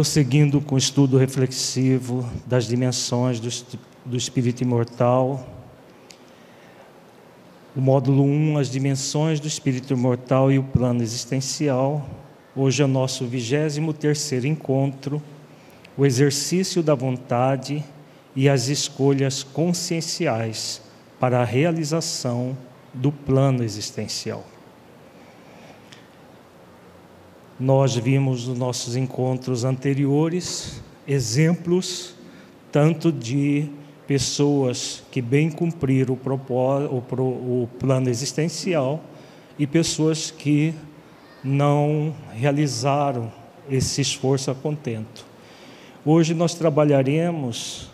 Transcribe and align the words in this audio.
prosseguindo 0.00 0.62
com 0.62 0.76
o 0.76 0.78
estudo 0.78 1.18
reflexivo 1.18 2.26
das 2.46 2.66
dimensões 2.66 3.38
do, 3.38 3.50
do 4.06 4.16
espírito 4.16 4.62
imortal. 4.62 5.59
O 7.80 7.82
módulo 7.82 8.24
1, 8.24 8.58
as 8.58 8.68
dimensões 8.68 9.40
do 9.40 9.48
espírito 9.48 9.94
imortal 9.94 10.52
e 10.52 10.58
o 10.58 10.62
plano 10.62 11.02
existencial. 11.02 12.06
Hoje 12.54 12.82
é 12.82 12.84
o 12.84 12.88
nosso 12.88 13.24
23 13.24 14.44
encontro, 14.44 15.22
o 15.96 16.04
exercício 16.04 16.82
da 16.82 16.94
vontade 16.94 17.82
e 18.36 18.50
as 18.50 18.68
escolhas 18.68 19.42
conscienciais 19.42 20.82
para 21.18 21.40
a 21.40 21.44
realização 21.44 22.54
do 22.92 23.10
plano 23.10 23.64
existencial. 23.64 24.44
Nós 27.58 27.96
vimos 27.96 28.46
nos 28.46 28.58
nossos 28.58 28.94
encontros 28.94 29.64
anteriores 29.64 30.82
exemplos 31.08 32.14
tanto 32.70 33.10
de 33.10 33.70
pessoas 34.10 35.04
que 35.12 35.22
bem 35.22 35.48
cumpriram 35.48 36.18
o, 36.18 36.96
o, 36.96 37.68
plano 37.78 38.08
existencial 38.08 39.00
e 39.56 39.68
pessoas 39.68 40.32
que 40.32 40.74
não 41.44 42.12
realizaram 42.32 43.30
esse 43.70 44.00
esforço 44.00 44.50
a 44.50 44.54
contento. 44.56 45.24
Hoje 46.04 46.34
nós 46.34 46.54
trabalharemos 46.54 47.88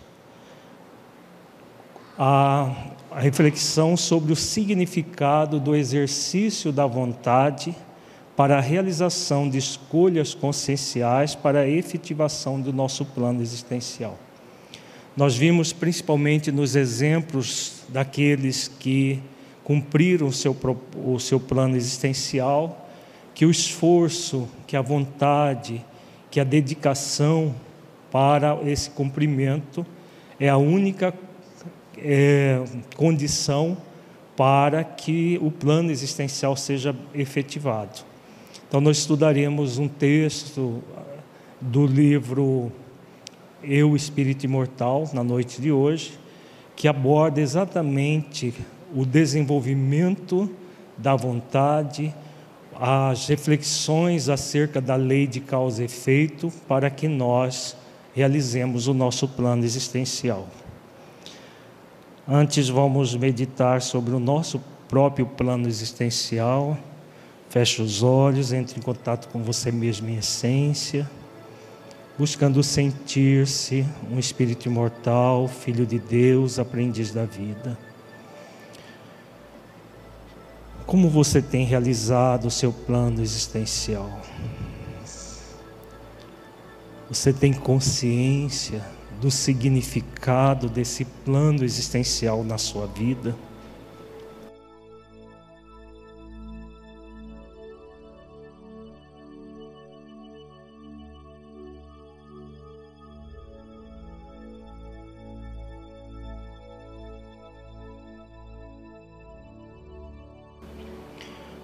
a, 2.19 2.75
a 3.11 3.21
reflexão 3.21 3.95
sobre 3.95 4.33
o 4.33 4.37
significado 4.37 5.61
do 5.61 5.77
exercício 5.77 6.73
da 6.73 6.87
vontade 6.87 7.77
para 8.35 8.57
a 8.57 8.63
realização 8.63 9.51
de 9.51 9.59
escolhas 9.59 10.33
conscienciais 10.33 11.35
para 11.35 11.61
a 11.61 11.69
efetivação 11.69 12.59
do 12.59 12.73
nosso 12.73 13.05
plano 13.05 13.43
existencial. 13.43 14.17
Nós 15.17 15.35
vimos 15.35 15.73
principalmente 15.73 16.53
nos 16.53 16.77
exemplos 16.77 17.85
daqueles 17.89 18.69
que 18.69 19.23
cumpriram 19.65 20.27
o 20.27 20.33
seu, 20.33 20.55
o 20.95 21.19
seu 21.19 21.41
plano 21.41 21.75
existencial, 21.75 22.87
que 23.35 23.47
o 23.47 23.51
esforço, 23.51 24.47
que 24.67 24.77
a 24.77 24.83
vontade, 24.83 25.83
que 26.31 26.39
a 26.39 26.45
dedicação 26.45 27.55
para 28.13 28.59
esse 28.67 28.91
cumprimento 28.91 29.87
é 30.39 30.51
a 30.51 30.59
única 30.59 31.15
é, 31.97 32.63
condição 32.95 33.77
para 34.37 34.85
que 34.85 35.39
o 35.41 35.51
plano 35.51 35.91
existencial 35.91 36.55
seja 36.57 36.95
efetivado. 37.15 38.01
Então, 38.69 38.83
nós 38.83 38.99
estudaremos 38.99 39.79
um 39.79 39.89
texto 39.89 40.83
do 41.59 41.87
livro 41.87 42.71
Eu, 43.67 43.97
Espírito 43.97 44.45
Imortal, 44.45 45.11
na 45.13 45.25
noite 45.25 45.61
de 45.61 45.73
hoje, 45.73 46.19
que 46.77 46.87
aborda 46.87 47.41
exatamente 47.41 48.55
o 48.95 49.05
desenvolvimento 49.05 50.49
da 50.97 51.17
vontade, 51.17 52.15
as 52.79 53.27
reflexões 53.27 54.29
acerca 54.29 54.81
da 54.81 54.95
lei 54.95 55.27
de 55.27 55.41
causa 55.41 55.83
e 55.83 55.87
efeito, 55.87 56.53
para 56.69 56.89
que 56.89 57.09
nós 57.09 57.77
realizemos 58.15 58.87
o 58.87 58.95
nosso 58.95 59.27
plano 59.27 59.65
existencial. 59.65 60.47
Antes, 62.29 62.69
vamos 62.69 63.15
meditar 63.15 63.83
sobre 63.83 64.15
o 64.15 64.21
nosso 64.21 64.63
próprio 64.89 65.27
plano 65.27 65.67
existencial 65.67 66.79
Feche 67.49 67.81
os 67.81 68.03
olhos, 68.03 68.53
entre 68.53 68.79
em 68.79 68.83
contato 68.83 69.29
com 69.29 69.43
você 69.43 69.71
mesmo 69.71 70.09
em 70.09 70.17
essência, 70.17 71.09
buscando 72.19 72.63
sentir-se 72.63 73.87
um 74.11 74.19
espírito 74.19 74.67
imortal, 74.67 75.47
filho 75.49 75.85
de 75.85 75.99
Deus, 75.99 76.59
aprendiz 76.59 77.13
da 77.13 77.25
vida. 77.25 77.79
Como 80.87 81.11
você 81.11 81.43
tem 81.43 81.65
realizado 81.65 82.47
o 82.47 82.51
seu 82.51 82.73
plano 82.73 83.21
existencial? 83.21 84.21
Você 87.09 87.33
tem 87.33 87.53
consciência 87.53 88.83
do 89.21 89.31
significado 89.31 90.69
desse 90.69 91.05
plano 91.05 91.65
existencial 91.65 92.43
na 92.43 92.57
sua 92.57 92.87
vida? 92.87 93.37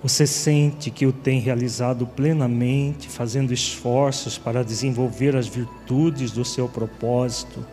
Você 0.03 0.27
sente 0.27 0.91
que 0.91 1.07
o 1.07 1.13
tem 1.13 1.39
realizado 1.39 2.05
plenamente, 2.09 3.09
fazendo 3.09 3.55
esforços 3.55 4.37
para 4.37 4.65
desenvolver 4.65 5.37
as 5.37 5.47
virtudes 5.47 6.33
do 6.33 6.45
seu 6.45 6.69
propósito, 6.69 7.65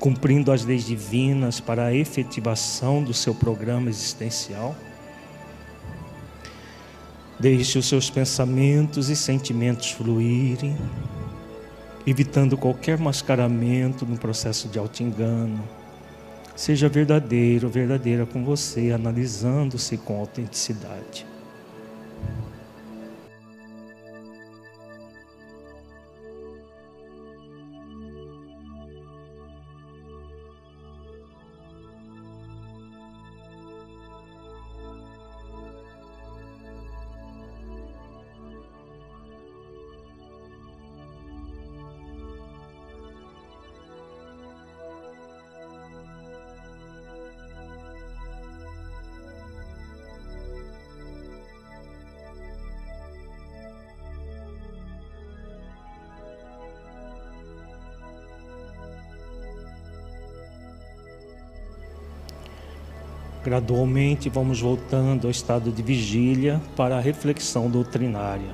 cumprindo 0.00 0.50
as 0.50 0.64
leis 0.64 0.86
divinas 0.86 1.60
para 1.60 1.84
a 1.84 1.94
efetivação 1.94 3.02
do 3.04 3.12
seu 3.12 3.34
programa 3.34 3.90
existencial? 3.90 4.74
Deixe 7.38 7.78
os 7.78 7.86
seus 7.86 8.08
pensamentos 8.08 9.10
e 9.10 9.16
sentimentos 9.16 9.90
fluírem, 9.90 10.74
evitando 12.06 12.56
qualquer 12.56 12.96
mascaramento 12.96 14.06
no 14.06 14.16
processo 14.16 14.68
de 14.68 14.78
auto-engano. 14.78 15.62
Seja 16.56 16.88
verdadeiro, 16.88 17.68
verdadeira 17.68 18.24
com 18.24 18.42
você, 18.42 18.90
analisando-se 18.90 19.98
com 19.98 20.18
autenticidade. 20.18 21.31
Gradualmente 63.52 64.30
vamos 64.30 64.62
voltando 64.62 65.26
ao 65.26 65.30
estado 65.30 65.70
de 65.70 65.82
vigília 65.82 66.58
para 66.74 66.96
a 66.96 67.00
reflexão 67.00 67.68
doutrinária. 67.68 68.48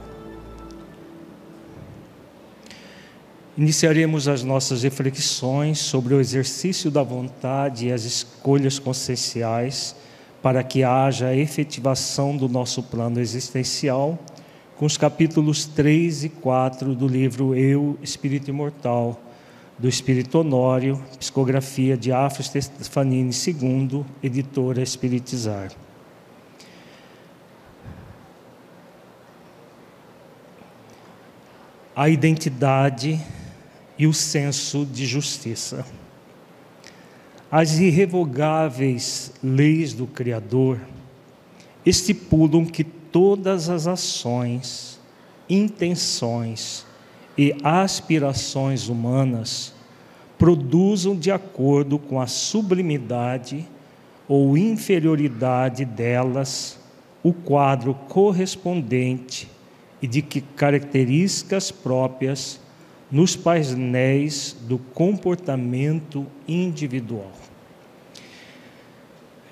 Iniciaremos 3.57 4.27
as 4.27 4.43
nossas 4.43 4.83
reflexões 4.83 5.79
sobre 5.79 6.15
o 6.15 6.21
exercício 6.21 6.91
da 6.91 7.05
vontade 7.05 7.87
e 7.87 7.93
as 7.93 8.03
escolhas 8.03 8.81
conscienciais 8.81 9.95
para 10.43 10.65
que 10.65 10.83
haja 10.83 11.29
a 11.29 11.37
efetivação 11.37 12.37
do 12.37 12.49
nosso 12.49 12.83
plano 12.83 13.21
existencial, 13.21 14.19
com 14.77 14.85
os 14.85 14.97
capítulos 14.97 15.65
3 15.65 16.25
e 16.25 16.29
4 16.29 16.97
do 16.97 17.07
livro 17.07 17.55
Eu, 17.55 17.97
Espírito 18.03 18.51
Imortal, 18.51 19.28
do 19.79 19.89
Espírito 19.89 20.41
Honório, 20.41 21.01
psicografia 21.19 21.97
de 21.97 22.11
Afro 22.11 22.43
Stefanini 22.43 23.31
II, 23.31 24.05
editora 24.23 24.83
Espiritizar. 24.83 25.71
A 31.95 32.09
identidade 32.09 33.21
e 33.97 34.07
o 34.07 34.13
senso 34.13 34.85
de 34.85 35.07
justiça. 35.07 35.87
As 37.51 37.79
irrevogáveis 37.79 39.33
leis 39.43 39.93
do 39.93 40.07
Criador 40.07 40.81
estipulam 41.87 42.67
que 42.67 42.85
todas 42.85 43.69
as 43.71 43.87
ações, 43.87 45.01
intenções 45.49 46.85
e 47.39 47.55
aspirações 47.63 48.89
humanas 48.89 49.73
produzam 50.37 51.17
de 51.17 51.31
acordo 51.31 51.97
com 51.97 52.21
a 52.21 52.27
sublimidade 52.27 53.65
ou 54.27 54.59
inferioridade 54.59 55.85
delas 55.85 56.81
o 57.23 57.33
quadro 57.33 57.95
correspondente 57.95 59.49
e 60.03 60.07
de 60.07 60.21
que 60.21 60.41
características 60.41 61.71
próprias 61.71 62.61
nos 63.11 63.37
painéis 63.37 64.57
do 64.69 64.79
comportamento 64.79 66.27
individual. 66.47 67.33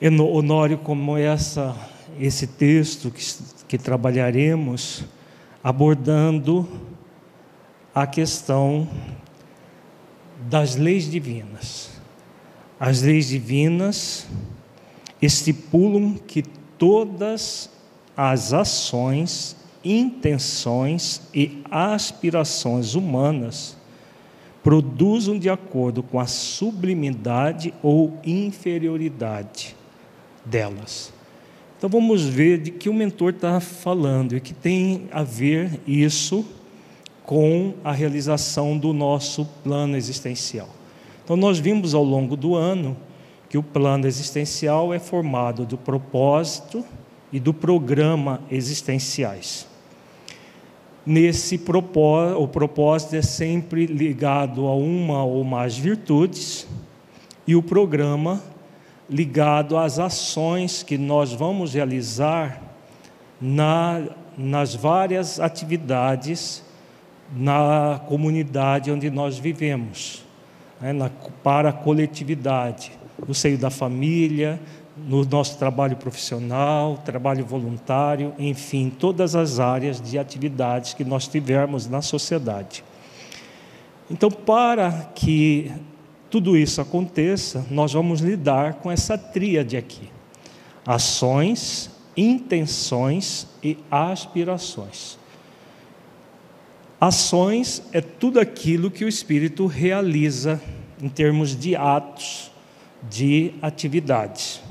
Honório, 0.01 0.79
como 0.79 1.17
essa, 1.17 1.75
esse 2.21 2.47
texto 2.47 3.11
que, 3.11 3.25
que 3.67 3.79
trabalharemos, 3.79 5.05
abordando 5.65 6.69
a 7.97 8.07
questão 8.07 8.87
das 10.51 10.77
leis 10.77 11.11
divinas. 11.11 11.89
As 12.79 13.01
leis 13.01 13.29
divinas 13.29 14.27
estipulam 15.21 16.13
que 16.27 16.43
todas 16.77 17.71
as 18.15 18.53
ações, 18.53 19.57
intenções 19.83 21.23
e 21.35 21.63
aspirações 21.71 22.95
humanas 22.95 23.79
produzam 24.63 25.39
de 25.39 25.49
acordo 25.49 26.03
com 26.03 26.21
a 26.21 26.27
sublimidade 26.27 27.73
ou 27.83 28.21
inferioridade 28.23 29.75
delas. 30.45 31.15
Então 31.79 31.89
vamos 31.89 32.27
ver 32.27 32.59
de 32.59 32.73
que 32.73 32.91
o 32.91 32.95
mentor 32.95 33.31
está 33.31 33.59
falando 33.59 34.37
e 34.37 34.41
que 34.41 34.53
tem 34.53 35.09
a 35.11 35.23
ver 35.23 35.81
isso 35.87 36.45
com 37.27 37.75
a 37.83 37.91
realização 37.91 38.79
do 38.79 38.93
nosso 38.93 39.45
plano 39.65 39.97
existencial. 39.97 40.69
Então 41.25 41.37
nós 41.37 41.59
vimos 41.59 41.93
ao 41.93 42.05
longo 42.05 42.37
do 42.37 42.55
ano 42.55 42.97
que 43.51 43.59
o 43.59 43.63
plano 43.63 44.07
existencial 44.07 44.95
é 44.95 45.01
formado 45.01 45.67
do 45.67 45.77
propósito 45.77 46.85
e 47.33 47.41
do 47.41 47.53
programa 47.53 48.41
existenciais. 48.49 49.67
Nesse 51.05 51.59
propósito, 51.59 52.43
o 52.43 52.49
propósito 52.49 53.17
é 53.17 53.23
sempre 53.23 53.87
ligado 53.87 54.67
a 54.67 54.75
uma 54.75 55.25
ou 55.25 55.43
mais 55.43 55.77
virtudes 55.77 56.67
e 57.47 57.57
o 57.57 57.63
programa 57.63 58.43
ligado 59.11 59.77
às 59.77 59.99
ações 59.99 60.83
que 60.83 60.97
nós 60.97 61.33
vamos 61.33 61.75
realizar 61.75 62.63
na, 63.41 64.03
nas 64.37 64.75
várias 64.75 65.39
atividades 65.39 66.66
na 67.35 68.01
comunidade 68.07 68.91
onde 68.91 69.11
nós 69.11 69.39
vivemos, 69.39 70.25
né, 70.81 70.93
na, 70.93 71.11
para 71.43 71.71
a 71.71 71.73
coletividade 71.73 72.93
no 73.27 73.35
seio 73.35 73.57
da 73.57 73.71
família, 73.71 74.61
no 74.97 75.25
nosso 75.25 75.59
trabalho 75.59 75.97
profissional, 75.97 76.97
trabalho 76.99 77.45
voluntário, 77.45 78.33
enfim, 78.39 78.91
todas 78.91 79.35
as 79.35 79.61
áreas 79.61 80.01
de 80.01 80.19
atividades 80.19 80.95
que 80.95 81.05
nós 81.05 81.29
tivermos 81.29 81.87
na 81.87 82.01
sociedade. 82.01 82.83
Então, 84.11 84.31
para 84.31 85.11
que 85.15 85.71
tudo 86.31 86.57
isso 86.57 86.81
aconteça, 86.81 87.65
nós 87.71 87.93
vamos 87.93 88.21
lidar 88.21 88.75
com 88.75 88.91
essa 88.91 89.19
tríade 89.19 89.77
aqui: 89.77 90.09
ações, 90.87 91.91
intenções 92.17 93.47
e 93.63 93.77
aspirações. 93.91 95.19
Ações 97.01 97.83
é 97.93 98.01
tudo 98.01 98.41
aquilo 98.41 98.91
que 98.91 99.05
o 99.05 99.09
Espírito 99.09 99.67
realiza 99.67 100.61
em 101.03 101.09
termos 101.09 101.55
de 101.55 101.77
atos 101.77 102.51
de 103.11 103.53
atividades. 103.61 104.63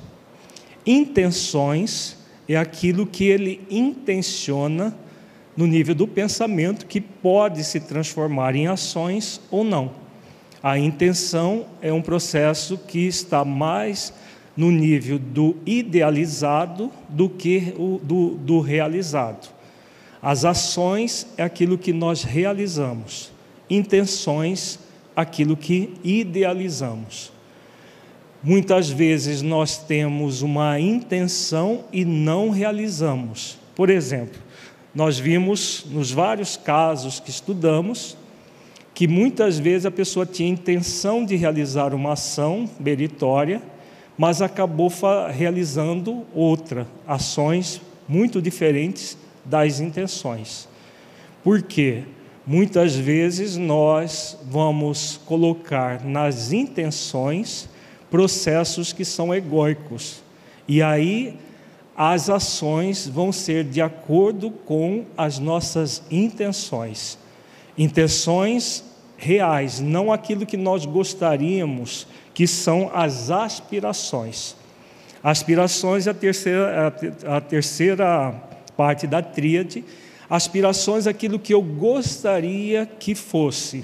Intenções 0.85 2.17
é 2.49 2.57
aquilo 2.57 3.05
que 3.05 3.25
ele 3.25 3.61
intenciona 3.69 4.95
no 5.55 5.67
nível 5.67 5.93
do 5.93 6.07
pensamento 6.07 6.87
que 6.87 6.99
pode 6.99 7.63
se 7.63 7.79
transformar 7.79 8.55
em 8.55 8.67
ações 8.67 9.39
ou 9.51 9.63
não. 9.63 9.91
A 10.61 10.79
intenção 10.79 11.67
é 11.79 11.93
um 11.93 12.01
processo 12.01 12.75
que 12.75 13.05
está 13.05 13.45
mais 13.45 14.11
no 14.57 14.71
nível 14.71 15.19
do 15.19 15.55
idealizado 15.63 16.91
do 17.07 17.29
que 17.29 17.73
o 17.77 17.99
do, 18.01 18.31
do 18.31 18.59
realizado. 18.61 19.54
As 20.25 20.43
ações 20.43 21.27
é 21.37 21.43
aquilo 21.43 21.77
que 21.77 21.93
nós 21.93 22.23
realizamos, 22.23 23.31
intenções, 23.69 24.79
aquilo 25.15 25.55
que 25.55 25.93
idealizamos. 26.03 27.31
Muitas 28.41 28.89
vezes 28.89 29.43
nós 29.43 29.77
temos 29.77 30.41
uma 30.41 30.79
intenção 30.79 31.83
e 31.93 32.03
não 32.03 32.49
realizamos. 32.49 33.59
Por 33.75 33.87
exemplo, 33.91 34.41
nós 34.95 35.19
vimos 35.19 35.85
nos 35.91 36.09
vários 36.09 36.57
casos 36.57 37.19
que 37.19 37.29
estudamos 37.29 38.17
que 38.95 39.07
muitas 39.07 39.59
vezes 39.59 39.85
a 39.85 39.91
pessoa 39.91 40.25
tinha 40.25 40.49
intenção 40.49 41.23
de 41.23 41.35
realizar 41.35 41.93
uma 41.93 42.13
ação 42.13 42.67
meritória, 42.79 43.61
mas 44.17 44.41
acabou 44.41 44.91
realizando 45.31 46.25
outra, 46.33 46.87
ações 47.05 47.79
muito 48.07 48.41
diferentes 48.41 49.23
das 49.45 49.79
intenções. 49.79 50.67
Por 51.43 51.61
quê? 51.61 52.03
Muitas 52.45 52.95
vezes 52.95 53.57
nós 53.57 54.37
vamos 54.43 55.19
colocar 55.25 56.03
nas 56.03 56.51
intenções 56.51 57.69
processos 58.09 58.93
que 58.93 59.03
são 59.03 59.33
egóicos. 59.33 60.21
E 60.67 60.81
aí 60.81 61.37
as 61.97 62.29
ações 62.29 63.07
vão 63.07 63.31
ser 63.31 63.63
de 63.63 63.81
acordo 63.81 64.51
com 64.51 65.05
as 65.17 65.39
nossas 65.39 66.03
intenções. 66.11 67.17
Intenções 67.77 68.83
reais, 69.17 69.79
não 69.79 70.11
aquilo 70.11 70.45
que 70.45 70.57
nós 70.57 70.85
gostaríamos, 70.85 72.05
que 72.33 72.45
são 72.45 72.91
as 72.93 73.31
aspirações. 73.31 74.55
Aspirações 75.23 76.05
é 76.05 76.11
a 76.11 76.13
terceira, 76.13 76.93
a 77.25 77.41
terceira 77.41 78.35
parte 78.75 79.07
da 79.07 79.21
tríade. 79.21 79.83
Aspirações 80.29 81.07
aquilo 81.07 81.39
que 81.39 81.53
eu 81.53 81.61
gostaria 81.61 82.85
que 82.85 83.13
fosse 83.13 83.83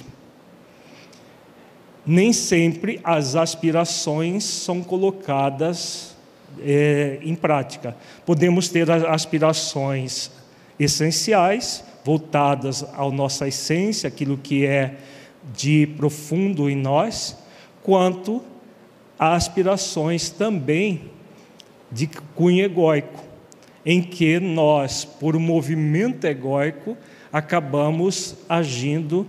nem 2.06 2.34
sempre 2.34 3.00
as 3.04 3.36
aspirações 3.36 4.44
são 4.44 4.82
colocadas 4.82 6.16
é, 6.60 7.20
em 7.22 7.36
prática. 7.36 7.96
Podemos 8.26 8.70
ter 8.70 8.90
aspirações 8.90 10.32
essenciais, 10.80 11.84
voltadas 12.04 12.84
à 12.84 13.08
nossa 13.10 13.48
essência, 13.48 14.08
aquilo 14.08 14.38
que 14.38 14.66
é 14.66 14.96
de 15.54 15.88
profundo 15.98 16.70
em 16.70 16.76
nós, 16.76 17.38
quanto 17.84 18.44
a 19.18 19.36
aspirações 19.36 20.30
também 20.30 21.12
de 21.92 22.08
cunho 22.36 22.64
egóico, 22.64 23.24
em 23.86 24.02
que 24.02 24.40
nós, 24.40 25.04
por 25.06 25.36
um 25.36 25.40
movimento 25.40 26.26
egóico, 26.26 26.98
acabamos 27.32 28.36
agindo 28.48 29.26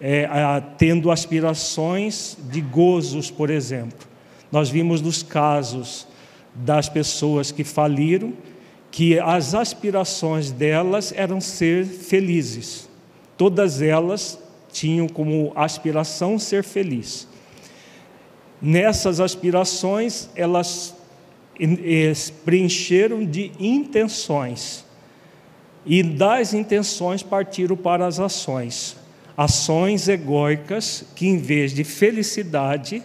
é, 0.00 0.26
a, 0.26 0.60
tendo 0.60 1.10
aspirações 1.10 2.36
de 2.50 2.60
gozos, 2.60 3.30
por 3.30 3.50
exemplo. 3.50 4.06
Nós 4.52 4.68
vimos 4.68 5.00
nos 5.00 5.22
casos 5.22 6.06
das 6.54 6.88
pessoas 6.88 7.50
que 7.50 7.64
faliram 7.64 8.32
que 8.90 9.18
as 9.18 9.54
aspirações 9.54 10.52
delas 10.52 11.12
eram 11.16 11.40
ser 11.40 11.84
felizes. 11.84 12.88
Todas 13.36 13.82
elas 13.82 14.38
tinham 14.72 15.08
como 15.08 15.52
aspiração 15.56 16.38
ser 16.38 16.62
feliz. 16.62 17.26
Nessas 18.62 19.18
aspirações, 19.18 20.28
elas 20.36 20.93
preencheram 22.44 23.24
de 23.24 23.52
intenções. 23.58 24.84
E 25.86 26.02
das 26.02 26.54
intenções 26.54 27.22
partiram 27.22 27.76
para 27.76 28.06
as 28.06 28.18
ações 28.18 28.96
ações 29.36 30.08
egóicas 30.08 31.04
que, 31.14 31.26
em 31.26 31.38
vez 31.38 31.74
de 31.74 31.84
felicidade, 31.84 33.02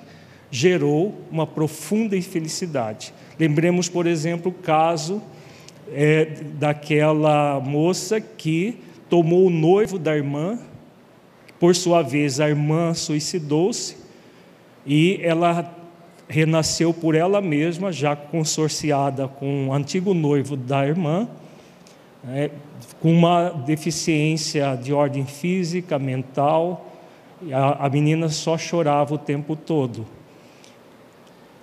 gerou 0.52 1.20
uma 1.32 1.46
profunda 1.46 2.16
infelicidade. 2.16 3.14
Lembremos, 3.40 3.90
por 3.90 4.06
exemplo, 4.06 4.52
o 4.52 4.64
caso 4.64 5.22
é, 5.92 6.26
daquela 6.58 7.60
moça 7.60 8.22
que 8.22 8.78
tomou 9.10 9.48
o 9.48 9.50
noivo 9.50 9.98
da 9.98 10.16
irmã, 10.16 10.60
por 11.60 11.76
sua 11.76 12.02
vez, 12.02 12.40
a 12.40 12.48
irmã 12.48 12.94
suicidou-se 12.94 13.98
e 14.86 15.20
ela 15.22 15.64
renasceu 16.30 16.94
por 16.94 17.16
ela 17.16 17.42
mesma, 17.42 17.92
já 17.92 18.16
consorciada 18.16 19.28
com 19.28 19.68
o 19.68 19.74
antigo 19.74 20.14
noivo 20.14 20.56
da 20.56 20.86
irmã, 20.86 21.28
é, 22.28 22.52
com 23.02 23.12
uma 23.12 23.50
deficiência 23.50 24.76
de 24.76 24.94
ordem 24.94 25.26
física, 25.26 25.98
mental, 25.98 26.86
a, 27.52 27.88
a 27.88 27.90
menina 27.90 28.30
só 28.30 28.58
chorava 28.58 29.16
o 29.16 29.18
tempo 29.18 29.56
todo. 29.56 30.06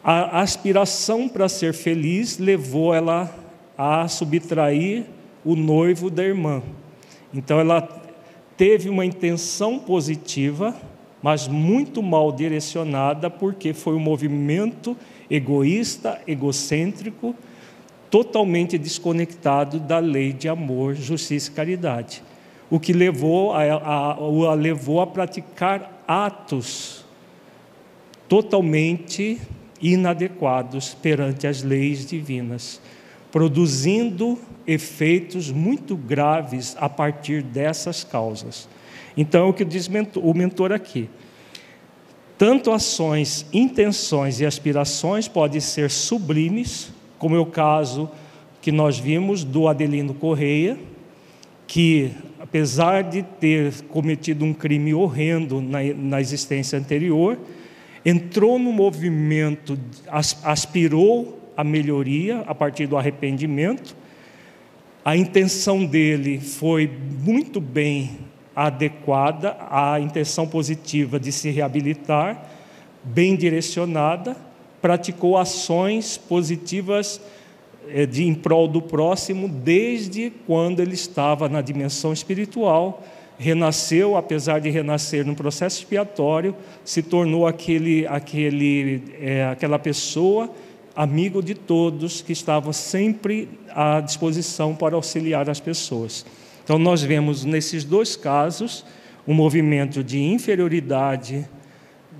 A 0.02 0.40
aspiração 0.40 1.28
para 1.28 1.48
ser 1.48 1.72
feliz 1.72 2.38
levou 2.38 2.94
ela 2.94 3.32
a 3.76 4.06
subtrair 4.08 5.04
o 5.44 5.54
noivo 5.54 6.08
da 6.10 6.22
irmã. 6.22 6.62
Então 7.34 7.60
ela 7.60 7.82
teve 8.56 8.88
uma 8.88 9.04
intenção 9.04 9.78
positiva, 9.78 10.74
mas 11.26 11.48
muito 11.48 12.04
mal 12.04 12.30
direcionada, 12.30 13.28
porque 13.28 13.74
foi 13.74 13.96
um 13.96 13.98
movimento 13.98 14.96
egoísta, 15.28 16.20
egocêntrico, 16.24 17.34
totalmente 18.08 18.78
desconectado 18.78 19.80
da 19.80 19.98
lei 19.98 20.32
de 20.32 20.48
amor, 20.48 20.94
justiça 20.94 21.50
e 21.50 21.52
caridade. 21.52 22.22
O 22.70 22.78
que 22.78 22.92
levou 22.92 23.52
a, 23.52 23.64
a, 23.64 24.12
a 24.12 24.54
levou 24.54 25.00
a 25.00 25.06
praticar 25.08 26.00
atos 26.06 27.04
totalmente 28.28 29.40
inadequados 29.82 30.94
perante 30.94 31.48
as 31.48 31.60
leis 31.60 32.06
divinas, 32.06 32.80
produzindo 33.32 34.38
efeitos 34.64 35.50
muito 35.50 35.96
graves 35.96 36.76
a 36.78 36.88
partir 36.88 37.42
dessas 37.42 38.04
causas. 38.04 38.68
Então, 39.16 39.46
é 39.46 39.50
o 39.50 39.52
que 39.52 39.64
diz 39.64 39.90
o 40.14 40.32
mentor 40.32 40.70
aqui. 40.70 41.10
Tanto 42.38 42.70
ações, 42.70 43.46
intenções 43.50 44.40
e 44.40 44.46
aspirações 44.46 45.26
podem 45.26 45.60
ser 45.60 45.90
sublimes, 45.90 46.92
como 47.18 47.34
é 47.34 47.38
o 47.38 47.46
caso 47.46 48.10
que 48.60 48.70
nós 48.70 48.98
vimos 48.98 49.42
do 49.42 49.68
Adelino 49.68 50.12
Correia, 50.12 50.76
que, 51.66 52.10
apesar 52.38 53.02
de 53.04 53.22
ter 53.22 53.72
cometido 53.88 54.44
um 54.44 54.52
crime 54.52 54.92
horrendo 54.92 55.62
na, 55.62 55.78
na 55.94 56.20
existência 56.20 56.78
anterior, 56.78 57.38
entrou 58.04 58.58
no 58.58 58.70
movimento, 58.70 59.78
aspirou 60.42 61.40
a 61.56 61.64
melhoria 61.64 62.40
a 62.46 62.54
partir 62.54 62.86
do 62.86 62.98
arrependimento. 62.98 63.96
A 65.02 65.16
intenção 65.16 65.86
dele 65.86 66.38
foi 66.38 66.90
muito 67.24 67.60
bem 67.62 68.25
adequada, 68.56 69.56
a 69.70 70.00
intenção 70.00 70.48
positiva 70.48 71.20
de 71.20 71.30
se 71.30 71.50
reabilitar, 71.50 72.50
bem 73.04 73.36
direcionada, 73.36 74.34
praticou 74.80 75.36
ações 75.36 76.16
positivas 76.16 77.20
eh, 77.88 78.06
de 78.06 78.24
em 78.24 78.34
prol 78.34 78.66
do 78.66 78.80
próximo 78.80 79.46
desde 79.46 80.32
quando 80.46 80.80
ele 80.80 80.94
estava 80.94 81.48
na 81.48 81.60
dimensão 81.60 82.12
espiritual 82.12 83.04
renasceu, 83.38 84.16
apesar 84.16 84.60
de 84.60 84.70
renascer 84.70 85.24
no 85.24 85.34
processo 85.34 85.80
expiatório, 85.80 86.54
se 86.84 87.02
tornou 87.02 87.46
aquele, 87.46 88.06
aquele, 88.06 89.02
é, 89.20 89.44
aquela 89.44 89.78
pessoa 89.78 90.50
amigo 90.94 91.42
de 91.42 91.54
todos 91.54 92.22
que 92.22 92.32
estava 92.32 92.72
sempre 92.72 93.48
à 93.74 94.00
disposição 94.00 94.74
para 94.74 94.96
auxiliar 94.96 95.50
as 95.50 95.60
pessoas. 95.60 96.24
Então 96.66 96.80
nós 96.80 97.00
vemos 97.00 97.44
nesses 97.44 97.84
dois 97.84 98.16
casos 98.16 98.84
um 99.24 99.32
movimento 99.32 100.02
de 100.02 100.20
inferioridade 100.20 101.48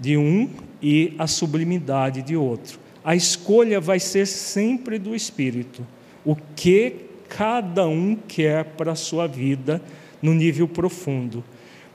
de 0.00 0.16
um 0.16 0.48
e 0.80 1.14
a 1.18 1.26
sublimidade 1.26 2.22
de 2.22 2.36
outro. 2.36 2.78
A 3.04 3.16
escolha 3.16 3.80
vai 3.80 3.98
ser 3.98 4.24
sempre 4.24 5.00
do 5.00 5.16
espírito. 5.16 5.84
O 6.24 6.36
que 6.54 6.94
cada 7.28 7.88
um 7.88 8.14
quer 8.14 8.64
para 8.76 8.92
a 8.92 8.94
sua 8.94 9.26
vida 9.26 9.82
no 10.22 10.32
nível 10.32 10.68
profundo. 10.68 11.42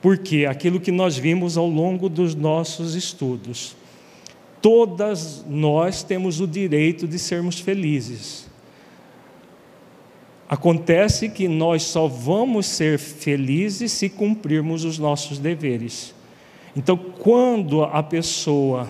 Porque 0.01 0.46
aquilo 0.46 0.81
que 0.81 0.91
nós 0.91 1.17
vimos 1.17 1.55
ao 1.55 1.67
longo 1.67 2.10
dos 2.10 2.36
nossos 2.36 2.96
estudos, 2.96 3.77
todas 4.62 5.46
nós 5.48 6.03
temos 6.03 6.41
o 6.41 6.48
direito 6.48 7.08
de 7.08 7.17
sermos 7.17 7.62
felizes. 7.62 8.40
Acontece 10.51 11.29
que 11.29 11.48
nós 11.48 11.84
só 11.84 12.10
vamos 12.10 12.65
ser 12.65 13.00
felizes 13.00 13.93
se 13.93 14.10
cumprirmos 14.10 14.84
os 14.84 15.00
nossos 15.00 15.39
deveres. 15.39 16.13
Então, 16.75 16.98
quando 16.98 17.86
a 17.86 18.03
pessoa 18.03 18.86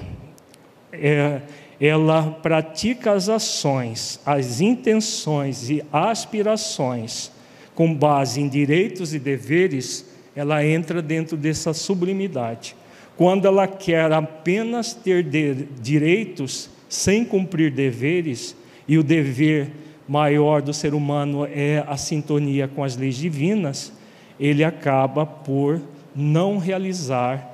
é, 0.91 1.39
ela 1.79 2.31
pratica 2.41 3.11
as 3.11 3.29
ações, 3.29 4.19
as 4.25 4.59
intenções 4.59 5.69
e 5.69 5.83
aspirações 5.93 7.31
com 7.75 7.93
base 7.93 8.41
em 8.41 8.49
direitos 8.49 9.13
e 9.13 9.19
deveres, 9.19 10.03
ela 10.35 10.65
entra 10.65 10.99
dentro 10.99 11.37
dessa 11.37 11.75
sublimidade. 11.75 12.75
Quando 13.15 13.45
ela 13.45 13.67
quer 13.67 14.11
apenas 14.11 14.95
ter 14.95 15.21
de, 15.21 15.67
direitos 15.79 16.71
sem 16.89 17.23
cumprir 17.23 17.69
deveres, 17.71 18.55
e 18.87 18.97
o 18.97 19.03
dever 19.03 19.69
maior 20.07 20.61
do 20.61 20.73
ser 20.73 20.93
humano 20.93 21.45
é 21.45 21.83
a 21.87 21.97
sintonia 21.97 22.67
com 22.67 22.83
as 22.83 22.95
leis 22.95 23.15
divinas, 23.15 23.93
ele 24.39 24.63
acaba 24.63 25.25
por 25.25 25.81
não 26.15 26.57
realizar 26.57 27.51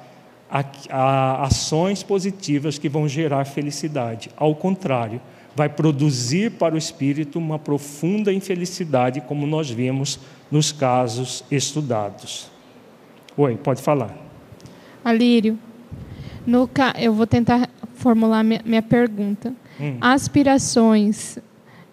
a, 0.50 0.64
a, 0.90 1.44
ações 1.44 2.02
positivas 2.04 2.78
que 2.78 2.90
vão 2.90 3.08
gerar 3.08 3.46
felicidade. 3.46 4.30
Ao 4.36 4.56
contrário, 4.56 5.22
vai 5.56 5.68
produzir 5.68 6.52
para 6.52 6.76
o 6.76 6.78
espírito 6.78 7.38
uma 7.38 7.60
profunda 7.60 8.32
infelicidade, 8.32 9.22
como 9.22 9.46
nós 9.46 9.70
vimos 9.70 10.20
nos 10.52 10.72
casos 10.72 11.44
estudados. 11.52 12.50
Oi, 13.36 13.56
pode 13.58 13.82
falar. 13.82 14.16
Alírio, 15.04 15.58
no, 16.46 16.70
eu 17.00 17.14
vou 17.14 17.28
tentar 17.28 17.70
formular 17.96 18.44
minha, 18.44 18.62
minha 18.66 18.82
pergunta. 18.82 19.54
Hum. 19.80 19.98
Aspirações 20.00 21.38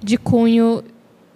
de 0.04 0.18
cunho 0.18 0.84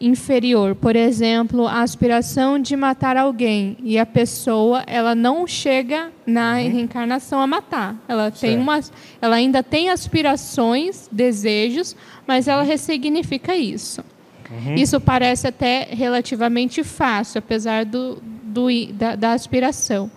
inferior, 0.00 0.75
por 0.76 0.94
exemplo, 0.94 1.66
a 1.66 1.80
aspiração 1.80 2.58
de 2.58 2.76
matar 2.76 3.16
alguém 3.16 3.76
e 3.82 3.98
a 3.98 4.06
pessoa 4.06 4.84
ela 4.87 5.14
não 5.14 5.46
chega 5.46 6.12
na 6.25 6.52
uhum. 6.52 6.70
reencarnação 6.70 7.40
a 7.40 7.46
matar. 7.46 7.96
Ela 8.06 8.30
tem 8.30 8.58
uma, 8.58 8.78
ela 9.20 9.37
ainda 9.37 9.62
tem 9.62 9.90
aspirações, 9.90 11.08
desejos, 11.10 11.96
mas 12.26 12.46
ela 12.46 12.62
ressignifica 12.62 13.56
isso. 13.56 14.04
Uhum. 14.50 14.75
Isso 14.76 15.00
parece 15.00 15.48
até 15.48 15.88
relativamente 15.90 16.84
fácil, 16.84 17.38
apesar 17.38 17.84
do, 17.84 18.22
do 18.44 18.68
da, 18.92 19.16
da 19.16 19.32
aspiração. 19.32 20.10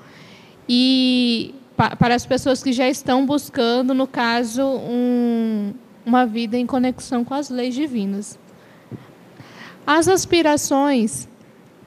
E 0.69 1.55
pa, 1.75 1.95
para 1.95 2.13
as 2.13 2.25
pessoas 2.25 2.61
que 2.61 2.71
já 2.71 2.87
estão 2.87 3.25
buscando, 3.25 3.93
no 3.93 4.05
caso, 4.05 4.63
um, 4.63 5.73
uma 6.05 6.25
vida 6.25 6.57
em 6.57 6.65
conexão 6.65 7.23
com 7.23 7.33
as 7.33 7.49
leis 7.49 7.73
divinas. 7.73 8.39
As 9.93 10.07
aspirações 10.07 11.27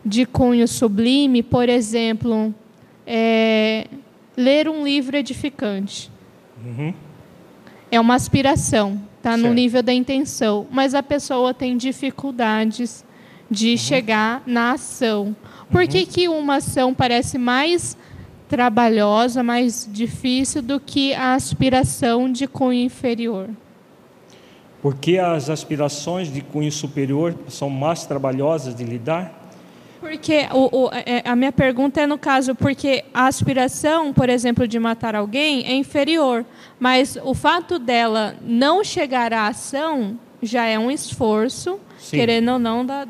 de 0.05 0.27
cunho 0.27 0.69
sublime, 0.69 1.43
por 1.43 1.71
exemplo, 1.71 2.55
é, 3.07 3.87
ler 4.37 4.69
um 4.69 4.85
livro 4.85 5.17
edificante. 5.17 6.13
Uhum. 6.63 6.93
É 7.91 7.99
uma 7.99 8.15
aspiração, 8.15 9.01
está 9.17 9.39
no 9.39 9.55
nível 9.55 9.83
da 9.83 9.95
intenção, 9.95 10.67
mas 10.71 10.95
a 10.95 11.03
pessoa 11.03 11.55
tem 11.55 11.79
dificuldades 11.79 13.03
de 13.51 13.71
uhum. 13.71 13.77
chegar 13.79 14.43
na 14.45 14.73
ação. 14.73 15.35
Por 15.71 15.81
uhum. 15.81 15.89
que, 15.89 16.05
que 16.05 16.29
uma 16.29 16.57
ação 16.57 16.93
parece 16.93 17.39
mais 17.39 17.97
trabalhosa, 18.51 19.43
mais 19.43 19.89
difícil 19.91 20.61
do 20.61 20.79
que 20.79 21.15
a 21.15 21.33
aspiração 21.33 22.31
de 22.31 22.47
cunho 22.47 22.83
inferior? 22.83 23.49
Porque 24.85 25.17
as 25.17 25.49
aspirações 25.49 26.31
de 26.31 26.43
cunho 26.43 26.71
superior 26.71 27.35
são 27.49 27.71
mais 27.71 28.05
trabalhosas 28.05 28.75
de 28.75 28.85
lidar? 28.85 29.49
Porque 29.99 30.47
o, 30.53 30.85
o, 30.85 30.91
é, 30.93 31.23
a 31.25 31.35
minha 31.35 31.51
pergunta 31.51 32.03
é 32.03 32.07
no 32.07 32.19
caso, 32.19 32.55
porque 32.55 33.03
a 33.15 33.27
aspiração, 33.27 34.13
por 34.13 34.29
exemplo, 34.29 34.69
de 34.69 34.79
matar 34.79 35.17
alguém 35.17 35.65
é 35.65 35.75
inferior, 35.75 36.45
mas 36.79 37.17
o 37.25 37.33
fato 37.33 37.79
dela 37.79 38.37
não 38.43 38.85
chegar 38.85 39.33
à 39.33 39.47
ação 39.47 40.19
já 40.43 40.67
é 40.67 40.79
um 40.79 40.91
esforço, 40.91 41.81
Sim. 41.99 42.19
querendo 42.19 42.53
ou 42.53 42.59
não, 42.59 42.85
da, 42.85 43.07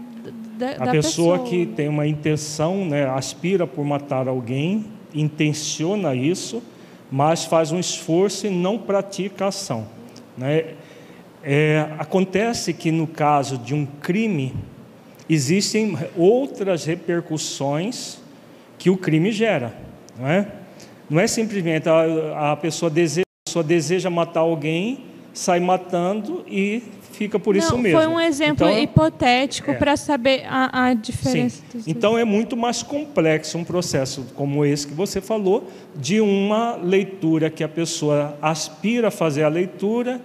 da, 0.56 0.70
a 0.78 0.84
da 0.84 0.92
pessoa, 0.92 1.38
pessoa 1.38 1.38
que 1.40 1.66
tem 1.66 1.88
uma 1.88 2.06
intenção, 2.06 2.84
né, 2.84 3.04
aspira 3.04 3.66
por 3.66 3.84
matar 3.84 4.28
alguém, 4.28 4.86
intenciona 5.12 6.14
isso, 6.14 6.62
mas 7.10 7.44
faz 7.44 7.72
um 7.72 7.80
esforço 7.80 8.46
e 8.46 8.50
não 8.50 8.78
pratica 8.78 9.46
a 9.46 9.48
ação. 9.48 9.88
Né? 10.38 10.74
É, 11.46 11.86
acontece 11.98 12.72
que 12.72 12.90
no 12.90 13.06
caso 13.06 13.58
de 13.58 13.74
um 13.74 13.84
crime, 13.84 14.54
existem 15.28 15.96
outras 16.16 16.84
repercussões 16.84 18.18
que 18.78 18.88
o 18.88 18.96
crime 18.96 19.30
gera. 19.30 19.74
Não 20.18 20.28
é, 20.28 20.48
não 21.08 21.20
é 21.20 21.26
simplesmente 21.26 21.88
a, 21.88 22.52
a, 22.52 22.56
pessoa 22.56 22.90
deseja, 22.90 23.24
a 23.44 23.48
pessoa 23.48 23.62
deseja 23.62 24.08
matar 24.08 24.40
alguém, 24.40 25.04
sai 25.34 25.60
matando 25.60 26.44
e 26.48 26.82
fica 27.12 27.38
por 27.38 27.56
isso 27.56 27.72
Não, 27.72 27.78
mesmo. 27.78 27.98
Foi 27.98 28.06
um 28.06 28.20
exemplo 28.20 28.66
então, 28.66 28.78
hipotético 28.78 29.70
é. 29.70 29.74
para 29.74 29.96
saber 29.96 30.44
a, 30.48 30.86
a 30.86 30.94
diferença. 30.94 31.62
Então 31.86 32.18
é 32.18 32.24
muito 32.24 32.56
mais 32.56 32.82
complexo 32.82 33.58
um 33.58 33.64
processo 33.64 34.26
como 34.34 34.64
esse 34.64 34.86
que 34.86 34.94
você 34.94 35.20
falou, 35.20 35.68
de 35.94 36.20
uma 36.20 36.76
leitura 36.76 37.50
que 37.50 37.62
a 37.62 37.68
pessoa 37.68 38.36
aspira 38.40 39.08
a 39.08 39.10
fazer 39.10 39.44
a 39.44 39.48
leitura, 39.48 40.20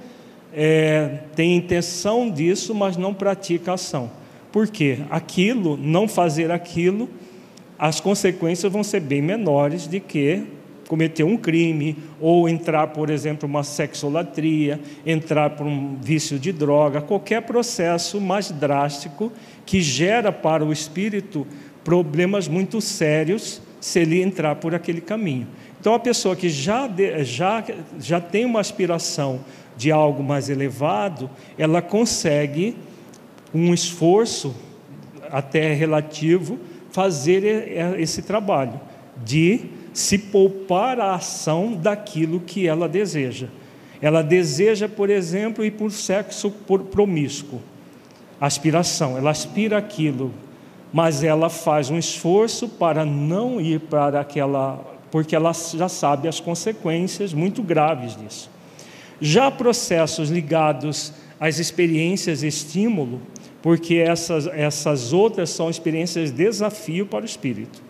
é, 0.53 1.19
tem 1.35 1.55
intenção 1.55 2.29
disso, 2.29 2.73
mas 2.73 2.97
não 2.97 3.13
pratica 3.13 3.73
ação. 3.73 4.11
Por 4.51 4.67
quê? 4.67 4.99
Aquilo, 5.09 5.77
não 5.77 6.07
fazer 6.07 6.51
aquilo, 6.51 7.09
as 7.77 7.99
consequências 7.99 8.71
vão 8.71 8.83
ser 8.83 8.99
bem 8.99 9.21
menores 9.21 9.87
de 9.87 9.99
que 9.99 10.43
cometer 10.87 11.23
um 11.23 11.37
crime 11.37 11.95
ou 12.19 12.49
entrar, 12.49 12.87
por 12.87 13.11
exemplo, 13.11 13.47
uma 13.47 13.63
sexolatria, 13.63 14.79
entrar 15.05 15.51
por 15.51 15.67
um 15.67 15.95
vício 16.01 16.39
de 16.39 16.51
droga, 16.51 16.99
qualquer 16.99 17.43
processo 17.43 18.19
mais 18.19 18.49
drástico 18.49 19.31
que 19.67 19.81
gera 19.81 20.31
para 20.31 20.65
o 20.65 20.73
espírito 20.73 21.45
problemas 21.83 22.47
muito 22.47 22.81
sérios 22.81 23.61
se 23.79 23.99
ele 23.99 24.19
entrar 24.21 24.55
por 24.55 24.73
aquele 24.73 24.99
caminho. 24.99 25.47
Então, 25.79 25.93
a 25.93 25.99
pessoa 25.99 26.35
que 26.35 26.49
já, 26.49 26.89
já, 27.19 27.63
já 27.99 28.19
tem 28.19 28.43
uma 28.43 28.59
aspiração 28.59 29.41
de 29.79 29.93
algo 29.93 30.21
mais 30.21 30.49
elevado, 30.49 31.29
ela 31.57 31.81
consegue 31.81 32.75
um 33.53 33.73
esforço 33.73 34.53
até 35.31 35.73
relativo 35.73 36.59
fazer 36.91 37.97
esse 37.97 38.21
trabalho 38.21 38.77
de 39.23 39.61
se 39.93 40.17
poupar 40.17 40.99
a 40.99 41.15
ação 41.15 41.73
daquilo 41.73 42.41
que 42.41 42.67
ela 42.67 42.89
deseja. 42.89 43.47
Ela 44.01 44.21
deseja, 44.21 44.89
por 44.89 45.09
exemplo, 45.09 45.63
ir 45.63 45.71
por 45.71 45.91
sexo 45.91 46.51
promíscuo, 46.91 47.61
aspiração, 48.39 49.17
ela 49.17 49.31
aspira 49.31 49.77
aquilo, 49.77 50.33
mas 50.91 51.23
ela 51.23 51.49
faz 51.49 51.89
um 51.89 51.97
esforço 51.97 52.67
para 52.67 53.05
não 53.05 53.61
ir 53.61 53.79
para 53.79 54.19
aquela, 54.19 54.83
porque 55.09 55.33
ela 55.33 55.53
já 55.53 55.87
sabe 55.87 56.27
as 56.27 56.41
consequências 56.41 57.33
muito 57.33 57.63
graves 57.63 58.17
disso. 58.17 58.58
Já 59.21 59.51
processos 59.51 60.29
ligados 60.29 61.13
às 61.39 61.59
experiências 61.59 62.43
estímulo, 62.43 63.21
porque 63.61 63.95
essas, 63.95 64.47
essas 64.47 65.13
outras 65.13 65.49
são 65.49 65.69
experiências 65.69 66.31
de 66.31 66.37
desafio 66.37 67.05
para 67.05 67.23
o 67.23 67.25
espírito. 67.25 67.81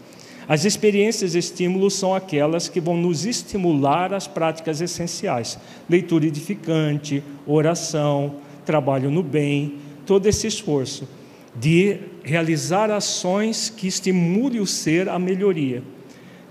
As 0.47 0.65
experiências 0.65 1.35
estímulo 1.35 1.91
são 1.91 2.15
aquelas 2.15 2.67
que 2.67 2.81
vão 2.81 2.97
nos 2.97 3.25
estimular 3.25 4.13
às 4.13 4.27
práticas 4.27 4.81
essenciais: 4.81 5.59
leitura 5.87 6.25
edificante, 6.25 7.23
oração, 7.45 8.37
trabalho 8.65 9.11
no 9.11 9.21
bem, 9.21 9.75
todo 10.05 10.25
esse 10.25 10.47
esforço 10.47 11.07
de 11.55 11.97
realizar 12.23 12.89
ações 12.89 13.69
que 13.69 13.87
estimulem 13.87 14.59
o 14.59 14.65
ser 14.65 15.09
à 15.09 15.19
melhoria. 15.19 15.83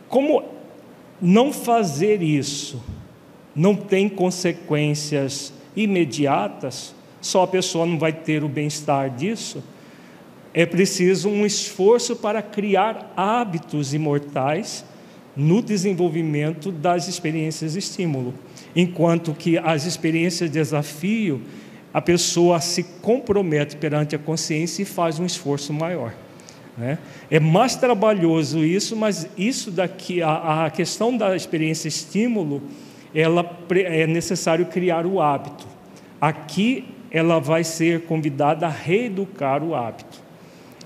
Como 0.08 0.44
não 1.20 1.52
fazer 1.52 2.22
isso 2.22 2.80
não 3.58 3.74
tem 3.74 4.08
consequências 4.08 5.52
imediatas, 5.74 6.94
só 7.20 7.42
a 7.42 7.46
pessoa 7.48 7.84
não 7.84 7.98
vai 7.98 8.12
ter 8.12 8.44
o 8.44 8.48
bem-estar 8.48 9.10
disso. 9.10 9.64
É 10.54 10.64
preciso 10.64 11.28
um 11.28 11.44
esforço 11.44 12.14
para 12.14 12.40
criar 12.40 13.12
hábitos 13.16 13.92
imortais 13.92 14.84
no 15.36 15.60
desenvolvimento 15.60 16.70
das 16.70 17.08
experiências 17.08 17.72
de 17.72 17.80
estímulo, 17.80 18.32
enquanto 18.76 19.34
que 19.34 19.58
as 19.58 19.86
experiências 19.86 20.48
de 20.48 20.54
desafio, 20.54 21.42
a 21.92 22.00
pessoa 22.00 22.60
se 22.60 22.84
compromete 23.02 23.76
perante 23.76 24.14
a 24.14 24.20
consciência 24.20 24.82
e 24.82 24.84
faz 24.84 25.18
um 25.18 25.26
esforço 25.26 25.72
maior. 25.72 26.14
Né? 26.76 26.96
É 27.28 27.40
mais 27.40 27.74
trabalhoso 27.74 28.64
isso, 28.64 28.94
mas 28.94 29.28
isso 29.36 29.72
daqui, 29.72 30.22
a, 30.22 30.66
a 30.66 30.70
questão 30.70 31.16
da 31.16 31.34
experiência 31.34 31.88
estímulo, 31.88 32.62
ela 33.14 33.58
é 33.70 34.06
necessário 34.06 34.66
criar 34.66 35.06
o 35.06 35.20
hábito. 35.20 35.66
Aqui 36.20 36.84
ela 37.10 37.38
vai 37.38 37.64
ser 37.64 38.02
convidada 38.02 38.66
a 38.66 38.70
reeducar 38.70 39.62
o 39.62 39.74
hábito. 39.74 40.18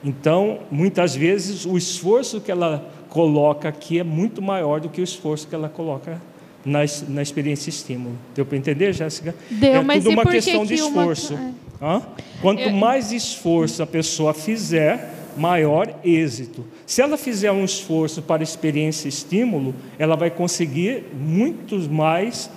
Então, 0.04 0.60
muitas 0.70 1.14
vezes, 1.14 1.64
o 1.64 1.76
esforço 1.76 2.40
que 2.40 2.50
ela 2.50 2.90
coloca 3.08 3.68
aqui 3.68 3.98
é 3.98 4.04
muito 4.04 4.40
maior 4.42 4.80
do 4.80 4.88
que 4.88 5.00
o 5.00 5.04
esforço 5.04 5.46
que 5.46 5.54
ela 5.54 5.68
coloca 5.68 6.20
na, 6.64 6.80
na 7.08 7.22
experiência 7.22 7.70
estímulo. 7.70 8.16
Deu 8.34 8.44
para 8.44 8.56
entender, 8.56 8.92
Jéssica? 8.92 9.34
Deu, 9.50 9.74
é 9.74 9.82
mas 9.82 10.02
tudo 10.02 10.14
uma 10.14 10.24
que 10.24 10.32
questão 10.32 10.62
que 10.62 10.68
de 10.68 10.74
esforço. 10.74 11.34
Uma... 11.80 11.96
É. 11.96 12.22
Quanto 12.40 12.70
mais 12.70 13.12
esforço 13.12 13.82
a 13.82 13.86
pessoa 13.86 14.32
fizer, 14.32 15.21
maior 15.36 15.94
êxito. 16.04 16.64
Se 16.86 17.00
ela 17.02 17.16
fizer 17.16 17.52
um 17.52 17.64
esforço 17.64 18.22
para 18.22 18.42
experiência 18.42 19.08
estímulo, 19.08 19.74
ela 19.98 20.16
vai 20.16 20.30
conseguir 20.30 21.04
muitos 21.14 21.88
mais 21.88 22.50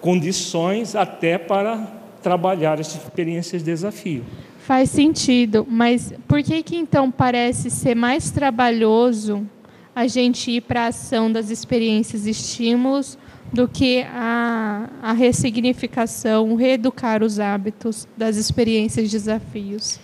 condições 0.00 0.94
até 0.94 1.38
para 1.38 2.00
trabalhar 2.22 2.80
as 2.80 2.94
experiências 2.94 3.62
de 3.62 3.70
desafio. 3.70 4.24
Faz 4.60 4.90
sentido, 4.90 5.66
mas 5.68 6.12
por 6.28 6.42
que 6.42 6.62
que 6.62 6.76
então 6.76 7.10
parece 7.10 7.70
ser 7.70 7.94
mais 7.94 8.30
trabalhoso 8.30 9.46
a 9.94 10.06
gente 10.06 10.50
ir 10.50 10.60
para 10.60 10.84
a 10.84 10.86
ação 10.88 11.30
das 11.30 11.50
experiências 11.50 12.26
e 12.26 12.30
estímulos 12.30 13.18
do 13.52 13.66
que 13.66 14.02
a, 14.02 14.88
a 15.02 15.12
ressignificação, 15.12 16.54
reeducar 16.54 17.22
os 17.22 17.40
hábitos 17.40 18.06
das 18.16 18.36
experiências 18.36 19.08
e 19.08 19.10
desafios? 19.10 19.98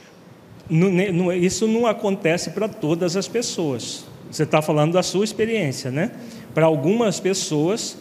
Isso 1.40 1.66
não 1.66 1.86
acontece 1.86 2.50
para 2.50 2.68
todas 2.68 3.16
as 3.16 3.28
pessoas. 3.28 4.04
Você 4.30 4.42
está 4.42 4.60
falando 4.60 4.92
da 4.92 5.02
sua 5.02 5.24
experiência, 5.24 5.90
né? 5.90 6.10
Para 6.52 6.66
algumas 6.66 7.20
pessoas, 7.20 7.96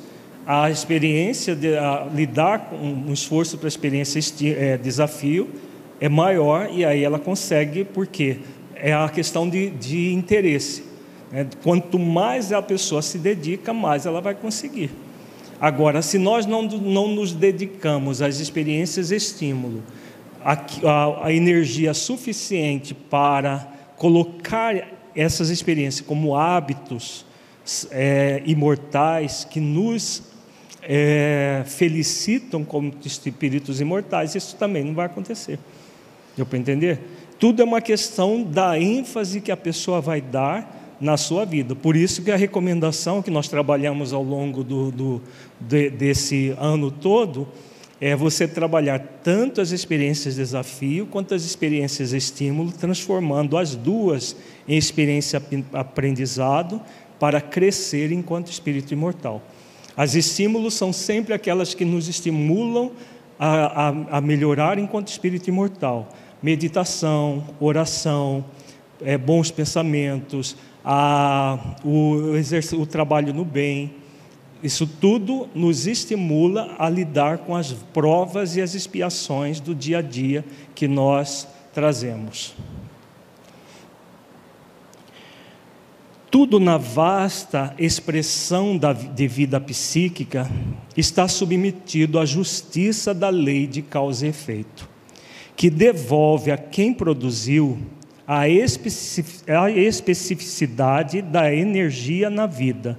a 0.45 0.69
experiência 0.69 1.55
de 1.55 1.75
a 1.77 2.07
lidar 2.13 2.69
com 2.69 2.77
um 2.77 3.13
esforço 3.13 3.57
para 3.57 3.67
a 3.67 3.69
experiência 3.69 4.19
é, 4.57 4.77
desafio 4.77 5.49
é 5.99 6.09
maior 6.09 6.69
e 6.71 6.83
aí 6.83 7.03
ela 7.03 7.19
consegue, 7.19 7.83
porque 7.83 8.37
é 8.75 8.93
a 8.93 9.09
questão 9.09 9.47
de, 9.49 9.69
de 9.69 10.13
interesse. 10.13 10.83
Né? 11.31 11.47
Quanto 11.63 11.97
mais 11.97 12.51
a 12.51 12.61
pessoa 12.61 13.01
se 13.01 13.17
dedica, 13.17 13.73
mais 13.73 14.05
ela 14.05 14.21
vai 14.21 14.35
conseguir. 14.35 14.91
Agora, 15.59 16.01
se 16.01 16.17
nós 16.17 16.45
não, 16.45 16.63
não 16.63 17.07
nos 17.07 17.33
dedicamos 17.33 18.21
às 18.21 18.39
experiências 18.39 19.09
estímulo, 19.11 19.81
a, 20.45 21.25
a, 21.25 21.33
energia 21.33 21.91
suficiente 21.95 22.93
para 22.93 23.67
colocar 23.97 24.75
essas 25.15 25.49
experiências 25.49 26.05
como 26.05 26.35
hábitos 26.35 27.25
é, 27.89 28.43
imortais 28.45 29.43
que 29.43 29.59
nos 29.59 30.21
é, 30.83 31.63
felicitam 31.65 32.63
como 32.63 32.93
espíritos 33.03 33.81
imortais, 33.81 34.35
isso 34.35 34.55
também 34.55 34.83
não 34.83 34.93
vai 34.93 35.07
acontecer. 35.07 35.57
Deu 36.37 36.45
para 36.45 36.59
entender? 36.59 36.99
Tudo 37.39 37.63
é 37.63 37.65
uma 37.65 37.81
questão 37.81 38.43
da 38.43 38.79
ênfase 38.79 39.41
que 39.41 39.51
a 39.51 39.57
pessoa 39.57 39.99
vai 39.99 40.21
dar 40.21 40.95
na 41.01 41.17
sua 41.17 41.43
vida. 41.43 41.75
Por 41.75 41.95
isso 41.95 42.21
que 42.21 42.29
a 42.29 42.35
recomendação 42.35 43.19
que 43.19 43.31
nós 43.31 43.47
trabalhamos 43.47 44.13
ao 44.13 44.21
longo 44.21 44.63
do, 44.63 44.91
do 44.91 45.21
de, 45.59 45.89
desse 45.89 46.55
ano 46.59 46.91
todo 46.91 47.47
é 47.99 48.15
você 48.15 48.47
trabalhar 48.47 48.99
tanto 49.23 49.61
as 49.61 49.71
experiências 49.71 50.35
de 50.35 50.41
desafio 50.41 51.05
quanto 51.05 51.33
as 51.33 51.43
experiências 51.43 52.09
de 52.09 52.17
estímulo, 52.17 52.71
transformando 52.71 53.57
as 53.57 53.75
duas 53.75 54.35
em 54.67 54.77
experiência 54.77 55.41
aprendizado 55.73 56.81
para 57.19 57.39
crescer 57.39 58.11
enquanto 58.11 58.51
espírito 58.51 58.93
imortal. 58.93 59.41
As 59.95 60.13
estímulos 60.13 60.73
são 60.73 60.91
sempre 60.91 61.33
aquelas 61.33 61.73
que 61.73 61.85
nos 61.85 62.09
estimulam 62.09 62.91
a, 63.39 63.87
a, 63.87 64.17
a 64.17 64.21
melhorar 64.21 64.77
enquanto 64.77 65.07
espírito 65.07 65.47
imortal. 65.49 66.09
Meditação, 66.43 67.43
oração, 67.59 68.43
é, 69.01 69.17
bons 69.17 69.51
pensamentos, 69.51 70.55
a, 70.83 71.57
o, 71.83 72.33
o 72.77 72.85
trabalho 72.85 73.33
no 73.33 73.45
bem, 73.45 73.95
isso 74.65 74.87
tudo 74.87 75.47
nos 75.53 75.85
estimula 75.85 76.75
a 76.79 76.89
lidar 76.89 77.37
com 77.37 77.55
as 77.55 77.71
provas 77.71 78.55
e 78.55 78.61
as 78.63 78.73
expiações 78.73 79.59
do 79.59 79.75
dia 79.75 79.99
a 79.99 80.01
dia 80.01 80.43
que 80.73 80.87
nós 80.87 81.47
trazemos. 81.71 82.55
Tudo 86.31 86.59
na 86.59 86.77
vasta 86.77 87.75
expressão 87.77 88.75
da, 88.75 88.91
de 88.91 89.27
vida 89.27 89.61
psíquica 89.61 90.49
está 90.97 91.27
submetido 91.27 92.17
à 92.17 92.25
justiça 92.25 93.13
da 93.13 93.29
lei 93.29 93.67
de 93.67 93.83
causa 93.83 94.25
e 94.25 94.29
efeito, 94.29 94.89
que 95.55 95.69
devolve 95.69 96.49
a 96.49 96.57
quem 96.57 96.91
produziu 96.91 97.77
a 98.25 98.49
especificidade 98.49 101.21
da 101.21 101.53
energia 101.53 102.31
na 102.31 102.47
vida 102.47 102.97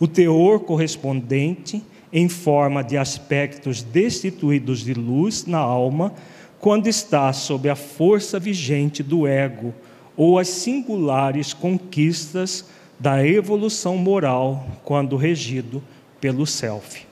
o 0.00 0.08
teor 0.08 0.60
correspondente 0.60 1.82
em 2.10 2.28
forma 2.28 2.82
de 2.82 2.96
aspectos 2.96 3.82
destituídos 3.82 4.80
de 4.80 4.94
luz 4.94 5.44
na 5.44 5.58
alma, 5.58 6.12
quando 6.58 6.88
está 6.88 7.32
sob 7.32 7.68
a 7.68 7.76
força 7.76 8.40
vigente 8.40 9.02
do 9.02 9.26
ego 9.26 9.74
ou 10.16 10.38
as 10.38 10.48
singulares 10.48 11.52
conquistas 11.52 12.64
da 12.98 13.24
evolução 13.24 13.96
moral, 13.96 14.66
quando 14.84 15.16
regido 15.16 15.82
pelo 16.20 16.46
self. 16.46 17.06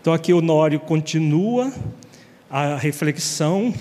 Então, 0.00 0.12
aqui 0.12 0.32
o 0.32 0.40
Nório 0.40 0.80
continua 0.80 1.72
a 2.50 2.76
reflexão. 2.76 3.72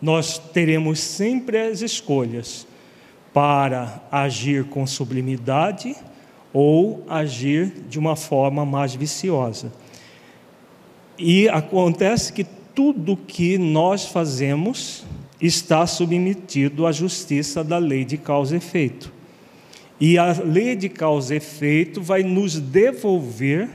Nós 0.00 0.38
teremos 0.38 1.00
sempre 1.00 1.58
as 1.58 1.82
escolhas 1.82 2.66
para 3.34 4.02
agir 4.10 4.64
com 4.64 4.86
sublimidade 4.86 5.94
ou 6.58 7.04
agir 7.06 7.70
de 7.86 7.98
uma 7.98 8.16
forma 8.16 8.64
mais 8.64 8.94
viciosa. 8.94 9.70
E 11.18 11.50
acontece 11.50 12.32
que 12.32 12.44
tudo 12.74 13.14
que 13.14 13.58
nós 13.58 14.06
fazemos 14.06 15.04
está 15.38 15.86
submetido 15.86 16.86
à 16.86 16.92
justiça 16.92 17.62
da 17.62 17.76
lei 17.76 18.06
de 18.06 18.16
causa 18.16 18.54
e 18.54 18.56
efeito. 18.56 19.12
E 20.00 20.16
a 20.16 20.32
lei 20.32 20.74
de 20.74 20.88
causa 20.88 21.34
e 21.34 21.36
efeito 21.36 22.00
vai 22.00 22.22
nos 22.22 22.58
devolver 22.58 23.68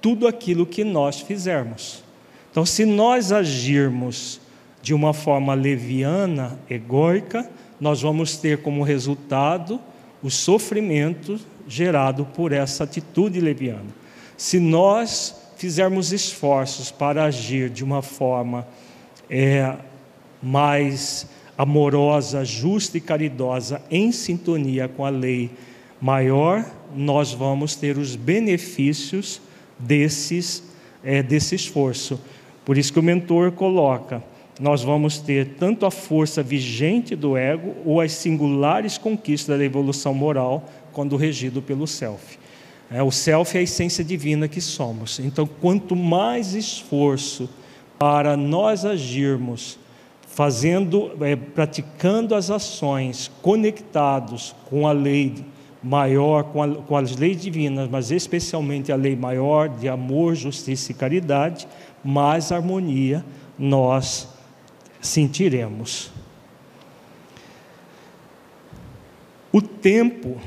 tudo 0.00 0.28
aquilo 0.28 0.64
que 0.64 0.84
nós 0.84 1.20
fizermos. 1.20 2.04
Então, 2.52 2.64
se 2.64 2.84
nós 2.84 3.32
agirmos 3.32 4.40
de 4.80 4.94
uma 4.94 5.12
forma 5.12 5.54
leviana, 5.54 6.56
egóica, 6.70 7.50
nós 7.80 8.00
vamos 8.00 8.36
ter 8.36 8.58
como 8.58 8.84
resultado 8.84 9.80
o 10.22 10.30
sofrimento 10.30 11.40
gerado 11.68 12.24
por 12.24 12.50
essa 12.50 12.84
atitude 12.84 13.40
leviana. 13.40 13.90
Se 14.36 14.58
nós 14.58 15.36
fizermos 15.56 16.12
esforços 16.12 16.90
para 16.90 17.24
agir 17.24 17.68
de 17.68 17.84
uma 17.84 18.00
forma 18.00 18.66
é, 19.28 19.74
mais 20.42 21.26
amorosa, 21.56 22.44
justa 22.44 22.96
e 22.96 23.00
caridosa, 23.00 23.82
em 23.90 24.10
sintonia 24.12 24.88
com 24.88 25.04
a 25.04 25.10
lei 25.10 25.50
maior, 26.00 26.64
nós 26.94 27.32
vamos 27.32 27.74
ter 27.74 27.98
os 27.98 28.14
benefícios 28.14 29.40
desses, 29.78 30.62
é, 31.02 31.22
desse 31.22 31.54
esforço. 31.54 32.20
Por 32.64 32.78
isso 32.78 32.92
que 32.92 33.00
o 33.00 33.02
mentor 33.02 33.52
coloca: 33.52 34.22
nós 34.60 34.82
vamos 34.82 35.18
ter 35.18 35.56
tanto 35.58 35.84
a 35.84 35.90
força 35.90 36.42
vigente 36.42 37.16
do 37.16 37.36
ego 37.36 37.74
ou 37.84 38.00
as 38.00 38.12
singulares 38.12 38.96
conquistas 38.96 39.58
da 39.58 39.64
evolução 39.64 40.14
moral 40.14 40.68
quando 40.98 41.14
regido 41.14 41.62
pelo 41.62 41.86
self. 41.86 42.40
É, 42.90 43.00
o 43.00 43.12
self 43.12 43.56
é 43.56 43.60
a 43.60 43.62
essência 43.62 44.02
divina 44.02 44.48
que 44.48 44.60
somos. 44.60 45.20
Então, 45.20 45.46
quanto 45.46 45.94
mais 45.94 46.54
esforço 46.54 47.48
para 47.96 48.36
nós 48.36 48.84
agirmos, 48.84 49.78
fazendo, 50.26 51.12
é, 51.20 51.36
praticando 51.36 52.34
as 52.34 52.50
ações, 52.50 53.30
conectados 53.40 54.56
com 54.68 54.88
a 54.88 54.92
lei 54.92 55.36
maior, 55.80 56.42
com, 56.42 56.64
a, 56.64 56.68
com 56.68 56.96
as 56.96 57.14
leis 57.14 57.40
divinas, 57.40 57.88
mas 57.88 58.10
especialmente 58.10 58.90
a 58.90 58.96
lei 58.96 59.14
maior 59.14 59.68
de 59.68 59.88
amor, 59.88 60.34
justiça 60.34 60.90
e 60.90 60.96
caridade, 60.96 61.68
mais 62.02 62.50
harmonia 62.50 63.24
nós 63.56 64.26
sentiremos. 65.00 66.10
O 69.52 69.62
tempo 69.62 70.40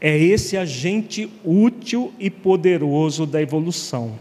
é 0.00 0.16
esse 0.16 0.56
agente 0.56 1.30
útil 1.44 2.12
e 2.18 2.30
poderoso 2.30 3.26
da 3.26 3.42
evolução, 3.42 4.18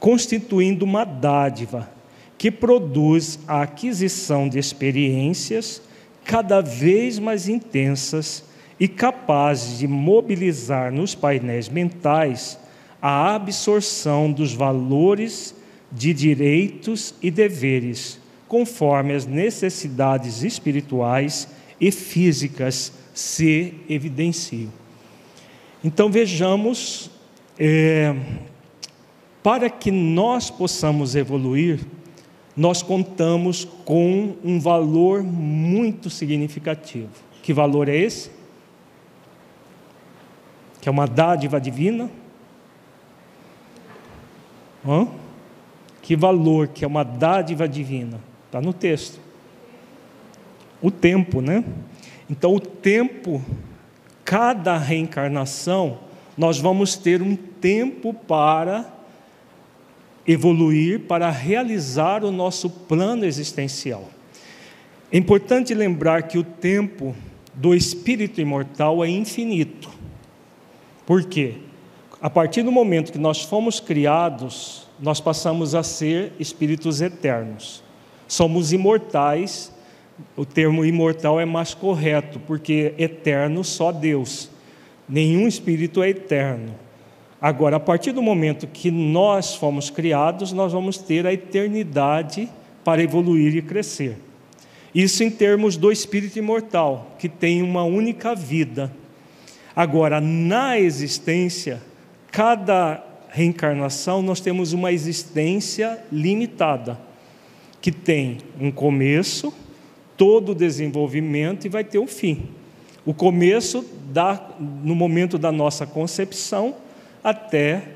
constituindo 0.00 0.84
uma 0.84 1.04
dádiva 1.04 1.90
que 2.38 2.50
produz 2.50 3.38
a 3.46 3.62
aquisição 3.62 4.48
de 4.48 4.58
experiências 4.58 5.82
cada 6.24 6.60
vez 6.60 7.18
mais 7.18 7.48
intensas 7.48 8.44
e 8.80 8.88
capazes 8.88 9.78
de 9.78 9.86
mobilizar 9.86 10.90
nos 10.90 11.14
painéis 11.14 11.68
mentais 11.68 12.58
a 13.00 13.34
absorção 13.34 14.32
dos 14.32 14.54
valores 14.54 15.54
de 15.90 16.14
direitos 16.14 17.14
e 17.20 17.30
deveres, 17.30 18.18
conforme 18.48 19.12
as 19.12 19.26
necessidades 19.26 20.42
espirituais 20.42 21.48
e 21.80 21.90
físicas 21.90 22.92
se 23.12 23.74
evidenciam. 23.88 24.81
Então 25.84 26.08
vejamos, 26.08 27.10
é, 27.58 28.14
para 29.42 29.68
que 29.68 29.90
nós 29.90 30.48
possamos 30.48 31.16
evoluir, 31.16 31.80
nós 32.56 32.82
contamos 32.82 33.64
com 33.84 34.36
um 34.44 34.60
valor 34.60 35.22
muito 35.22 36.08
significativo. 36.08 37.10
Que 37.42 37.52
valor 37.52 37.88
é 37.88 37.96
esse? 37.96 38.30
Que 40.80 40.88
é 40.88 40.92
uma 40.92 41.06
dádiva 41.06 41.60
divina? 41.60 42.08
Hã? 44.86 45.08
Que 46.00 46.14
valor 46.14 46.68
que 46.68 46.84
é 46.84 46.88
uma 46.88 47.04
dádiva 47.04 47.68
divina? 47.68 48.20
Está 48.46 48.60
no 48.60 48.72
texto. 48.72 49.18
O 50.80 50.90
tempo, 50.90 51.40
né? 51.40 51.64
Então, 52.28 52.54
o 52.54 52.60
tempo 52.60 53.42
cada 54.32 54.78
reencarnação, 54.78 55.98
nós 56.38 56.58
vamos 56.58 56.96
ter 56.96 57.20
um 57.20 57.36
tempo 57.36 58.14
para 58.14 58.90
evoluir, 60.26 61.00
para 61.00 61.28
realizar 61.28 62.24
o 62.24 62.32
nosso 62.32 62.70
plano 62.70 63.26
existencial. 63.26 64.08
É 65.12 65.18
importante 65.18 65.74
lembrar 65.74 66.22
que 66.22 66.38
o 66.38 66.42
tempo 66.42 67.14
do 67.52 67.74
espírito 67.74 68.40
imortal 68.40 69.04
é 69.04 69.08
infinito. 69.10 69.90
Por 71.04 71.24
quê? 71.24 71.56
A 72.18 72.30
partir 72.30 72.62
do 72.62 72.72
momento 72.72 73.12
que 73.12 73.18
nós 73.18 73.42
fomos 73.42 73.80
criados, 73.80 74.88
nós 74.98 75.20
passamos 75.20 75.74
a 75.74 75.82
ser 75.82 76.32
espíritos 76.40 77.02
eternos. 77.02 77.84
Somos 78.26 78.72
imortais 78.72 79.70
o 80.36 80.44
termo 80.44 80.84
imortal 80.84 81.40
é 81.40 81.44
mais 81.44 81.74
correto, 81.74 82.40
porque 82.40 82.94
eterno 82.98 83.62
só 83.64 83.92
Deus. 83.92 84.50
Nenhum 85.08 85.46
espírito 85.46 86.02
é 86.02 86.10
eterno. 86.10 86.74
Agora, 87.40 87.76
a 87.76 87.80
partir 87.80 88.12
do 88.12 88.22
momento 88.22 88.66
que 88.66 88.90
nós 88.90 89.54
fomos 89.54 89.90
criados, 89.90 90.52
nós 90.52 90.72
vamos 90.72 90.98
ter 90.98 91.26
a 91.26 91.32
eternidade 91.32 92.48
para 92.84 93.02
evoluir 93.02 93.56
e 93.56 93.62
crescer. 93.62 94.16
Isso 94.94 95.24
em 95.24 95.30
termos 95.30 95.76
do 95.76 95.90
espírito 95.90 96.38
imortal, 96.38 97.16
que 97.18 97.28
tem 97.28 97.62
uma 97.62 97.82
única 97.82 98.34
vida. 98.34 98.92
Agora, 99.74 100.20
na 100.20 100.78
existência, 100.78 101.82
cada 102.30 103.02
reencarnação 103.30 104.20
nós 104.22 104.40
temos 104.40 104.72
uma 104.72 104.92
existência 104.92 105.98
limitada, 106.12 107.00
que 107.80 107.90
tem 107.90 108.38
um 108.60 108.70
começo, 108.70 109.52
todo 110.22 110.52
o 110.52 110.54
desenvolvimento 110.54 111.64
e 111.64 111.68
vai 111.68 111.82
ter 111.82 111.98
um 111.98 112.06
fim. 112.06 112.44
O 113.04 113.12
começo 113.12 113.84
da, 114.12 114.50
no 114.60 114.94
momento 114.94 115.36
da 115.36 115.50
nossa 115.50 115.84
concepção 115.84 116.76
até 117.24 117.88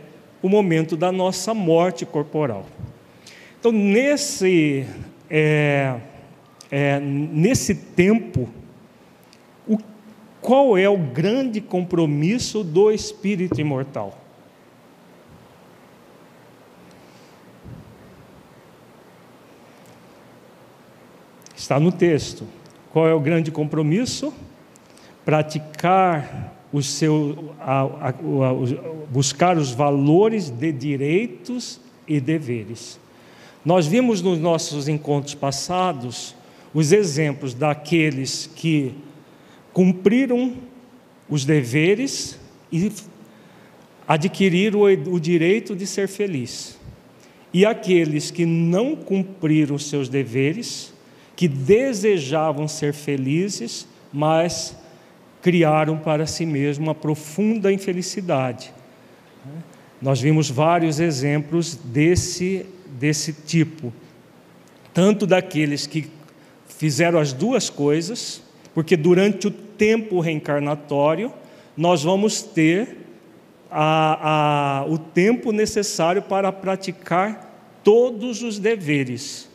o 0.43 0.49
momento 0.49 0.97
da 0.97 1.13
nossa 1.13 1.55
morte 1.55 2.05
corporal. 2.05 2.67
Então, 3.61 3.71
nesse, 3.71 4.85
é, 5.31 6.01
é, 6.69 6.99
nesse 6.99 7.77
tempo, 7.77 8.49
o, 9.69 9.79
qual 10.41 10.77
é 10.77 10.89
o 10.89 10.99
grande 10.99 11.61
compromisso 11.61 12.65
do 12.65 12.91
espírito 12.91 13.61
imortal? 13.61 14.19
Está 21.67 21.81
no 21.81 21.91
texto. 21.91 22.45
Qual 22.93 23.09
é 23.09 23.13
o 23.13 23.19
grande 23.19 23.51
compromisso? 23.51 24.33
Praticar 25.25 26.55
o 26.73 26.81
seu, 26.81 27.53
a, 27.59 27.81
a, 27.81 28.09
a, 28.11 28.15
buscar 29.11 29.59
os 29.59 29.73
valores 29.73 30.49
de 30.49 30.71
direitos 30.71 31.81
e 32.07 32.21
deveres. 32.21 33.01
Nós 33.65 33.85
vimos 33.85 34.23
nos 34.23 34.39
nossos 34.39 34.87
encontros 34.87 35.35
passados 35.35 36.37
os 36.73 36.93
exemplos 36.93 37.53
daqueles 37.53 38.49
que 38.55 38.95
cumpriram 39.73 40.55
os 41.29 41.45
deveres 41.45 42.39
e 42.71 42.93
adquiriram 44.07 44.83
o 44.83 45.19
direito 45.19 45.75
de 45.75 45.85
ser 45.85 46.07
feliz. 46.07 46.79
E 47.53 47.67
aqueles 47.67 48.31
que 48.31 48.47
não 48.47 48.95
cumpriram 48.95 49.77
seus 49.77 50.09
deveres 50.09 50.95
que 51.37 51.47
desejavam 51.47 52.67
ser 52.67 52.93
felizes, 52.93 53.87
mas 54.13 54.75
criaram 55.43 55.99
para 55.99 56.27
si 56.27 56.45
mesmos 56.45 56.89
uma 56.89 56.95
profunda 56.95 57.73
infelicidade. 57.73 58.73
Nós 60.01 60.21
vimos 60.21 60.51
vários 60.51 60.99
exemplos 60.99 61.77
desse, 61.77 62.67
desse 62.99 63.33
tipo, 63.33 63.93
tanto 64.93 65.27
daqueles 65.27 65.87
que 65.87 66.11
fizeram 66.67 67.19
as 67.19 67.33
duas 67.33 67.71
coisas, 67.71 68.43
porque 68.75 68.97
durante 68.97 69.47
o 69.47 69.51
tempo 69.51 70.21
reencarnatório 70.21 71.33
nós 71.77 72.03
vamos 72.03 72.43
ter 72.43 72.97
a, 73.71 74.81
a, 74.81 74.87
o 74.87 74.99
tempo 74.99 75.53
necessário 75.53 76.23
para 76.23 76.51
praticar 76.51 77.79
todos 77.83 78.43
os 78.43 78.59
deveres, 78.59 79.46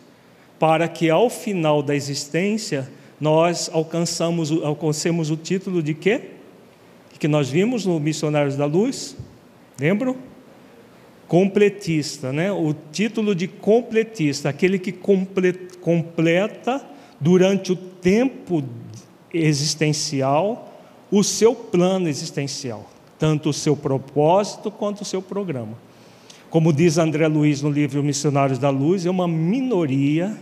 para 0.61 0.87
que 0.87 1.09
ao 1.09 1.27
final 1.27 1.81
da 1.81 1.95
existência 1.95 2.87
nós 3.19 3.67
alcançamos, 3.73 4.51
alcancemos 4.51 5.31
o 5.31 5.35
título 5.35 5.81
de 5.81 5.95
quê? 5.95 6.21
Que 7.17 7.27
nós 7.27 7.49
vimos 7.49 7.83
no 7.83 7.99
Missionários 7.99 8.55
da 8.55 8.65
Luz, 8.67 9.17
lembram? 9.79 10.15
Completista, 11.27 12.31
né? 12.31 12.51
O 12.51 12.75
título 12.91 13.33
de 13.33 13.47
completista, 13.47 14.49
aquele 14.49 14.77
que 14.77 14.91
completa 14.91 16.85
durante 17.19 17.71
o 17.71 17.75
tempo 17.75 18.63
existencial 19.33 20.71
o 21.09 21.23
seu 21.23 21.55
plano 21.55 22.07
existencial, 22.07 22.87
tanto 23.17 23.49
o 23.49 23.53
seu 23.53 23.75
propósito 23.75 24.69
quanto 24.69 25.01
o 25.01 25.05
seu 25.05 25.23
programa. 25.23 25.75
Como 26.51 26.71
diz 26.71 26.99
André 26.99 27.27
Luiz 27.27 27.63
no 27.63 27.71
livro 27.71 28.03
Missionários 28.03 28.59
da 28.59 28.69
Luz, 28.69 29.07
é 29.07 29.09
uma 29.09 29.27
minoria, 29.27 30.37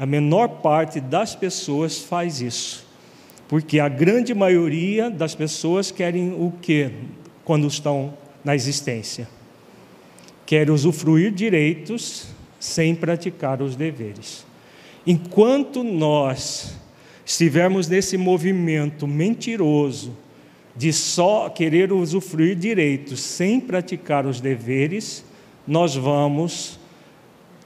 a 0.00 0.06
menor 0.06 0.48
parte 0.62 0.98
das 0.98 1.36
pessoas 1.36 1.98
faz 1.98 2.40
isso. 2.40 2.86
Porque 3.46 3.78
a 3.78 3.86
grande 3.86 4.32
maioria 4.32 5.10
das 5.10 5.34
pessoas 5.34 5.90
querem 5.90 6.32
o 6.32 6.50
que 6.62 6.90
quando 7.44 7.66
estão 7.66 8.14
na 8.42 8.54
existência? 8.54 9.28
Querem 10.46 10.72
usufruir 10.72 11.30
direitos 11.30 12.28
sem 12.58 12.94
praticar 12.94 13.60
os 13.60 13.76
deveres. 13.76 14.46
Enquanto 15.06 15.84
nós 15.84 16.78
estivermos 17.26 17.86
nesse 17.86 18.16
movimento 18.16 19.06
mentiroso 19.06 20.16
de 20.74 20.94
só 20.94 21.50
querer 21.50 21.92
usufruir 21.92 22.56
direitos 22.56 23.20
sem 23.20 23.60
praticar 23.60 24.24
os 24.24 24.40
deveres, 24.40 25.22
nós 25.66 25.94
vamos 25.94 26.80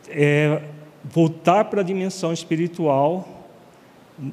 é, 0.08 0.60
voltar 1.04 1.64
para 1.66 1.80
a 1.80 1.84
dimensão 1.84 2.32
espiritual 2.32 3.28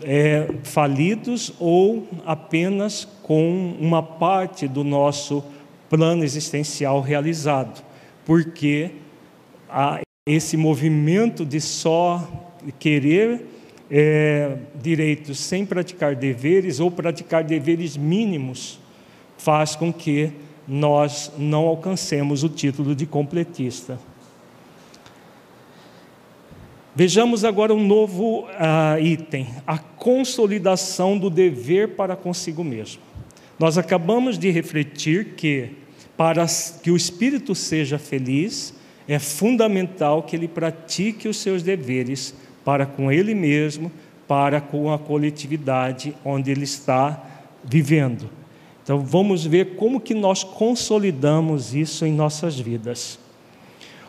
é, 0.04 0.48
falidos 0.64 1.54
ou 1.60 2.08
apenas 2.26 3.08
com 3.24 3.76
uma 3.80 4.02
parte 4.02 4.68
do 4.68 4.84
nosso 4.84 5.44
plano 5.90 6.24
existencial 6.24 7.02
realizado, 7.02 7.84
porque 8.26 8.92
há 9.70 10.02
esse 10.28 10.56
movimento 10.56 11.46
de 11.46 11.60
só 11.60 12.56
querer 12.80 13.46
é, 13.90 14.58
direitos 14.76 15.40
sem 15.40 15.66
praticar 15.66 16.16
deveres 16.16 16.80
ou 16.80 16.90
praticar 16.90 17.44
deveres 17.44 17.98
mínimos 17.98 18.80
faz 19.38 19.76
com 19.76 19.92
que 19.92 20.32
nós 20.68 21.32
não 21.38 21.66
alcancemos 21.66 22.44
o 22.44 22.50
título 22.50 22.96
de 22.96 23.06
completista. 23.06 24.00
Vejamos 26.94 27.46
agora 27.46 27.74
um 27.74 27.86
novo 27.86 28.42
uh, 28.42 29.02
item: 29.02 29.48
a 29.66 29.78
consolidação 29.78 31.18
do 31.18 31.30
dever 31.30 31.96
para 31.96 32.18
consigo 32.18 32.64
mesmo. 32.64 33.02
Nós 33.58 33.78
acabamos 33.78 34.38
de 34.38 34.50
refletir 34.50 35.36
que, 35.36 35.70
para 36.18 36.46
que 36.84 36.92
o 36.92 36.98
espírito 36.98 37.56
seja 37.56 37.98
feliz, 37.98 38.74
é 39.08 39.20
fundamental 39.20 40.24
que 40.24 40.36
ele 40.36 40.48
pratique 40.48 41.30
os 41.30 41.38
seus 41.38 41.64
deveres 41.64 42.36
para 42.66 42.86
com 42.86 43.10
ele 43.10 43.34
mesmo, 43.34 43.90
para 44.28 44.60
com 44.60 44.92
a 44.92 45.00
coletividade 45.00 46.14
onde 46.26 46.52
ele 46.52 46.64
está 46.64 47.24
vivendo. 47.64 48.30
Então 48.84 49.00
vamos 49.00 49.46
ver 49.46 49.76
como 49.76 50.02
que 50.02 50.14
nós 50.14 50.44
consolidamos 50.44 51.74
isso 51.74 52.06
em 52.06 52.12
nossas 52.12 52.60
vidas. 52.60 53.18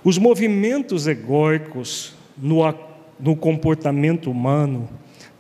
Os 0.02 0.18
movimentos 0.18 1.06
egóicos 1.06 2.14
no, 2.36 2.62
no 3.18 3.36
comportamento 3.36 4.30
humano 4.30 4.88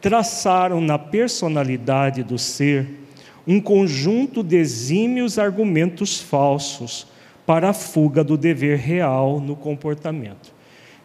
traçaram 0.00 0.80
na 0.80 0.98
personalidade 0.98 2.22
do 2.22 2.38
ser 2.38 3.02
um 3.46 3.60
conjunto 3.60 4.42
de 4.42 4.56
exímios 4.56 5.38
argumentos 5.38 6.20
falsos 6.20 7.06
para 7.46 7.70
a 7.70 7.72
fuga 7.72 8.22
do 8.22 8.36
dever 8.36 8.78
real 8.78 9.40
no 9.40 9.56
comportamento. 9.56 10.52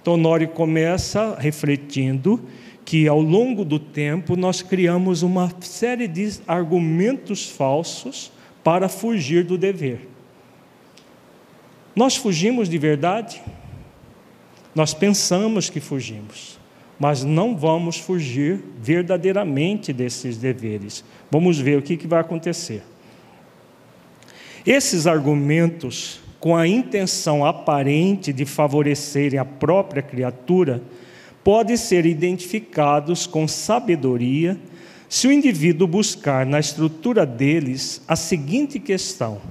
Então, 0.01 0.17
Nori 0.17 0.47
começa 0.47 1.35
refletindo 1.39 2.43
que 2.85 3.07
ao 3.07 3.19
longo 3.19 3.65
do 3.65 3.77
tempo 3.77 4.37
nós 4.37 4.61
criamos 4.61 5.21
uma 5.21 5.51
série 5.59 6.07
de 6.07 6.39
argumentos 6.47 7.49
falsos 7.49 8.31
para 8.63 8.87
fugir 8.87 9.43
do 9.43 9.57
dever. 9.57 10.07
Nós 11.95 12.15
fugimos 12.15 12.69
de 12.69 12.77
verdade? 12.77 13.41
Nós 14.77 14.93
pensamos 14.93 15.71
que 15.71 15.79
fugimos, 15.79 16.59
mas 16.99 17.23
não 17.23 17.57
vamos 17.57 17.97
fugir 17.97 18.63
verdadeiramente 18.79 19.91
desses 19.91 20.37
deveres. 20.37 21.03
Vamos 21.31 21.57
ver 21.57 21.79
o 21.79 21.81
que, 21.81 22.05
vai 22.05 22.21
acontecer. 22.21 22.83
Esses 24.63 25.07
argumentos 25.07 26.19
com 26.39 26.55
a 26.55 26.67
intenção 26.67 27.43
aparente 27.43 28.31
de 28.31 28.45
favorecerem 28.45 29.39
a 29.39 29.43
própria 29.43 30.03
criatura, 30.03 30.83
podem 31.43 31.75
ser 31.75 32.05
identificados 32.05 33.25
com 33.25 33.47
sabedoria 33.47 34.59
se 35.09 35.27
o 35.27 35.31
indivíduo 35.31 35.87
buscar 35.87 36.45
na 36.45 36.59
estrutura 36.59 37.25
deles 37.25 38.03
a 38.07 38.15
seguinte 38.15 38.79
questão: 38.79 39.41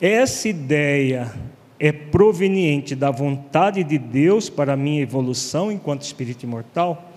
essa 0.00 0.48
ideia 0.48 1.32
é 1.78 1.92
proveniente 1.92 2.94
da 2.94 3.10
vontade 3.10 3.82
de 3.82 3.98
Deus 3.98 4.48
para 4.48 4.74
a 4.74 4.76
minha 4.76 5.02
evolução 5.02 5.70
enquanto 5.70 6.02
espírito 6.02 6.44
imortal? 6.44 7.12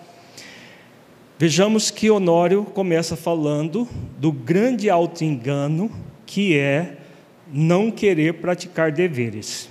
Vejamos 1.39 1.91
que 1.91 2.09
Honório 2.09 2.63
começa 2.63 3.15
falando 3.15 3.87
do 4.17 4.31
grande 4.31 4.89
auto-engano 4.89 5.91
que 6.25 6.57
é 6.57 6.97
não 7.51 7.91
querer 7.91 8.35
praticar 8.35 8.91
deveres. 8.91 9.69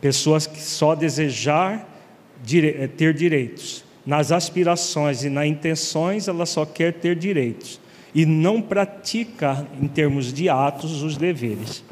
Pessoas 0.00 0.46
que 0.46 0.60
só 0.60 0.94
desejar 0.94 1.88
eh, 2.52 2.88
ter 2.88 3.14
direitos. 3.14 3.84
Nas 4.04 4.32
aspirações 4.32 5.22
e 5.24 5.30
nas 5.30 5.46
intenções, 5.46 6.26
ela 6.26 6.44
só 6.44 6.64
quer 6.66 6.94
ter 6.94 7.14
direitos 7.14 7.80
e 8.14 8.26
não 8.26 8.60
pratica, 8.60 9.66
em 9.80 9.86
termos 9.86 10.32
de 10.32 10.48
atos, 10.48 11.02
os 11.02 11.16
deveres. 11.16 11.84